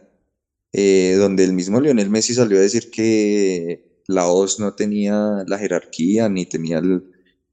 eh, 0.73 1.15
donde 1.17 1.43
el 1.43 1.53
mismo 1.53 1.79
Lionel 1.79 2.09
Messi 2.09 2.33
salió 2.33 2.57
a 2.57 2.61
decir 2.61 2.91
que 2.91 4.01
la 4.07 4.27
OS 4.27 4.59
no 4.59 4.75
tenía 4.75 5.43
la 5.47 5.57
jerarquía 5.57 6.29
ni 6.29 6.45
tenía 6.45 6.81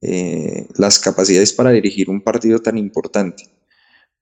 eh, 0.01 0.67
las 0.77 0.99
capacidades 0.99 1.53
para 1.53 1.71
dirigir 1.71 2.11
un 2.11 2.23
partido 2.23 2.59
tan 2.61 2.79
importante. 2.79 3.45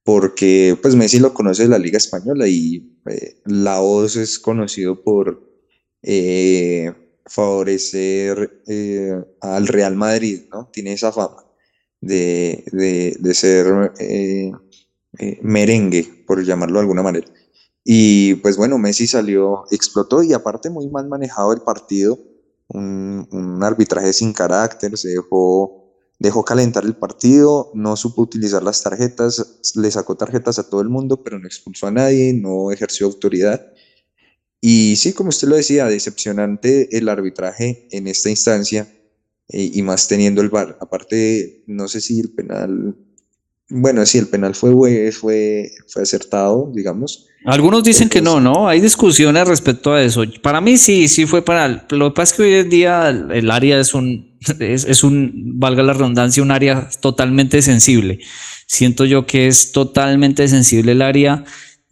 Porque 0.05 0.79
pues 0.81 0.95
Messi 0.95 1.19
lo 1.19 1.35
conoce 1.35 1.65
de 1.65 1.69
la 1.69 1.79
Liga 1.79 1.99
Española 1.99 2.47
y 2.47 2.97
la 3.45 3.81
OS 3.83 4.17
es 4.17 4.39
conocido 4.39 5.03
por 5.03 5.43
favorecer 7.27 8.63
al 9.41 9.67
Real 9.67 9.97
Madrid, 9.97 10.43
¿no? 10.53 10.71
Tiene 10.73 10.93
esa 10.93 11.11
fama. 11.13 11.46
De, 12.01 13.17
de, 13.19 13.35
ser 13.35 13.93
eh, 13.99 14.53
eh, 15.19 15.39
merengue, 15.43 16.25
por 16.27 16.45
llamarlo 16.45 16.77
de 16.77 16.81
alguna 16.81 17.03
manera. 17.03 17.27
Y 17.85 18.35
pues 18.37 18.57
bueno, 18.57 18.79
Messi 18.79 19.07
salió, 19.07 19.65
explotó 19.71 20.23
y 20.23 20.33
aparte 20.33 20.71
muy 20.71 20.89
mal 20.89 21.09
manejado 21.09 21.53
el 21.53 21.61
partido, 21.63 22.19
un, 22.69 23.29
un 23.31 23.63
arbitraje 23.63 24.13
sin 24.13 24.33
carácter, 24.33 24.99
se 24.99 25.09
dejó, 25.09 25.85
dejó 26.19 26.45
calentar 26.45 26.85
el 26.85 26.97
partido, 26.97 27.71
no 27.75 27.97
supo 27.97 28.23
utilizar 28.23 28.63
las 28.63 28.83
tarjetas, 28.83 29.61
le 29.77 29.91
sacó 29.91 30.17
tarjetas 30.17 30.59
a 30.59 30.69
todo 30.69 30.81
el 30.81 30.89
mundo, 30.89 31.23
pero 31.23 31.39
no 31.39 31.47
expulsó 31.47 31.87
a 31.87 31.93
nadie, 31.93 32.33
no 32.33 32.73
ejerció 32.73 33.07
autoridad. 33.07 33.73
Y 34.61 34.97
sí, 34.97 35.13
como 35.13 35.29
usted 35.29 35.47
lo 35.47 35.55
decía, 35.55 35.87
decepcionante 35.87 36.97
el 36.97 37.09
arbitraje 37.09 37.87
en 37.93 38.09
esta 38.09 38.31
instancia 38.31 38.89
y, 39.49 39.81
más 39.83 40.09
teniendo 40.09 40.41
el 40.41 40.49
VAR. 40.49 40.77
Aparte, 40.81 41.63
no 41.67 41.89
sé 41.89 42.01
si 42.01 42.21
el 42.21 42.31
penal, 42.31 42.97
bueno, 43.69 44.05
si 44.07 44.19
el 44.19 44.29
penal 44.29 44.55
fue, 44.55 45.13
fue, 45.13 45.71
fue 45.89 46.03
acertado, 46.03 46.71
digamos. 46.75 47.27
Algunos 47.45 47.85
dicen 47.85 48.09
que 48.09 48.21
no, 48.21 48.41
¿no? 48.41 48.69
Hay 48.69 48.81
discusiones 48.81 49.47
respecto 49.47 49.93
a 49.93 50.03
eso. 50.03 50.25
Para 50.43 50.61
mí 50.61 50.79
sí, 50.79 51.09
sí 51.09 51.27
fue 51.27 51.43
penal. 51.43 51.87
Lo 51.91 52.11
que 52.11 52.17
pasa 52.17 52.33
es 52.33 52.37
que 52.37 52.43
hoy 52.43 52.55
en 52.55 52.71
día 52.71 53.09
el 53.09 53.51
área 53.51 53.79
es 53.79 53.95
un, 53.95 54.37
es, 54.59 54.85
es 54.85 55.05
un, 55.05 55.59
valga 55.59 55.83
la 55.83 55.93
redundancia, 55.93 56.43
un 56.43 56.51
área 56.51 56.89
totalmente 57.01 57.63
sensible. 57.63 58.19
Siento 58.67 59.05
yo 59.05 59.27
que 59.27 59.47
es 59.47 59.71
totalmente 59.71 60.49
sensible 60.49 60.93
el 60.93 61.03
área 61.03 61.45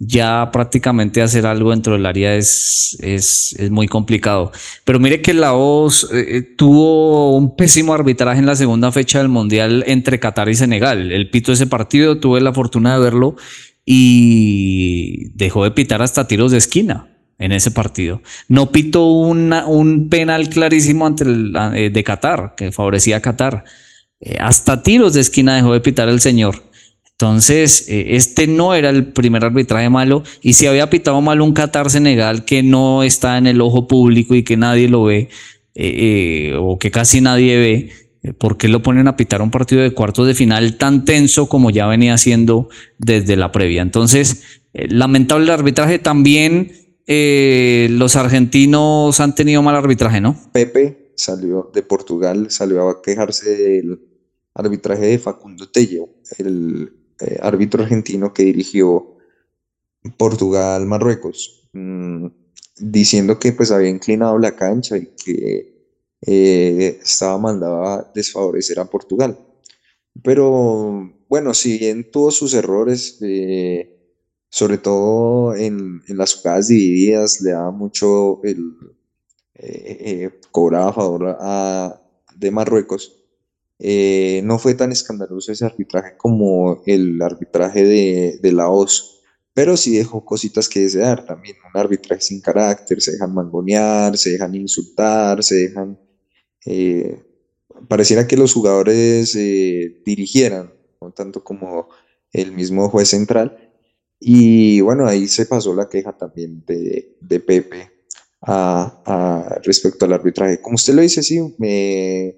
ya 0.06 0.50
prácticamente 0.52 1.22
hacer 1.22 1.46
algo 1.46 1.70
dentro 1.70 1.94
del 1.94 2.06
área 2.06 2.34
es, 2.34 2.96
es, 3.00 3.54
es 3.58 3.70
muy 3.70 3.88
complicado. 3.88 4.52
Pero 4.84 4.98
mire 4.98 5.22
que 5.22 5.34
la 5.34 5.54
OS 5.54 6.08
eh, 6.12 6.36
eh, 6.36 6.42
tuvo 6.42 7.36
un 7.36 7.56
pésimo 7.56 7.94
arbitraje 7.94 8.38
en 8.38 8.46
la 8.46 8.56
segunda 8.56 8.92
fecha 8.92 9.18
del 9.18 9.28
Mundial 9.28 9.84
entre 9.86 10.20
Qatar 10.20 10.48
y 10.48 10.54
Senegal. 10.54 11.12
El 11.12 11.30
pito 11.30 11.52
ese 11.52 11.66
partido, 11.66 12.18
tuve 12.18 12.40
la 12.40 12.52
fortuna 12.52 12.94
de 12.94 13.00
verlo 13.00 13.36
y 13.84 15.30
dejó 15.34 15.64
de 15.64 15.70
pitar 15.70 16.02
hasta 16.02 16.26
tiros 16.26 16.52
de 16.52 16.58
esquina 16.58 17.08
en 17.38 17.52
ese 17.52 17.70
partido. 17.70 18.22
No 18.48 18.70
pitó 18.70 19.06
un 19.06 20.08
penal 20.10 20.48
clarísimo 20.48 21.06
ante 21.06 21.24
el, 21.24 21.54
eh, 21.74 21.90
de 21.90 22.04
Qatar, 22.04 22.54
que 22.56 22.72
favorecía 22.72 23.16
a 23.16 23.20
Qatar. 23.20 23.64
hasta 24.40 24.82
tiros 24.82 25.12
de 25.14 25.20
esquina 25.20 25.56
dejó 25.56 25.72
de 25.72 25.80
pitar 25.80 26.08
el 26.08 26.20
señor. 26.20 26.62
Entonces, 27.18 27.88
eh, 27.88 28.16
este 28.16 28.48
no 28.48 28.74
era 28.74 28.90
el 28.90 29.12
primer 29.12 29.44
arbitraje 29.44 29.88
malo 29.88 30.24
y 30.42 30.54
si 30.54 30.66
había 30.66 30.90
pitado 30.90 31.20
mal 31.20 31.40
un 31.40 31.52
Qatar 31.52 31.88
Senegal 31.88 32.44
que 32.44 32.64
no 32.64 33.04
está 33.04 33.38
en 33.38 33.46
el 33.46 33.60
ojo 33.60 33.86
público 33.86 34.34
y 34.34 34.42
que 34.42 34.56
nadie 34.56 34.88
lo 34.88 35.04
ve 35.04 35.28
eh, 35.76 36.48
eh, 36.54 36.56
o 36.58 36.76
que 36.76 36.90
casi 36.90 37.20
nadie 37.20 37.56
ve, 37.56 38.32
¿por 38.32 38.56
qué 38.56 38.66
lo 38.66 38.82
ponen 38.82 39.06
a 39.06 39.16
pitar 39.16 39.42
un 39.42 39.52
partido 39.52 39.82
de 39.82 39.92
cuartos 39.92 40.26
de 40.26 40.34
final 40.34 40.76
tan 40.76 41.04
tenso 41.04 41.48
como 41.48 41.70
ya 41.70 41.86
venía 41.86 42.18
siendo 42.18 42.68
desde 42.98 43.36
la 43.36 43.52
previa? 43.52 43.82
Entonces, 43.82 44.42
lamentable 44.72 45.44
el 45.44 45.50
arbitraje 45.50 46.00
también. 46.00 46.72
los 47.06 48.16
argentinos 48.16 49.20
han 49.20 49.36
tenido 49.36 49.62
mal 49.62 49.76
arbitraje, 49.76 50.20
¿no? 50.20 50.36
Pepe 50.50 51.12
salió 51.14 51.70
de 51.72 51.82
Portugal, 51.82 52.50
salió 52.50 52.88
a 52.88 53.00
quejarse 53.00 53.54
del 53.56 54.00
arbitraje 54.52 55.06
de 55.06 55.18
Facundo 55.20 55.70
Tello, 55.70 56.08
el 56.38 57.03
eh, 57.20 57.38
árbitro 57.42 57.82
argentino 57.82 58.32
que 58.32 58.44
dirigió 58.44 59.16
Portugal-Marruecos, 60.16 61.68
mm, 61.72 62.26
diciendo 62.78 63.38
que 63.38 63.52
pues 63.52 63.70
había 63.70 63.88
inclinado 63.88 64.38
la 64.38 64.56
cancha 64.56 64.96
y 64.96 65.06
que 65.24 65.74
eh, 66.22 66.98
estaba 67.02 67.38
mandado 67.38 67.84
a 67.84 68.10
desfavorecer 68.14 68.80
a 68.80 68.86
Portugal. 68.86 69.38
Pero 70.22 71.12
bueno, 71.28 71.54
si 71.54 71.78
bien 71.78 72.10
tuvo 72.10 72.30
sus 72.30 72.54
errores, 72.54 73.18
eh, 73.22 73.96
sobre 74.50 74.78
todo 74.78 75.54
en, 75.54 76.02
las 76.08 76.34
jugadas 76.34 76.68
divididas, 76.68 77.40
le 77.40 77.52
daba 77.52 77.70
mucho 77.70 78.42
el 78.44 78.76
cobraba 80.50 80.88
a 80.88 80.92
favor 80.92 81.38
de 82.36 82.50
Marruecos. 82.50 83.23
Eh, 83.78 84.40
no 84.44 84.58
fue 84.58 84.74
tan 84.74 84.92
escandaloso 84.92 85.52
ese 85.52 85.64
arbitraje 85.64 86.16
como 86.16 86.82
el 86.86 87.20
arbitraje 87.20 87.84
de, 87.84 88.38
de 88.40 88.52
la 88.52 88.68
OS, 88.68 89.22
pero 89.54 89.76
sí 89.76 89.96
dejó 89.96 90.24
cositas 90.24 90.68
que 90.68 90.80
desear 90.80 91.24
también. 91.24 91.56
Un 91.72 91.80
arbitraje 91.80 92.22
sin 92.22 92.40
carácter, 92.40 93.00
se 93.00 93.12
dejan 93.12 93.34
mangonear, 93.34 94.18
se 94.18 94.30
dejan 94.30 94.54
insultar, 94.54 95.42
se 95.44 95.68
dejan. 95.68 95.98
Eh, 96.66 97.22
pareciera 97.88 98.26
que 98.26 98.36
los 98.36 98.52
jugadores 98.52 99.34
eh, 99.36 100.02
dirigieran, 100.04 100.72
no 101.00 101.12
tanto 101.12 101.44
como 101.44 101.88
el 102.32 102.52
mismo 102.52 102.88
juez 102.88 103.08
central. 103.08 103.72
Y 104.18 104.80
bueno, 104.80 105.06
ahí 105.06 105.28
se 105.28 105.46
pasó 105.46 105.74
la 105.74 105.88
queja 105.88 106.16
también 106.16 106.64
de, 106.66 107.16
de 107.20 107.40
Pepe 107.40 107.90
a, 108.42 109.60
respecto 109.62 110.04
al 110.04 110.14
arbitraje. 110.14 110.60
Como 110.60 110.74
usted 110.74 110.94
lo 110.94 111.02
dice, 111.02 111.22
sí, 111.22 111.54
me 111.58 112.36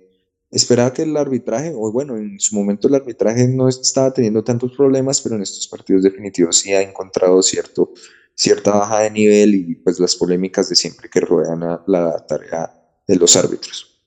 Esperaba 0.51 0.93
que 0.93 1.03
el 1.03 1.17
arbitraje, 1.17 1.73
o 1.75 1.91
bueno, 1.91 2.17
en 2.17 2.39
su 2.39 2.55
momento 2.55 2.89
el 2.89 2.95
arbitraje 2.95 3.49
no 3.49 3.69
estaba 3.69 4.13
teniendo 4.13 4.45
tantos 4.45 4.73
problemas, 4.77 5.21
pero 5.21 5.35
en 5.37 5.43
estos 5.43 5.67
partidos 5.67 6.03
definitivos 6.03 6.57
sí 6.57 6.73
ha 6.73 6.83
encontrado 6.83 7.43
cierto, 7.43 7.93
cierta 8.35 8.71
baja 8.73 9.01
de 9.01 9.11
nivel 9.11 9.55
y 9.55 9.75
pues 9.77 9.99
las 9.99 10.15
polémicas 10.15 10.69
de 10.69 10.77
siempre 10.77 11.11
que 11.11 11.21
rodean 11.21 11.63
a 11.65 11.83
la 11.87 12.25
tarea 12.27 12.73
de 13.07 13.17
los 13.17 13.37
árbitros. 13.37 14.01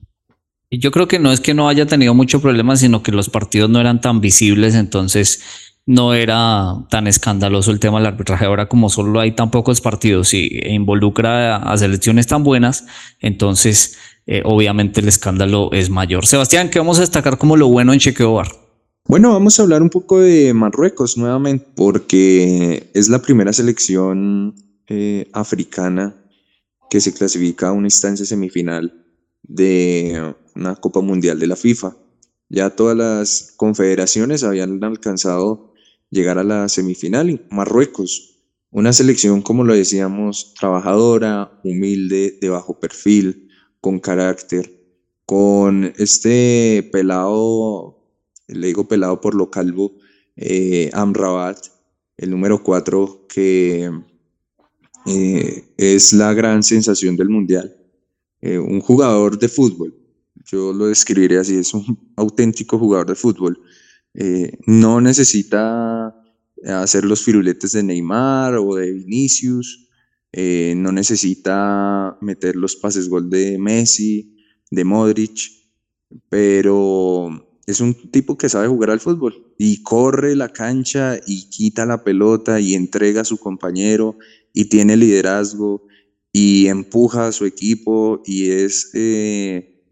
Y 0.70 0.78
yo 0.78 0.92
creo 0.92 1.08
que 1.08 1.18
no 1.18 1.32
es 1.32 1.40
que 1.40 1.52
no 1.52 1.68
haya 1.68 1.86
tenido 1.86 2.14
mucho 2.14 2.40
problema, 2.40 2.76
sino 2.76 3.02
que 3.02 3.12
los 3.12 3.28
partidos 3.28 3.68
no 3.68 3.80
eran 3.80 4.00
tan 4.00 4.20
visibles, 4.20 4.74
entonces 4.76 5.40
no 5.84 6.14
era 6.14 6.86
tan 6.88 7.08
escandaloso 7.08 7.72
el 7.72 7.80
tema 7.80 7.98
del 7.98 8.06
arbitraje. 8.06 8.44
Ahora, 8.44 8.68
como 8.68 8.88
solo 8.88 9.18
hay 9.18 9.32
tan 9.32 9.50
pocos 9.50 9.80
partidos 9.80 10.32
y 10.32 10.48
involucra 10.68 11.56
a 11.56 11.76
selecciones 11.76 12.28
tan 12.28 12.44
buenas, 12.44 12.86
entonces 13.18 13.98
eh, 14.30 14.42
obviamente 14.44 15.00
el 15.00 15.08
escándalo 15.08 15.72
es 15.72 15.90
mayor. 15.90 16.24
Sebastián, 16.24 16.70
¿qué 16.70 16.78
vamos 16.78 16.98
a 16.98 17.00
destacar 17.00 17.36
como 17.36 17.56
lo 17.56 17.66
bueno 17.66 17.92
en 17.92 17.98
Chequeo 17.98 18.34
Bar? 18.34 18.46
Bueno, 19.08 19.32
vamos 19.32 19.58
a 19.58 19.64
hablar 19.64 19.82
un 19.82 19.90
poco 19.90 20.20
de 20.20 20.54
Marruecos 20.54 21.18
nuevamente, 21.18 21.66
porque 21.74 22.92
es 22.94 23.08
la 23.08 23.20
primera 23.20 23.52
selección 23.52 24.54
eh, 24.86 25.28
africana 25.32 26.14
que 26.88 27.00
se 27.00 27.12
clasifica 27.12 27.68
a 27.68 27.72
una 27.72 27.88
instancia 27.88 28.24
semifinal 28.24 29.04
de 29.42 30.32
una 30.54 30.76
Copa 30.76 31.00
Mundial 31.00 31.40
de 31.40 31.48
la 31.48 31.56
FIFA. 31.56 31.96
Ya 32.48 32.70
todas 32.70 32.96
las 32.96 33.54
confederaciones 33.56 34.44
habían 34.44 34.84
alcanzado 34.84 35.72
llegar 36.08 36.38
a 36.38 36.44
la 36.44 36.68
semifinal 36.68 37.44
Marruecos, 37.50 38.44
una 38.70 38.92
selección, 38.92 39.42
como 39.42 39.64
lo 39.64 39.74
decíamos, 39.74 40.54
trabajadora, 40.54 41.60
humilde, 41.64 42.38
de 42.40 42.48
bajo 42.48 42.78
perfil, 42.78 43.49
con 43.80 43.98
carácter, 43.98 44.70
con 45.24 45.92
este 45.96 46.88
pelado, 46.92 47.96
le 48.48 48.66
digo 48.66 48.88
pelado 48.88 49.20
por 49.20 49.34
lo 49.34 49.50
calvo, 49.50 49.94
eh, 50.36 50.90
Amrabat, 50.92 51.58
el 52.16 52.30
número 52.30 52.62
4, 52.62 53.26
que 53.28 53.90
eh, 55.06 55.64
es 55.76 56.12
la 56.12 56.34
gran 56.34 56.62
sensación 56.62 57.16
del 57.16 57.28
mundial. 57.28 57.76
Eh, 58.40 58.58
un 58.58 58.80
jugador 58.80 59.38
de 59.38 59.48
fútbol, 59.48 59.94
yo 60.46 60.72
lo 60.72 60.86
describiré 60.86 61.38
así, 61.38 61.56
es 61.56 61.74
un 61.74 62.12
auténtico 62.16 62.78
jugador 62.78 63.06
de 63.06 63.14
fútbol. 63.14 63.60
no 64.66 65.00
necesita 65.00 66.14
hacer 66.66 67.04
los 67.04 67.22
firuletes 67.22 67.72
de 67.72 67.82
Neymar 67.82 68.56
o 68.56 68.74
de 68.74 68.92
Vinicius, 68.92 69.89
eh, 70.32 70.74
no 70.76 70.92
necesita 70.92 72.16
meter 72.20 72.54
los 72.54 72.76
pases 72.76 73.08
gol 73.08 73.28
de 73.30 73.58
Messi, 73.58 74.36
de 74.70 74.84
Modric, 74.84 75.50
pero 76.28 77.58
es 77.66 77.80
un 77.80 77.94
tipo 78.10 78.38
que 78.38 78.48
sabe 78.48 78.68
jugar 78.68 78.90
al 78.90 79.00
fútbol 79.00 79.54
y 79.58 79.82
corre 79.82 80.36
la 80.36 80.48
cancha 80.48 81.18
y 81.26 81.50
quita 81.50 81.84
la 81.84 82.04
pelota 82.04 82.60
y 82.60 82.74
entrega 82.74 83.22
a 83.22 83.24
su 83.24 83.38
compañero 83.38 84.16
y 84.52 84.66
tiene 84.66 84.96
liderazgo 84.96 85.86
y 86.32 86.68
empuja 86.68 87.26
a 87.26 87.32
su 87.32 87.44
equipo 87.44 88.22
y 88.24 88.50
es, 88.50 88.90
eh, 88.94 89.82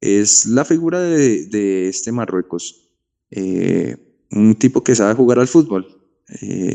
es 0.00 0.46
la 0.46 0.64
figura 0.64 1.00
de, 1.00 1.88
este 1.88 2.12
Marruecos. 2.12 2.92
Eh, 3.32 3.96
un 4.30 4.54
tipo 4.54 4.84
que 4.84 4.94
sabe 4.94 5.14
jugar 5.14 5.40
al 5.40 5.48
fútbol. 5.48 5.96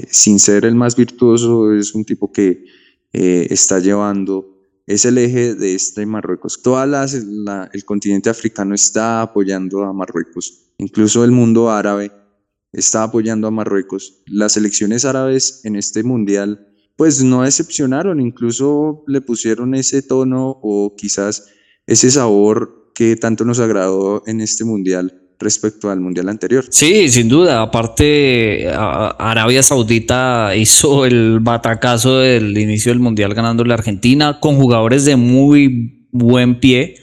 sin 0.10 0.38
ser 0.40 0.66
el 0.66 0.76
más 0.76 0.98
virtuoso, 0.98 1.74
es 1.74 1.96
un 1.96 2.04
tipo 2.04 2.30
que, 2.30 2.66
eh, 3.18 3.48
está 3.50 3.80
llevando 3.80 4.60
es 4.86 5.06
el 5.06 5.18
eje 5.18 5.56
de 5.56 5.74
este 5.74 6.06
Marruecos. 6.06 6.62
Todo 6.62 6.84
el 6.84 7.86
continente 7.86 8.30
africano 8.30 8.76
está 8.76 9.22
apoyando 9.22 9.84
a 9.84 9.94
Marruecos, 9.94 10.74
incluso 10.78 11.24
el 11.24 11.32
mundo 11.32 11.72
árabe 11.72 12.12
está 12.74 13.04
apoyando 13.04 13.48
a 13.48 13.52
Marruecos. 13.52 14.22
Las 14.28 14.58
elecciones 14.58 15.06
árabes 15.06 15.62
en 15.64 15.78
este 15.78 16.04
mundial 16.04 16.68
pues 16.98 17.24
no 17.24 17.44
decepcionaron, 17.44 18.20
incluso 18.20 19.06
le 19.08 19.22
pusieron 19.22 19.76
ese 19.76 20.02
tono 20.02 20.60
o 20.62 20.94
quizás 20.98 21.48
ese 21.88 22.12
sabor 22.12 22.92
que 22.94 23.16
tanto 23.16 23.46
nos 23.46 23.60
agradó 23.60 24.24
en 24.26 24.42
este 24.42 24.66
mundial 24.66 25.25
respecto 25.40 25.90
al 25.90 26.00
mundial 26.00 26.30
anterior. 26.30 26.66
Sí, 26.70 27.10
sin 27.10 27.28
duda. 27.28 27.62
Aparte, 27.62 28.70
Arabia 28.70 29.64
Saudita 29.64 30.56
hizo 30.56 31.06
el 31.06 31.40
batacazo 31.40 32.20
del 32.20 32.58
inicio 32.58 32.92
del 32.92 33.00
mundial 33.00 33.34
ganando 33.34 33.64
la 33.64 33.76
Argentina 33.76 34.40
con 34.40 34.56
jugadores 34.58 35.06
de 35.06 35.16
muy 35.16 36.08
buen 36.12 36.60
pie 36.60 36.96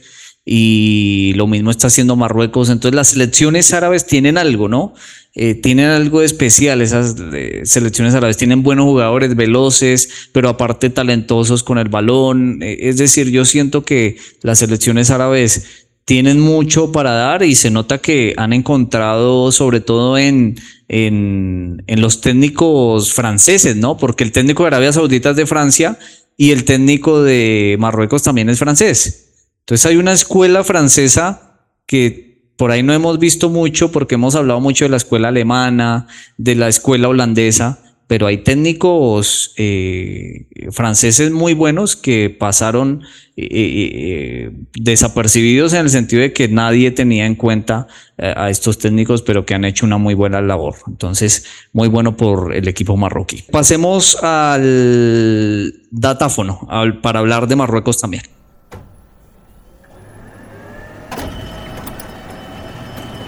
y 0.45 1.35
lo 1.37 1.47
mismo 1.47 1.71
está 1.71 1.87
haciendo 1.87 2.17
Marruecos. 2.17 2.69
Entonces 2.69 2.97
las 2.97 3.09
selecciones 3.09 3.73
árabes 3.73 4.07
tienen 4.07 4.39
algo, 4.39 4.69
¿no? 4.69 4.95
Eh, 5.35 5.55
tienen 5.55 5.87
algo 5.87 6.21
especial, 6.21 6.83
esas 6.83 7.17
eh, 7.33 7.63
selecciones 7.65 8.15
árabes 8.15 8.37
tienen 8.37 8.63
buenos 8.63 8.85
jugadores, 8.85 9.35
veloces, 9.35 10.29
pero 10.33 10.51
aparte 10.51 10.91
talentosos 10.91 11.63
con 11.63 11.79
el 11.79 11.89
balón. 11.89 12.63
Eh, 12.63 12.89
es 12.89 12.99
decir, 12.99 13.31
yo 13.31 13.45
siento 13.45 13.83
que 13.83 14.17
las 14.43 14.59
selecciones 14.59 15.11
árabes 15.11 15.82
tienen 16.05 16.41
mucho 16.41 16.93
para 16.93 17.13
dar 17.13 17.43
y 17.43 17.55
se 17.55 17.71
nota 17.71 17.99
que 17.99 18.35
han 18.37 18.53
encontrado 18.53 19.53
sobre 19.53 19.81
todo 19.81 20.19
en, 20.19 20.57
en, 20.89 21.83
en 21.87 22.01
los 22.01 22.21
técnicos 22.21 23.13
franceses, 23.13 23.77
¿no? 23.77 23.97
Porque 23.97 24.25
el 24.25 24.33
técnico 24.33 24.63
de 24.63 24.69
Arabia 24.69 24.93
Saudita 24.93 25.31
es 25.31 25.37
de 25.37 25.47
Francia 25.47 25.99
y 26.37 26.51
el 26.51 26.65
técnico 26.65 27.23
de 27.23 27.77
Marruecos 27.79 28.23
también 28.23 28.49
es 28.49 28.59
francés. 28.59 29.47
Entonces 29.61 29.87
hay 29.87 29.97
una 29.97 30.13
escuela 30.13 30.65
francesa 30.65 31.61
que 31.87 32.33
por 32.57 32.71
ahí 32.71 32.83
no 32.83 32.93
hemos 32.93 33.19
visto 33.19 33.49
mucho 33.49 33.93
porque 33.93 34.17
hemos 34.17 34.35
hablado 34.35 34.61
mucho 34.61 34.85
de 34.85 34.91
la 34.91 34.97
escuela 34.97 35.29
alemana, 35.29 36.07
de 36.37 36.55
la 36.55 36.69
escuela 36.69 37.09
holandesa, 37.09 37.82
pero 38.13 38.27
hay 38.27 38.37
técnicos 38.37 39.55
eh, 39.57 40.45
franceses 40.71 41.31
muy 41.31 41.55
buenos 41.55 41.97
que 41.97 42.29
pasaron 42.29 43.05
eh, 43.39 43.49
eh, 43.51 44.51
desapercibidos 44.75 45.73
en 45.73 45.81
el 45.81 45.89
sentido 45.89 46.21
de 46.21 46.35
que 46.35 46.47
nadie 46.47 46.91
tenía 46.91 47.25
en 47.25 47.37
cuenta 47.37 47.87
a 48.19 48.51
estos 48.51 48.77
técnicos, 48.77 49.23
pero 49.23 49.47
que 49.47 49.55
han 49.55 49.65
hecho 49.65 49.87
una 49.87 49.97
muy 49.97 50.13
buena 50.13 50.43
labor. 50.43 50.75
Entonces, 50.87 51.47
muy 51.73 51.89
bueno 51.89 52.15
por 52.15 52.55
el 52.55 52.69
equipo 52.69 52.99
marroquí. 52.99 53.45
Pasemos 53.51 54.23
al 54.23 55.73
datáfono 55.91 56.69
para 57.01 57.21
hablar 57.21 57.47
de 57.49 57.57
Marruecos 57.57 57.99
también. 57.99 58.25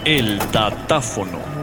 El 0.04 0.36
datáfono. 0.52 1.53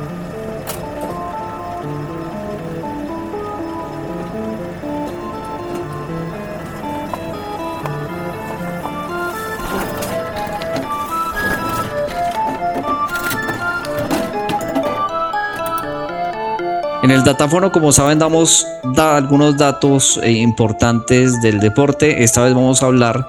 En 17.04 17.10
el 17.10 17.24
datáfono, 17.24 17.72
como 17.72 17.92
saben, 17.92 18.20
damos 18.20 18.68
algunos 18.96 19.58
datos 19.58 20.20
eh, 20.22 20.34
importantes 20.34 21.42
del 21.42 21.60
deporte. 21.60 22.24
Esta 22.24 22.44
vez 22.44 22.54
vamos 22.54 22.84
a 22.84 22.86
hablar 22.86 23.28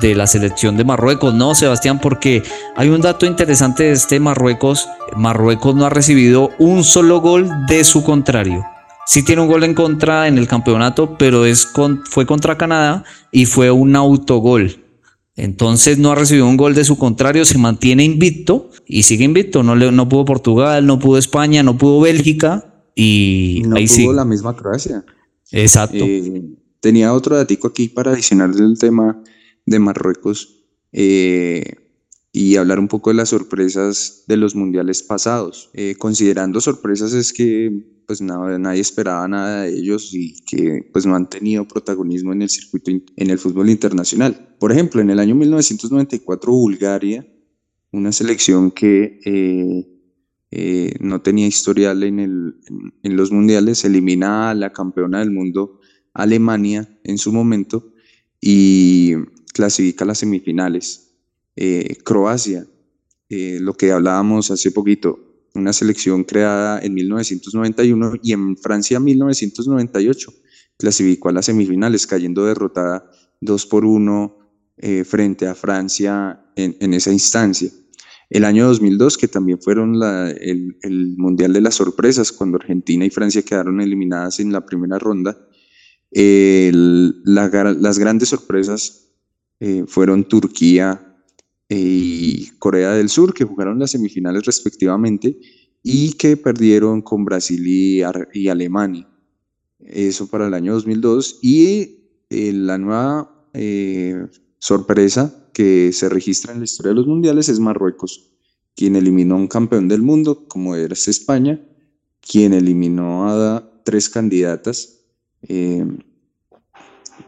de 0.00 0.14
la 0.14 0.28
selección 0.28 0.76
de 0.76 0.84
Marruecos, 0.84 1.34
¿no, 1.34 1.56
Sebastián? 1.56 1.98
Porque 1.98 2.44
hay 2.76 2.90
un 2.90 3.00
dato 3.00 3.26
interesante 3.26 3.84
de 3.84 3.92
este 3.92 4.20
Marruecos. 4.20 4.88
Marruecos 5.16 5.74
no 5.74 5.84
ha 5.84 5.90
recibido 5.90 6.50
un 6.60 6.84
solo 6.84 7.20
gol 7.20 7.50
de 7.66 7.82
su 7.82 8.04
contrario. 8.04 8.64
Sí 9.04 9.24
tiene 9.24 9.42
un 9.42 9.48
gol 9.48 9.64
en 9.64 9.74
contra 9.74 10.28
en 10.28 10.38
el 10.38 10.46
campeonato, 10.46 11.16
pero 11.18 11.42
fue 12.08 12.24
contra 12.24 12.56
Canadá 12.56 13.02
y 13.32 13.46
fue 13.46 13.72
un 13.72 13.96
autogol. 13.96 14.84
Entonces 15.34 15.98
no 15.98 16.12
ha 16.12 16.14
recibido 16.14 16.46
un 16.46 16.56
gol 16.56 16.76
de 16.76 16.84
su 16.84 16.96
contrario, 16.96 17.44
se 17.44 17.58
mantiene 17.58 18.04
invicto 18.04 18.70
y 18.86 19.02
sigue 19.02 19.24
invicto. 19.24 19.64
No 19.64 20.08
pudo 20.08 20.24
Portugal, 20.24 20.86
no 20.86 21.00
pudo 21.00 21.18
España, 21.18 21.64
no 21.64 21.76
pudo 21.76 22.00
Bélgica 22.00 22.67
y 23.00 23.62
no 23.64 23.76
ahí 23.76 23.86
pudo 23.86 24.12
la 24.12 24.24
misma 24.24 24.56
Croacia. 24.56 25.04
Exacto. 25.52 26.04
Eh, 26.04 26.42
tenía 26.80 27.14
otro 27.14 27.36
datico 27.36 27.68
aquí 27.68 27.88
para 27.88 28.10
adicionar 28.10 28.52
del 28.52 28.76
tema 28.76 29.22
de 29.66 29.78
Marruecos 29.78 30.64
eh, 30.90 31.76
y 32.32 32.56
hablar 32.56 32.80
un 32.80 32.88
poco 32.88 33.10
de 33.10 33.14
las 33.14 33.28
sorpresas 33.28 34.24
de 34.26 34.36
los 34.36 34.56
mundiales 34.56 35.04
pasados. 35.04 35.70
Eh, 35.74 35.94
considerando 35.96 36.60
sorpresas 36.60 37.12
es 37.12 37.32
que 37.32 38.02
pues 38.04 38.20
nada, 38.20 38.58
nadie 38.58 38.80
esperaba 38.80 39.28
nada 39.28 39.62
de 39.62 39.78
ellos 39.78 40.12
y 40.12 40.34
que 40.44 40.90
pues 40.92 41.06
no 41.06 41.14
han 41.14 41.28
tenido 41.28 41.68
protagonismo 41.68 42.32
en 42.32 42.42
el 42.42 42.50
circuito, 42.50 42.90
en 42.90 43.30
el 43.30 43.38
fútbol 43.38 43.70
internacional. 43.70 44.56
Por 44.58 44.72
ejemplo, 44.72 45.00
en 45.00 45.10
el 45.10 45.20
año 45.20 45.36
1994 45.36 46.50
Bulgaria, 46.50 47.24
una 47.92 48.10
selección 48.10 48.72
que 48.72 49.20
eh, 50.50 50.94
no 51.00 51.20
tenía 51.20 51.46
historial 51.46 52.02
en, 52.02 52.20
el, 52.20 52.60
en 53.02 53.16
los 53.16 53.30
mundiales, 53.32 53.84
elimina 53.84 54.50
a 54.50 54.54
la 54.54 54.72
campeona 54.72 55.18
del 55.20 55.30
mundo 55.30 55.80
Alemania 56.14 56.88
en 57.04 57.18
su 57.18 57.32
momento 57.32 57.92
y 58.40 59.14
clasifica 59.52 60.04
a 60.04 60.08
las 60.08 60.18
semifinales. 60.18 61.14
Eh, 61.56 61.96
Croacia, 62.04 62.66
eh, 63.28 63.58
lo 63.60 63.74
que 63.74 63.92
hablábamos 63.92 64.50
hace 64.50 64.70
poquito, 64.70 65.18
una 65.54 65.72
selección 65.72 66.24
creada 66.24 66.80
en 66.80 66.94
1991 66.94 68.12
y 68.22 68.32
en 68.32 68.56
Francia 68.56 69.00
1998 69.00 70.32
clasificó 70.76 71.28
a 71.28 71.32
las 71.32 71.46
semifinales, 71.46 72.06
cayendo 72.06 72.46
derrotada 72.46 73.10
2 73.40 73.66
por 73.66 73.84
1 73.84 74.38
eh, 74.78 75.04
frente 75.04 75.46
a 75.46 75.54
Francia 75.54 76.40
en, 76.54 76.76
en, 76.80 76.94
esa 76.94 77.12
instancia. 77.12 77.70
El 78.30 78.44
año 78.44 78.66
2002, 78.66 79.16
que 79.16 79.28
también 79.28 79.60
fueron 79.60 79.94
el, 80.02 81.14
Mundial 81.16 81.52
de 81.52 81.60
las 81.62 81.76
Sorpresas, 81.76 82.30
cuando 82.30 82.58
Argentina 82.58 83.04
y 83.04 83.10
Francia 83.10 83.42
quedaron 83.42 83.80
eliminadas 83.80 84.38
en 84.40 84.52
la 84.52 84.66
primera 84.66 84.98
ronda, 84.98 85.36
las 86.10 87.98
grandes 87.98 88.28
sorpresas 88.28 89.08
eh, 89.60 89.84
fueron 89.86 90.28
Turquía 90.28 91.16
y 91.68 92.50
Corea 92.58 92.92
del 92.92 93.08
Sur, 93.08 93.34
que 93.34 93.44
jugaron 93.44 93.78
las 93.78 93.90
semifinales 93.90 94.44
respectivamente 94.44 95.38
y 95.82 96.12
que 96.12 96.36
perdieron 96.36 97.02
con 97.02 97.24
Brasil 97.24 97.66
y, 97.66 98.02
Alemania. 98.48 99.08
Eso 99.80 100.28
para 100.28 100.46
el 100.46 100.54
año 100.54 100.74
2002. 100.74 101.38
Y 101.42 102.24
eh, 102.30 102.52
la 102.52 102.78
nueva 102.78 103.48
eh, 103.54 104.26
sorpresa 104.58 105.48
que 105.52 105.92
se 105.92 106.08
registra 106.08 106.52
en 106.52 106.60
la 106.60 106.64
historia 106.64 106.90
de 106.90 106.96
los 106.96 107.06
mundiales 107.06 107.48
es 107.48 107.60
Marruecos, 107.60 108.30
quien 108.74 108.96
eliminó 108.96 109.34
a 109.34 109.38
un 109.38 109.48
campeón 109.48 109.88
del 109.88 110.02
mundo, 110.02 110.46
como 110.46 110.76
era 110.76 110.94
España, 110.94 111.60
quien 112.20 112.52
eliminó 112.52 113.28
a 113.28 113.82
tres 113.84 114.08
candidatas, 114.08 115.00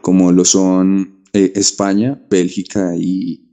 como 0.01 0.31
lo 0.31 0.45
son 0.45 1.23
eh, 1.33 1.53
España, 1.55 2.21
Bélgica 2.29 2.93
y, 2.95 3.47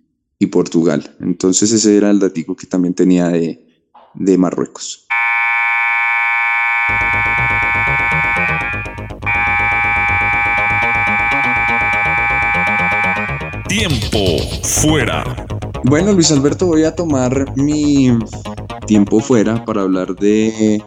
Portugal. 0.52 1.14
Entonces 1.20 1.72
ese 1.72 1.96
era 1.96 2.10
el 2.10 2.20
datico 2.20 2.56
que 2.56 2.66
también 2.66 2.94
tenía 2.94 3.28
de, 3.28 3.66
de 4.14 4.38
Marruecos. 4.38 5.06
Tiempo 13.78 14.42
fuera. 14.64 15.46
Bueno, 15.84 16.12
Luis 16.12 16.32
Alberto, 16.32 16.66
voy 16.66 16.82
a 16.82 16.96
tomar 16.96 17.56
mi 17.56 18.10
tiempo 18.88 19.20
fuera 19.20 19.64
para 19.64 19.82
hablar 19.82 20.16
de 20.16 20.82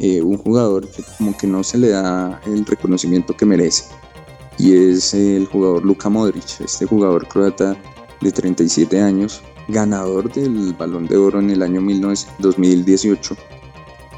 eh, 0.00 0.20
un 0.20 0.36
jugador 0.38 0.88
que 0.88 1.04
como 1.16 1.36
que 1.36 1.46
no 1.46 1.62
se 1.62 1.78
le 1.78 1.90
da 1.90 2.40
el 2.46 2.66
reconocimiento 2.66 3.36
que 3.36 3.46
merece 3.46 3.84
y 4.58 4.74
es 4.74 5.14
el 5.14 5.46
jugador 5.46 5.84
Luka 5.84 6.08
Modric, 6.08 6.60
este 6.60 6.86
jugador 6.86 7.28
croata 7.28 7.76
de 8.20 8.32
37 8.32 9.00
años, 9.00 9.40
ganador 9.68 10.32
del 10.32 10.74
Balón 10.76 11.06
de 11.06 11.16
Oro 11.16 11.38
en 11.38 11.50
el 11.50 11.62
año 11.62 11.80
2018 12.40 13.36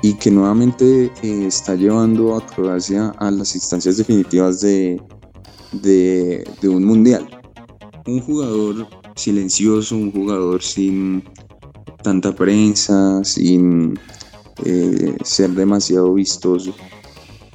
y 0.00 0.14
que 0.14 0.30
nuevamente 0.30 1.12
eh, 1.22 1.44
está 1.48 1.74
llevando 1.74 2.34
a 2.34 2.46
Croacia 2.46 3.12
a 3.18 3.30
las 3.30 3.54
instancias 3.54 3.98
definitivas 3.98 4.62
de, 4.62 5.02
de, 5.72 6.68
un 6.68 6.84
mundial. 6.84 7.28
Un 8.06 8.20
jugador 8.20 8.86
silencioso, 9.16 9.96
un 9.96 10.12
jugador 10.12 10.62
sin 10.62 11.24
tanta 12.02 12.34
prensa, 12.34 13.24
sin 13.24 13.98
eh, 14.64 15.16
ser 15.24 15.50
demasiado 15.50 16.14
vistoso, 16.14 16.74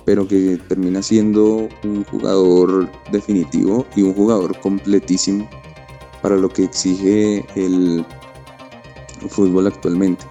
pero 0.06 0.28
que 0.28 0.60
termina 0.68 1.02
siendo 1.02 1.70
un 1.84 2.04
jugador 2.04 2.90
definitivo 3.12 3.86
y 3.96 4.02
un 4.02 4.14
jugador 4.14 4.60
completísimo 4.60 5.50
para 6.22 6.36
lo 6.36 6.50
que 6.50 6.66
exige 6.66 7.46
el 7.56 8.06
fútbol 9.30 9.68
actualmente. 9.68 10.26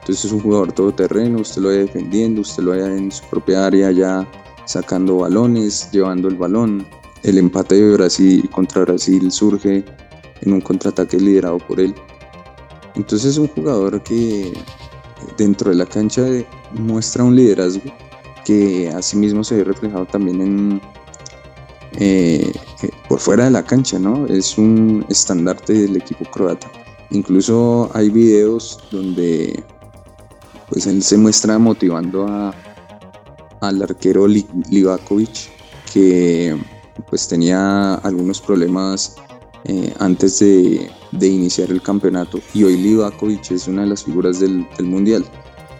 Entonces 0.00 0.26
es 0.26 0.32
un 0.32 0.40
jugador 0.40 0.72
todoterreno, 0.72 1.40
usted 1.40 1.62
lo 1.62 1.68
vaya 1.68 1.80
defendiendo, 1.80 2.40
usted 2.40 2.62
lo 2.62 2.70
vaya 2.70 2.94
en 2.94 3.10
su 3.10 3.24
propia 3.24 3.66
área 3.66 3.90
ya 3.90 4.26
sacando 4.64 5.18
balones, 5.18 5.90
llevando 5.90 6.28
el 6.28 6.36
balón. 6.36 6.86
El 7.28 7.36
empate 7.36 7.74
de 7.74 7.92
Brasil 7.92 8.48
contra 8.48 8.80
Brasil 8.86 9.30
surge 9.30 9.84
en 10.40 10.50
un 10.50 10.62
contraataque 10.62 11.18
liderado 11.18 11.58
por 11.58 11.78
él. 11.78 11.94
Entonces 12.94 13.32
es 13.32 13.36
un 13.36 13.48
jugador 13.48 14.02
que 14.02 14.54
dentro 15.36 15.68
de 15.68 15.76
la 15.76 15.84
cancha 15.84 16.24
muestra 16.72 17.24
un 17.24 17.36
liderazgo 17.36 17.82
que 18.46 18.88
asimismo 18.88 19.44
se 19.44 19.56
ve 19.56 19.64
reflejado 19.64 20.06
también 20.06 20.40
en, 20.40 20.80
eh, 21.98 22.50
eh, 22.82 22.90
por 23.10 23.20
fuera 23.20 23.44
de 23.44 23.50
la 23.50 23.62
cancha, 23.62 23.98
¿no? 23.98 24.26
Es 24.26 24.56
un 24.56 25.04
estandarte 25.10 25.74
del 25.74 25.98
equipo 25.98 26.24
croata. 26.30 26.72
Incluso 27.10 27.90
hay 27.92 28.08
videos 28.08 28.80
donde 28.90 29.62
pues 30.70 30.86
él 30.86 31.02
se 31.02 31.18
muestra 31.18 31.58
motivando 31.58 32.26
a, 32.26 32.54
al 33.60 33.82
arquero 33.82 34.26
Livakovic 34.26 35.50
que 35.92 36.56
pues 37.08 37.28
tenía 37.28 37.94
algunos 37.94 38.40
problemas 38.40 39.16
eh, 39.64 39.92
antes 39.98 40.38
de, 40.38 40.90
iniciar 41.20 41.70
el 41.70 41.82
campeonato 41.82 42.40
y 42.54 42.64
hoy 42.64 42.76
Livakovic 42.76 43.50
es 43.50 43.66
una 43.66 43.82
de 43.82 43.88
las 43.88 44.04
figuras 44.04 44.40
del, 44.40 44.66
del 44.76 44.86
mundial. 44.86 45.24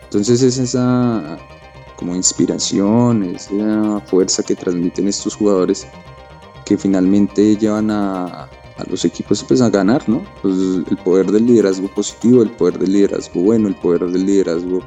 Entonces 0.04 0.42
es 0.42 0.58
esa 0.58 1.38
como 1.96 2.14
inspiración, 2.14 3.24
esa 3.24 4.00
fuerza 4.06 4.42
que 4.42 4.54
transmiten 4.54 5.08
estos 5.08 5.34
jugadores 5.34 5.86
que 6.64 6.78
finalmente 6.78 7.56
llevan 7.56 7.90
a, 7.90 8.48
los 8.88 9.04
equipos 9.04 9.42
pues, 9.42 9.60
a 9.60 9.70
ganar, 9.70 10.08
¿no? 10.08 10.22
Pues, 10.40 10.54
el 10.88 10.96
poder 10.98 11.32
del 11.32 11.46
liderazgo 11.46 11.88
positivo, 11.88 12.42
el 12.42 12.50
poder 12.50 12.78
del 12.78 12.92
liderazgo 12.92 13.42
bueno, 13.42 13.66
el 13.66 13.74
poder 13.74 14.06
del 14.06 14.24
liderazgo 14.24 14.80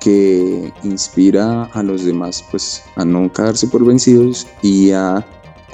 que 0.00 0.72
inspira 0.82 1.64
a 1.72 1.82
los 1.82 2.04
demás 2.04 2.44
pues 2.50 2.82
a 2.96 3.04
no 3.04 3.32
quedarse 3.32 3.68
por 3.68 3.84
vencidos 3.84 4.46
y 4.60 4.90
a 4.90 5.24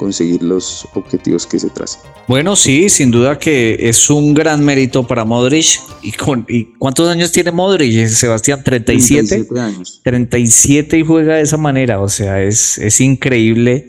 conseguir 0.01 0.43
los 0.43 0.89
objetivos 0.95 1.47
que 1.47 1.59
se 1.59 1.69
trazan. 1.69 2.01
Bueno, 2.27 2.57
sí, 2.57 2.89
sin 2.89 3.11
duda 3.11 3.39
que 3.39 3.77
es 3.79 4.09
un 4.09 4.33
gran 4.33 4.65
mérito 4.65 5.07
para 5.07 5.27
Modric. 5.27 5.79
¿Y, 6.03 6.13
con, 6.13 6.47
y 6.49 6.73
cuántos 6.79 7.07
años 7.11 7.31
tiene 7.33 7.53
Modric, 7.53 8.09
Sebastián? 8.09 8.65
37. 8.65 9.29
37 9.29 9.61
años. 9.61 10.01
37 10.03 10.99
y 10.99 11.05
juega 11.05 11.35
de 11.35 11.43
esa 11.43 11.59
manera. 11.59 12.01
O 12.01 12.09
sea, 12.09 12.43
es, 12.43 12.79
es 12.79 12.99
increíble 13.03 13.89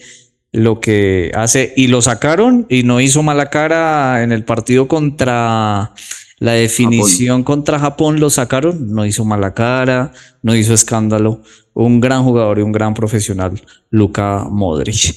lo 0.51 0.81
que 0.81 1.31
hace. 1.33 1.71
Y 1.77 1.87
lo 1.87 2.01
sacaron 2.01 2.65
y 2.69 2.83
no 2.83 2.99
hizo 2.99 3.23
mala 3.23 3.49
cara 3.49 4.21
en 4.21 4.33
el 4.33 4.43
partido 4.43 4.89
contra 4.89 5.93
la 6.41 6.53
definición 6.53 7.43
contra 7.43 7.77
Japón 7.77 8.19
lo 8.19 8.31
sacaron, 8.31 8.91
no 8.91 9.05
hizo 9.05 9.23
mala 9.23 9.53
cara, 9.53 10.11
no 10.41 10.55
hizo 10.55 10.73
escándalo. 10.73 11.43
Un 11.75 12.01
gran 12.01 12.23
jugador 12.23 12.57
y 12.57 12.63
un 12.63 12.71
gran 12.71 12.95
profesional, 12.95 13.61
Luka 13.91 14.47
Modric. 14.49 15.15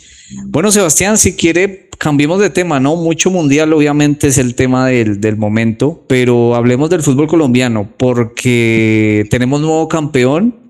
Bueno, 0.49 0.71
Sebastián, 0.71 1.17
si 1.17 1.35
quiere, 1.35 1.89
cambiemos 1.97 2.41
de 2.41 2.51
tema, 2.51 2.79
¿no? 2.79 2.97
Mucho 2.97 3.31
mundial, 3.31 3.73
obviamente, 3.73 4.27
es 4.27 4.37
el 4.37 4.55
tema 4.55 4.87
del, 4.87 5.19
del 5.19 5.39
momento, 5.39 6.05
pero 6.09 6.55
hablemos 6.55 6.91
del 6.91 7.01
fútbol 7.01 7.27
colombiano, 7.27 7.89
porque 7.97 9.27
tenemos 9.31 9.63
nuevo 9.63 9.89
campeón 9.89 10.64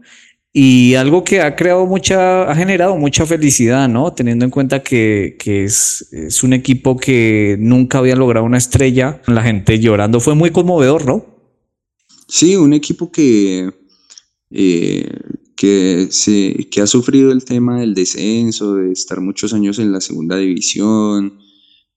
y 0.57 0.95
algo 0.95 1.25
que 1.25 1.41
ha 1.41 1.57
creado 1.57 1.85
mucha, 1.85 2.49
ha 2.49 2.55
generado 2.55 2.97
mucha 2.97 3.27
felicidad, 3.27 3.89
¿no? 3.89 4.13
Teniendo 4.13 4.45
en 4.45 4.53
cuenta 4.53 4.85
que, 4.85 5.37
es, 5.45 6.39
un 6.45 6.53
equipo 6.53 6.97
que 6.97 7.57
nunca 7.59 7.99
había 7.99 8.15
logrado 8.15 8.47
una 8.47 8.59
estrella, 8.59 9.21
la 9.27 9.43
gente 9.43 9.81
llorando, 9.81 10.21
fue 10.21 10.37
muy 10.37 10.53
conmovedor, 10.53 11.07
¿no? 11.07 11.27
Sí, 12.29 12.55
un 12.55 12.73
equipo 12.73 13.11
que, 13.11 13.69
eh, 14.53 15.11
que, 15.57 16.07
se, 16.11 16.69
que 16.71 16.81
ha 16.81 16.87
sufrido 16.87 17.33
el 17.33 17.45
tema 17.45 17.81
del 17.81 17.93
descenso, 17.93 18.77
de 18.77 18.93
estar 18.93 19.21
muchos 19.21 19.53
años 19.55 19.81
en 19.81 19.91
la 19.91 20.01
segunda 20.01 20.37
división, 20.37 21.37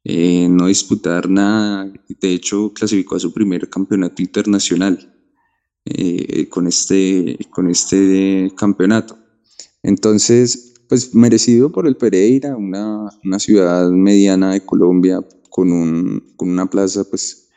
eh, 0.04 0.48
no 0.50 0.66
disputar 0.66 1.30
nada, 1.30 1.94
de 2.08 2.34
hecho 2.34 2.74
clasificó 2.74 3.18
a 3.18 3.20
su 3.20 3.32
primer 3.32 3.70
campeonato 3.70 4.24
internacional. 4.24 5.14
Eh, 5.90 6.50
con, 6.50 6.68
este, 6.68 7.38
con 7.50 7.70
este 7.70 8.52
campeonato. 8.58 9.18
Entonces, 9.84 10.74
pues 10.90 11.16
merecido 11.16 11.72
por 11.72 11.88
el 11.88 11.96
Pereira, 11.96 12.58
una, 12.58 13.10
una 13.24 13.40
ciudad 13.40 13.90
mediana 13.90 14.52
de 14.52 14.66
Colombia 14.66 15.22
con, 15.50 15.72
un, 15.72 16.34
con 16.36 16.50
una 16.50 16.70
plaza 16.70 17.04
pues 17.10 17.50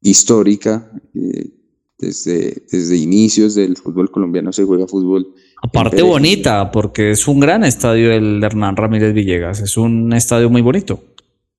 histórica. 0.00 0.90
Eh, 1.14 1.50
desde, 1.98 2.64
desde 2.70 2.96
inicios 2.96 3.54
del 3.54 3.76
fútbol 3.76 4.10
colombiano 4.10 4.52
se 4.52 4.64
juega 4.64 4.86
fútbol. 4.86 5.34
Aparte 5.62 6.02
bonita, 6.02 6.70
porque 6.72 7.12
es 7.12 7.28
un 7.28 7.38
gran 7.38 7.62
estadio 7.62 8.12
el 8.12 8.42
Hernán 8.42 8.76
Ramírez 8.76 9.14
Villegas, 9.14 9.60
es 9.60 9.76
un 9.76 10.12
estadio 10.12 10.50
muy 10.50 10.62
bonito. 10.62 11.00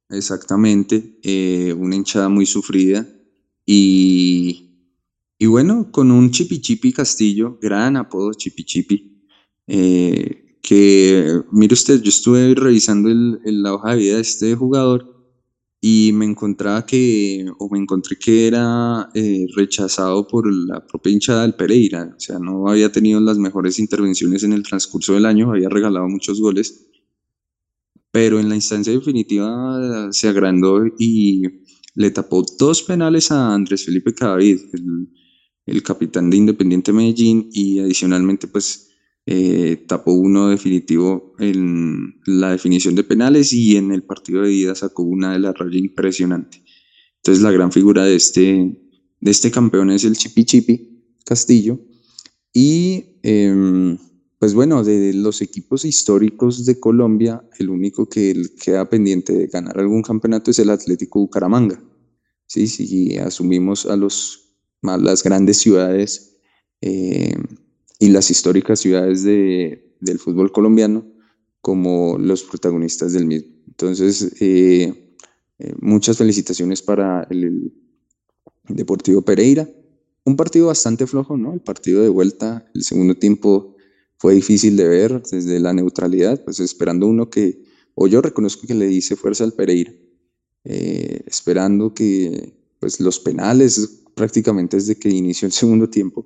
Exactamente, 0.10 1.18
eh, 1.24 1.74
una 1.74 1.96
hinchada 1.96 2.28
muy 2.28 2.46
sufrida 2.46 3.08
y, 3.66 4.63
y 5.44 5.46
bueno, 5.46 5.92
con 5.92 6.10
un 6.10 6.32
Chipi 6.32 6.62
Chipi 6.62 6.94
Castillo, 6.94 7.60
gran 7.62 7.98
apodo 7.98 8.32
Chipi 8.32 8.64
Chipi, 8.64 9.28
eh, 9.68 10.58
que 10.62 11.42
mire 11.52 11.74
usted, 11.74 12.02
yo 12.02 12.08
estuve 12.08 12.56
revisando 12.56 13.10
el, 13.10 13.42
la 13.62 13.74
hoja 13.74 13.90
de 13.92 13.98
vida 13.98 14.16
de 14.16 14.22
este 14.22 14.56
jugador 14.56 15.06
y 15.82 16.12
me 16.14 16.24
encontraba 16.24 16.86
que, 16.86 17.46
o 17.60 17.70
me 17.70 17.78
encontré 17.78 18.16
que 18.18 18.48
era 18.48 19.10
eh, 19.14 19.46
rechazado 19.54 20.26
por 20.26 20.50
la 20.50 20.88
propia 20.88 21.12
hinchada 21.12 21.42
del 21.42 21.56
Pereira, 21.56 22.14
o 22.16 22.20
sea, 22.22 22.40
no 22.40 22.70
había 22.70 22.90
tenido 22.90 23.20
las 23.20 23.38
mejores 23.38 23.80
intervenciones 23.80 24.44
en 24.44 24.54
el 24.54 24.64
transcurso 24.64 25.14
del 25.16 25.26
año, 25.26 25.52
había 25.52 25.68
regalado 25.68 26.08
muchos 26.08 26.40
goles, 26.40 26.88
pero 28.12 28.40
en 28.40 28.48
la 28.48 28.56
instancia 28.56 28.94
definitiva 28.94 30.08
se 30.14 30.30
agrandó 30.30 30.86
y 30.98 31.44
le 31.96 32.12
tapó 32.12 32.46
dos 32.58 32.82
penales 32.84 33.30
a 33.30 33.54
Andrés 33.54 33.84
Felipe 33.84 34.16
Cadavid, 34.16 34.62
el, 34.72 35.10
el 35.66 35.84
capitán 35.84 36.30
de 36.30 36.38
Independiente 36.38 36.92
Medellín 36.92 37.50
y 37.52 37.80
adicionalmente 37.80 38.48
pues 38.48 38.90
eh, 39.26 39.86
tapó 39.88 40.12
uno 40.14 40.50
definitivo 40.50 41.34
en 41.40 42.20
la 42.26 42.52
definición 42.52 42.96
de 42.96 43.06
penales 43.06 43.54
y 43.54 43.78
en 43.78 43.92
el 43.92 44.04
partido 44.04 44.42
de 44.42 44.52
ida 44.52 44.76
sacó 44.76 45.04
una 45.04 45.34
de 45.34 45.40
la 45.40 45.54
raya 45.54 45.78
impresionante. 45.78 46.64
Entonces 47.18 47.42
la 47.42 47.52
gran 47.52 47.72
figura 47.72 48.04
de 48.04 48.16
este, 48.16 48.82
de 49.22 49.32
este 49.32 49.50
campeón 49.50 49.92
es 49.92 50.04
el 50.04 50.18
Chipi 50.18 50.44
Chipi 50.44 51.06
Castillo 51.24 51.80
y 52.52 53.20
em, 53.24 53.98
pues 54.40 54.54
bueno, 54.54 54.84
de 54.84 55.14
los 55.14 55.42
equipos 55.42 55.86
históricos 55.86 56.66
de 56.66 56.78
Colombia, 56.78 57.42
el 57.60 57.70
único 57.70 58.10
que 58.10 58.36
queda 58.62 58.90
pendiente 58.90 59.32
de 59.32 59.48
ganar 59.48 59.80
algún 59.80 60.02
campeonato 60.02 60.52
es 60.52 60.60
el 60.60 60.70
Atlético 60.70 61.20
Bucaramanga. 61.20 61.82
Sí, 62.46 62.68
si 62.68 63.18
asumimos 63.18 63.86
a 63.86 63.96
los 63.96 64.43
más 64.84 65.02
las 65.02 65.24
grandes 65.24 65.58
ciudades 65.58 66.38
eh, 66.82 67.34
y 68.00 68.10
las 68.10 68.30
históricas 68.30 68.80
ciudades 68.80 69.24
de, 69.24 69.96
del 70.02 70.20
fútbol 70.20 70.52
colombiano 70.52 71.06
como 71.62 72.18
los 72.18 72.44
protagonistas 72.44 73.14
del 73.14 73.26
mismo. 73.26 73.50
Entonces, 73.68 74.36
eh, 74.42 75.16
eh, 75.60 75.74
muchas 75.80 76.18
felicitaciones 76.18 76.82
para 76.82 77.26
el, 77.30 77.74
Deportivo 78.70 79.22
Pereira. 79.22 79.70
Un 80.24 80.38
partido 80.38 80.68
bastante 80.68 81.06
flojo, 81.06 81.36
¿no? 81.36 81.54
El 81.54 81.60
partido 81.60 82.02
de 82.02 82.08
vuelta, 82.08 82.66
el 82.74 82.84
segundo 82.84 83.16
tiempo 83.16 83.76
fue 84.16 84.36
difícil 84.36 84.78
de 84.78 84.88
ver 84.88 85.22
desde 85.22 85.60
la 85.60 85.74
neutralidad, 85.74 86.42
pues 86.46 86.62
esperando 86.62 87.08
uno 87.08 87.30
que, 87.30 87.62
o 87.94 88.08
yo 88.08 88.22
reconozco 88.22 88.66
que 88.66 88.74
le 88.74 88.88
dice 88.88 89.18
fuerza 89.18 89.44
al 89.44 89.52
Pereira, 89.52 89.92
esperando 90.64 91.94
que 91.94 92.54
pues 92.80 93.02
los 93.02 93.20
penales 93.20 94.03
prácticamente 94.16 94.78
desde 94.78 94.98
que 94.98 95.10
inició 95.10 95.46
el 95.46 95.52
segundo 95.52 95.90
tiempo. 95.90 96.26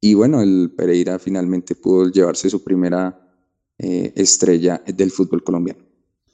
Y 0.00 0.14
bueno, 0.14 0.42
el 0.42 0.72
Pereira 0.76 1.18
finalmente 1.18 1.74
pudo 1.74 2.10
llevarse 2.10 2.50
su 2.50 2.62
primera 2.62 3.18
eh, 3.78 4.12
estrella 4.16 4.82
del 4.86 5.10
fútbol 5.10 5.42
colombiano. 5.42 5.80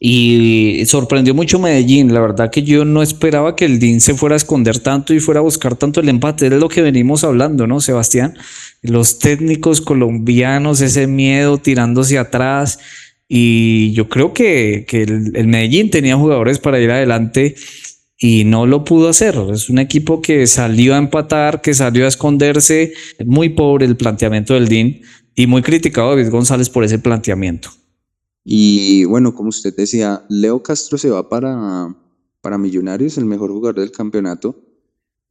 Y 0.02 0.82
sorprendió 0.86 1.34
mucho 1.34 1.58
Medellín. 1.58 2.14
La 2.14 2.20
verdad 2.20 2.50
que 2.50 2.62
yo 2.62 2.86
no 2.86 3.02
esperaba 3.02 3.54
que 3.54 3.66
el 3.66 3.78
DIN 3.78 4.00
se 4.00 4.14
fuera 4.14 4.34
a 4.34 4.38
esconder 4.38 4.78
tanto 4.78 5.12
y 5.12 5.20
fuera 5.20 5.40
a 5.40 5.42
buscar 5.42 5.76
tanto 5.76 6.00
el 6.00 6.08
empate. 6.08 6.46
Es 6.46 6.52
lo 6.52 6.70
que 6.70 6.80
venimos 6.80 7.22
hablando, 7.22 7.66
¿no, 7.66 7.80
Sebastián? 7.80 8.34
Los 8.80 9.18
técnicos 9.18 9.82
colombianos, 9.82 10.80
ese 10.80 11.06
miedo 11.06 11.58
tirándose 11.58 12.18
atrás. 12.18 12.78
Y 13.28 13.92
yo 13.92 14.08
creo 14.08 14.32
que, 14.32 14.86
que 14.88 15.02
el, 15.02 15.36
el 15.36 15.46
Medellín 15.46 15.90
tenía 15.90 16.16
jugadores 16.16 16.58
para 16.58 16.80
ir 16.80 16.90
adelante 16.90 17.54
y 18.22 18.44
no 18.44 18.66
lo 18.66 18.84
pudo 18.84 19.08
hacer. 19.08 19.34
Es 19.50 19.70
un 19.70 19.78
equipo 19.78 20.20
que 20.20 20.46
salió 20.46 20.94
a 20.94 20.98
empatar, 20.98 21.62
que 21.62 21.72
salió 21.72 22.04
a 22.04 22.08
esconderse. 22.08 22.92
Muy 23.24 23.48
pobre 23.48 23.86
el 23.86 23.96
planteamiento 23.96 24.52
del 24.52 24.68
DIN 24.68 25.00
y 25.34 25.46
muy 25.46 25.62
criticado 25.62 26.10
David 26.10 26.30
González 26.30 26.68
por 26.68 26.84
ese 26.84 26.98
planteamiento. 26.98 27.70
Y 28.44 29.04
bueno, 29.06 29.34
como 29.34 29.48
usted 29.48 29.74
decía, 29.74 30.22
Leo 30.28 30.62
Castro 30.62 30.98
se 30.98 31.08
va 31.08 31.30
para, 31.30 31.96
para 32.42 32.58
Millonarios, 32.58 33.16
el 33.16 33.24
mejor 33.24 33.50
jugador 33.52 33.80
del 33.80 33.90
campeonato, 33.90 34.54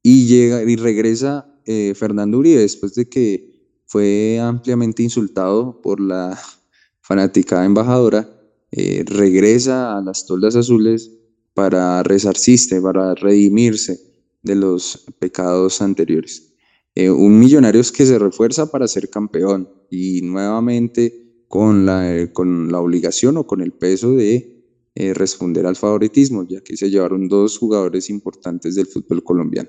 y 0.02 0.26
llega 0.26 0.64
y 0.64 0.76
regresa 0.76 1.46
eh, 1.66 1.94
Fernando 1.96 2.40
Uribe 2.40 2.62
después 2.62 2.96
de 2.96 3.08
que 3.08 3.82
fue 3.86 4.40
ampliamente 4.42 5.04
insultado 5.04 5.80
por 5.82 6.00
la 6.00 6.40
fanática 7.02 7.64
embajadora. 7.66 8.28
Eh, 8.72 9.04
regresa 9.06 9.98
a 9.98 10.02
las 10.02 10.26
toldas 10.26 10.56
azules 10.56 11.19
para 11.60 12.02
resarcirse, 12.04 12.82
para 12.82 13.14
redimirse 13.16 14.00
de 14.42 14.56
los 14.56 15.06
pecados 15.20 15.82
anteriores. 15.82 16.54
Eh, 16.96 17.10
un 17.10 17.38
Millonarios 17.38 17.92
que 17.92 18.06
se 18.06 18.18
refuerza 18.18 18.72
para 18.72 18.88
ser 18.88 19.10
campeón 19.10 19.68
y 19.92 20.22
nuevamente 20.22 21.44
con 21.50 21.86
la, 21.86 22.30
con 22.32 22.72
la 22.72 22.80
obligación 22.80 23.36
o 23.36 23.46
con 23.46 23.60
el 23.60 23.74
peso 23.74 24.14
de 24.16 24.64
eh, 24.96 25.14
responder 25.14 25.66
al 25.66 25.76
favoritismo, 25.76 26.48
ya 26.48 26.62
que 26.62 26.78
se 26.78 26.90
llevaron 26.90 27.28
dos 27.28 27.58
jugadores 27.58 28.10
importantes 28.10 28.76
del 28.76 28.88
fútbol 28.88 29.22
colombiano. 29.22 29.68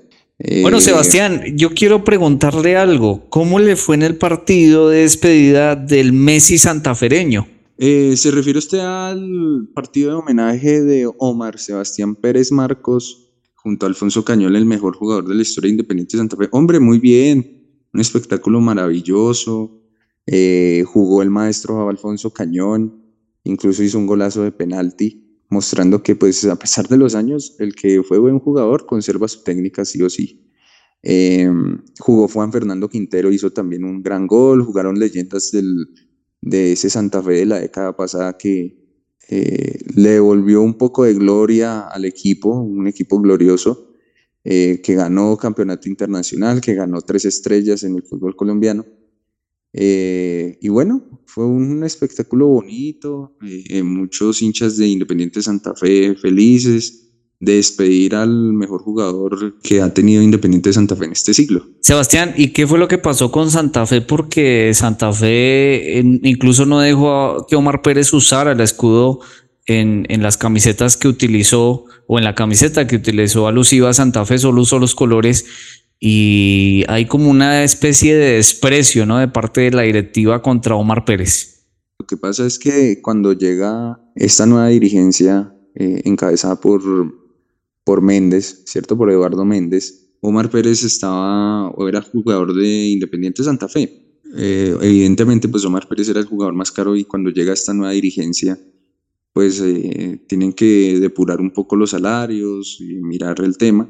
bueno, 0.61 0.77
eh, 0.77 0.81
Sebastián, 0.81 1.43
yo 1.57 1.71
quiero 1.73 2.05
preguntarle 2.05 2.77
algo. 2.77 3.27
¿Cómo 3.29 3.59
le 3.59 3.75
fue 3.75 3.95
en 3.95 4.03
el 4.03 4.15
partido 4.15 4.87
de 4.87 4.99
despedida 4.99 5.75
del 5.75 6.13
Messi 6.13 6.57
santafereño? 6.57 7.60
Eh, 7.83 8.15
¿Se 8.15 8.29
refiere 8.29 8.59
usted 8.59 8.77
al 8.77 9.67
partido 9.73 10.11
de 10.11 10.17
homenaje 10.17 10.83
de 10.83 11.09
Omar 11.17 11.57
Sebastián 11.57 12.13
Pérez 12.13 12.51
Marcos 12.51 13.33
junto 13.55 13.87
a 13.87 13.89
Alfonso 13.89 14.23
Cañol, 14.23 14.55
el 14.55 14.67
mejor 14.67 14.95
jugador 14.95 15.27
de 15.27 15.33
la 15.33 15.41
historia 15.41 15.69
de 15.69 15.71
Independiente 15.71 16.15
Santa 16.15 16.37
Fe? 16.37 16.47
Hombre, 16.51 16.79
muy 16.79 16.99
bien, 16.99 17.87
un 17.91 17.99
espectáculo 17.99 18.61
maravilloso. 18.61 19.81
jugó 20.85 21.23
el 21.23 21.31
maestro 21.31 21.89
Alfonso 21.89 22.31
Cañón, 22.31 23.03
incluso 23.45 23.81
hizo 23.81 23.97
un 23.97 24.05
golazo 24.05 24.43
de 24.43 24.51
penalti, 24.51 25.41
mostrando 25.49 26.03
que 26.03 26.15
pues 26.15 26.45
a 26.45 26.59
pesar 26.59 26.87
de 26.87 26.97
los 26.97 27.15
años, 27.15 27.55
el 27.57 27.73
que 27.73 28.03
fue 28.03 28.19
buen 28.19 28.37
jugador 28.37 28.85
conserva 28.85 29.27
su 29.27 29.43
técnica 29.43 29.85
sí 29.85 30.03
o 30.03 30.09
sí. 30.11 30.47
Em, 31.01 31.81
jugó 31.99 32.27
Juan 32.27 32.51
Fernando 32.51 32.87
Quintero, 32.87 33.31
hizo 33.31 33.49
también 33.51 33.85
un 33.85 34.03
gran 34.03 34.27
gol, 34.27 34.61
jugaron 34.63 34.99
leyendas 34.99 35.49
del, 35.49 35.87
de 36.41 36.73
ese 36.73 36.89
Santa 36.89 37.21
Fe 37.23 37.33
de 37.33 37.45
la 37.45 37.59
década 37.59 37.95
pasada 37.95 38.37
que 38.37 38.79
le 39.29 40.09
devolvió 40.09 40.61
un 40.61 40.73
poco 40.73 41.05
de 41.05 41.13
gloria 41.13 41.87
al 41.87 42.03
equipo, 42.03 42.49
un 42.49 42.87
equipo 42.87 43.17
glorioso, 43.21 43.91
eh, 44.43 44.81
que 44.83 44.95
ganó 44.95 45.37
campeonato 45.37 45.87
internacional, 45.87 46.61
que 46.61 46.73
ganó 46.73 47.01
tres 47.01 47.25
estrellas 47.25 47.83
en 47.83 47.95
el 47.95 48.01
fútbol 48.01 48.35
colombiano. 48.35 48.85
Eh, 49.71 50.57
y 50.59 50.69
bueno, 50.69 51.21
fue 51.25 51.45
un 51.45 51.83
espectáculo 51.83 52.47
bonito, 52.47 53.37
eh, 53.43 53.83
muchos 53.83 54.41
hinchas 54.41 54.77
de 54.77 54.87
Independiente 54.87 55.43
Santa 55.43 55.75
Fe 55.75 56.15
felices 56.15 57.10
de 57.41 57.55
despedir 57.55 58.15
al 58.15 58.53
mejor 58.53 58.81
jugador 58.81 59.55
que 59.61 59.81
ha 59.81 59.93
tenido 59.93 60.21
Independiente 60.21 60.71
Santa 60.71 60.95
Fe 60.95 61.05
en 61.05 61.11
este 61.11 61.33
siglo. 61.33 61.65
Sebastián, 61.81 62.33
¿y 62.37 62.49
qué 62.53 62.67
fue 62.67 62.77
lo 62.77 62.87
que 62.87 62.99
pasó 62.99 63.31
con 63.31 63.49
Santa 63.49 63.85
Fe? 63.87 64.01
Porque 64.01 64.71
Santa 64.75 65.11
Fe 65.11 66.01
incluso 66.23 66.67
no 66.67 66.79
dejó 66.79 67.47
que 67.49 67.55
Omar 67.55 67.81
Pérez 67.81 68.13
usara 68.13 68.51
el 68.51 68.61
escudo 68.61 69.19
en, 69.65 70.05
en, 70.09 70.21
las 70.21 70.37
camisetas 70.37 70.97
que 70.97 71.07
utilizó 71.07 71.85
o 72.07 72.19
en 72.19 72.25
la 72.25 72.35
camiseta 72.35 72.85
que 72.85 72.95
utilizó 72.95 73.47
alusiva 73.47 73.89
a 73.89 73.93
Santa 73.93 74.23
Fe, 74.25 74.37
solo 74.37 74.61
usó 74.61 74.77
los 74.77 74.93
colores 74.93 75.45
y 75.99 76.83
hay 76.87 77.05
como 77.07 77.29
una 77.29 77.63
especie 77.63 78.15
de 78.15 78.35
desprecio, 78.35 79.05
¿no? 79.07 79.17
De 79.17 79.27
parte 79.27 79.61
de 79.61 79.71
la 79.71 79.81
directiva 79.81 80.41
contra 80.43 80.75
Omar 80.75 81.05
Pérez. 81.05 81.65
Lo 81.99 82.05
que 82.05 82.17
pasa 82.17 82.45
es 82.45 82.59
que 82.59 83.01
cuando 83.01 83.33
llega 83.33 83.99
esta 84.15 84.45
nueva 84.45 84.67
dirigencia 84.67 85.55
eh, 85.75 86.01
encabezada 86.05 86.59
por, 86.59 86.81
por 87.83 88.01
Méndez, 88.01 88.63
¿cierto? 88.65 88.97
Por 88.97 89.11
Eduardo 89.11 89.45
Méndez, 89.45 90.01
Omar 90.21 90.49
Pérez 90.49 90.83
estaba 90.83 91.69
o 91.71 91.89
era 91.89 92.01
jugador 92.01 92.53
de 92.53 92.89
Independiente 92.89 93.43
Santa 93.43 93.67
Fe. 93.67 94.19
Eh, 94.37 94.77
evidentemente, 94.81 95.49
pues 95.49 95.65
Omar 95.65 95.87
Pérez 95.87 96.09
era 96.09 96.19
el 96.19 96.27
jugador 96.27 96.53
más 96.53 96.71
caro 96.71 96.95
y 96.95 97.03
cuando 97.03 97.31
llega 97.31 97.53
esta 97.53 97.73
nueva 97.73 97.91
dirigencia, 97.91 98.57
pues 99.33 99.61
eh, 99.61 100.21
tienen 100.27 100.53
que 100.53 100.99
depurar 100.99 101.41
un 101.41 101.51
poco 101.51 101.75
los 101.75 101.89
salarios 101.89 102.77
y 102.79 103.01
mirar 103.01 103.41
el 103.41 103.57
tema. 103.57 103.89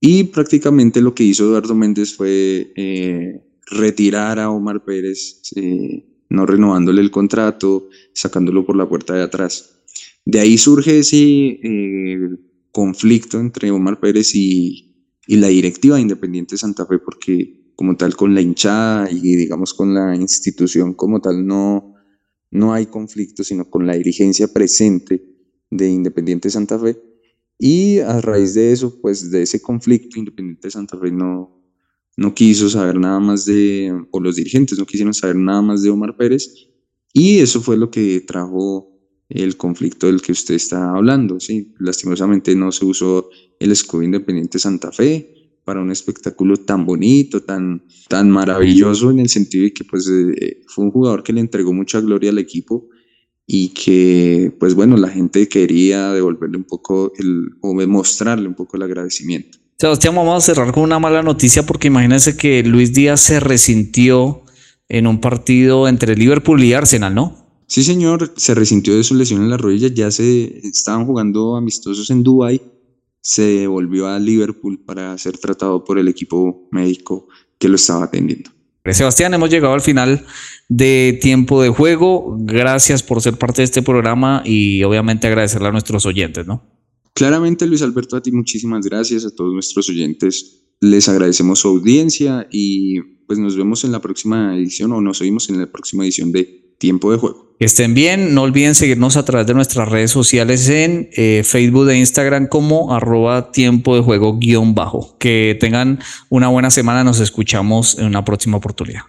Y 0.00 0.24
prácticamente 0.24 1.00
lo 1.00 1.14
que 1.14 1.24
hizo 1.24 1.44
Eduardo 1.44 1.74
Méndez 1.74 2.14
fue 2.14 2.72
eh, 2.76 3.42
retirar 3.66 4.38
a 4.38 4.50
Omar 4.50 4.84
Pérez, 4.84 5.42
no 6.28 6.46
renovándole 6.46 7.00
el 7.00 7.10
contrato, 7.10 7.88
sacándolo 8.12 8.64
por 8.64 8.76
la 8.76 8.88
puerta 8.88 9.14
de 9.14 9.22
atrás. 9.22 9.82
De 10.24 10.38
ahí 10.38 10.58
surge 10.58 11.00
ese 11.00 11.16
conflicto 12.76 13.40
entre 13.40 13.70
Omar 13.70 13.98
Pérez 14.00 14.34
y, 14.34 14.94
y 15.26 15.36
la 15.36 15.48
directiva 15.48 15.96
de 15.96 16.02
Independiente 16.02 16.58
Santa 16.58 16.84
Fe, 16.84 16.98
porque 16.98 17.72
como 17.74 17.96
tal 17.96 18.14
con 18.14 18.34
la 18.34 18.42
hinchada 18.42 19.10
y 19.10 19.34
digamos 19.34 19.72
con 19.72 19.94
la 19.94 20.14
institución 20.14 20.92
como 20.92 21.22
tal 21.22 21.46
no, 21.46 21.94
no 22.50 22.74
hay 22.74 22.84
conflicto, 22.84 23.42
sino 23.44 23.70
con 23.70 23.86
la 23.86 23.94
dirigencia 23.94 24.52
presente 24.52 25.24
de 25.70 25.88
Independiente 25.88 26.50
Santa 26.50 26.78
Fe. 26.78 27.00
Y 27.58 28.00
a 28.00 28.20
raíz 28.20 28.52
de 28.52 28.72
eso, 28.72 29.00
pues 29.00 29.30
de 29.30 29.40
ese 29.40 29.62
conflicto, 29.62 30.18
Independiente 30.18 30.68
de 30.68 30.72
Santa 30.72 30.98
Fe 30.98 31.10
no, 31.10 31.58
no 32.18 32.34
quiso 32.34 32.68
saber 32.68 32.96
nada 32.96 33.20
más 33.20 33.46
de, 33.46 33.90
o 34.10 34.20
los 34.20 34.36
dirigentes 34.36 34.78
no 34.78 34.84
quisieron 34.84 35.14
saber 35.14 35.36
nada 35.36 35.62
más 35.62 35.82
de 35.82 35.88
Omar 35.88 36.14
Pérez, 36.18 36.68
y 37.14 37.38
eso 37.38 37.62
fue 37.62 37.78
lo 37.78 37.90
que 37.90 38.20
trajo 38.20 38.95
el 39.28 39.56
conflicto 39.56 40.06
del 40.06 40.22
que 40.22 40.32
usted 40.32 40.54
está 40.54 40.90
hablando. 40.90 41.40
¿sí? 41.40 41.74
Lastimosamente 41.78 42.54
no 42.54 42.72
se 42.72 42.84
usó 42.84 43.30
el 43.58 43.72
escudo 43.72 44.02
Independiente 44.02 44.58
Santa 44.58 44.92
Fe 44.92 45.32
para 45.64 45.80
un 45.80 45.90
espectáculo 45.90 46.56
tan 46.58 46.86
bonito, 46.86 47.42
tan, 47.42 47.82
tan 48.08 48.30
maravilloso 48.30 49.10
en 49.10 49.20
el 49.20 49.28
sentido 49.28 49.64
de 49.64 49.72
que 49.72 49.84
pues, 49.84 50.08
eh, 50.08 50.62
fue 50.68 50.84
un 50.84 50.92
jugador 50.92 51.24
que 51.24 51.32
le 51.32 51.40
entregó 51.40 51.72
mucha 51.72 52.00
gloria 52.00 52.30
al 52.30 52.38
equipo 52.38 52.88
y 53.48 53.68
que, 53.68 54.54
pues 54.58 54.74
bueno, 54.74 54.96
la 54.96 55.08
gente 55.08 55.48
quería 55.48 56.12
devolverle 56.12 56.56
un 56.56 56.64
poco 56.64 57.12
el, 57.18 57.48
o 57.60 57.74
mostrarle 57.74 58.48
un 58.48 58.54
poco 58.54 58.76
el 58.76 58.84
agradecimiento. 58.84 59.58
Sebastián, 59.78 60.14
vamos 60.14 60.42
a 60.42 60.46
cerrar 60.46 60.72
con 60.72 60.84
una 60.84 60.98
mala 60.98 61.22
noticia 61.22 61.64
porque 61.66 61.88
imagínense 61.88 62.36
que 62.36 62.62
Luis 62.62 62.92
Díaz 62.92 63.20
se 63.20 63.40
resintió 63.40 64.42
en 64.88 65.06
un 65.06 65.20
partido 65.20 65.88
entre 65.88 66.16
Liverpool 66.16 66.62
y 66.62 66.72
Arsenal, 66.72 67.14
¿no? 67.14 67.45
Sí, 67.66 67.82
señor, 67.82 68.32
se 68.36 68.54
resintió 68.54 68.96
de 68.96 69.02
su 69.02 69.14
lesión 69.14 69.42
en 69.42 69.50
la 69.50 69.56
rodilla, 69.56 69.88
ya 69.88 70.10
se 70.10 70.58
estaban 70.66 71.04
jugando 71.04 71.56
amistosos 71.56 72.10
en 72.10 72.22
Dubái, 72.22 72.62
se 73.20 73.66
volvió 73.66 74.06
a 74.06 74.20
Liverpool 74.20 74.78
para 74.84 75.18
ser 75.18 75.36
tratado 75.38 75.82
por 75.82 75.98
el 75.98 76.06
equipo 76.06 76.68
médico 76.70 77.26
que 77.58 77.68
lo 77.68 77.74
estaba 77.74 78.04
atendiendo. 78.04 78.50
Sebastián, 78.92 79.34
hemos 79.34 79.50
llegado 79.50 79.74
al 79.74 79.80
final 79.80 80.24
de 80.68 81.18
tiempo 81.20 81.60
de 81.60 81.70
juego. 81.70 82.36
Gracias 82.38 83.02
por 83.02 83.20
ser 83.20 83.36
parte 83.36 83.62
de 83.62 83.64
este 83.64 83.82
programa 83.82 84.42
y 84.44 84.82
obviamente 84.84 85.26
agradecerle 85.26 85.68
a 85.68 85.72
nuestros 85.72 86.06
oyentes, 86.06 86.46
¿no? 86.46 86.62
Claramente, 87.14 87.66
Luis 87.66 87.82
Alberto, 87.82 88.16
a 88.16 88.22
ti 88.22 88.30
muchísimas 88.30 88.84
gracias, 88.86 89.24
a 89.24 89.34
todos 89.34 89.52
nuestros 89.52 89.88
oyentes. 89.88 90.62
Les 90.80 91.08
agradecemos 91.08 91.60
su 91.60 91.68
audiencia 91.68 92.46
y 92.50 93.00
pues 93.26 93.38
nos 93.38 93.56
vemos 93.56 93.82
en 93.84 93.92
la 93.92 94.00
próxima 94.00 94.54
edición 94.56 94.92
o 94.92 95.00
nos 95.00 95.20
oímos 95.20 95.48
en 95.48 95.58
la 95.58 95.66
próxima 95.66 96.04
edición 96.04 96.30
de 96.30 96.65
Tiempo 96.78 97.12
de 97.12 97.18
Juego. 97.18 97.46
Que 97.58 97.64
estén 97.64 97.94
bien, 97.94 98.34
no 98.34 98.42
olviden 98.42 98.74
seguirnos 98.74 99.16
a 99.16 99.24
través 99.24 99.46
de 99.46 99.54
nuestras 99.54 99.88
redes 99.88 100.10
sociales 100.10 100.68
en 100.68 101.08
eh, 101.16 101.42
Facebook 101.42 101.88
e 101.88 101.96
Instagram 101.96 102.48
como 102.48 102.94
arroba 102.94 103.50
tiempo 103.50 103.96
de 103.96 104.02
juego 104.02 104.36
guion 104.38 104.74
bajo. 104.74 105.16
Que 105.18 105.56
tengan 105.58 106.00
una 106.28 106.48
buena 106.48 106.70
semana, 106.70 107.02
nos 107.02 107.18
escuchamos 107.20 107.98
en 107.98 108.04
una 108.04 108.24
próxima 108.26 108.58
oportunidad. 108.58 109.02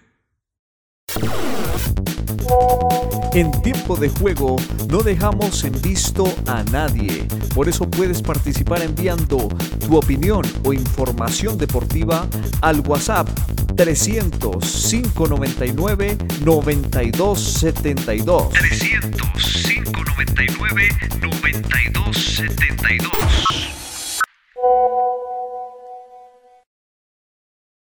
En 3.34 3.52
tiempo 3.62 3.98
de 3.98 4.10
juego 4.10 4.56
no 4.90 5.04
dejamos 5.04 5.64
en 5.66 5.80
visto 5.82 6.34
a 6.48 6.64
nadie. 6.64 7.28
Por 7.54 7.68
eso 7.68 7.90
puedes 7.90 8.22
participar 8.22 8.82
enviando 8.82 9.50
tu 9.86 9.98
opinión 9.98 10.42
o 10.64 10.72
información 10.72 11.58
deportiva 11.58 12.28
al 12.62 12.80
WhatsApp 12.80 13.28
300 13.78 14.60
599 14.60 16.18
9272. 16.44 18.50
300 18.52 19.36
599 19.36 20.90
9272. 21.22 23.77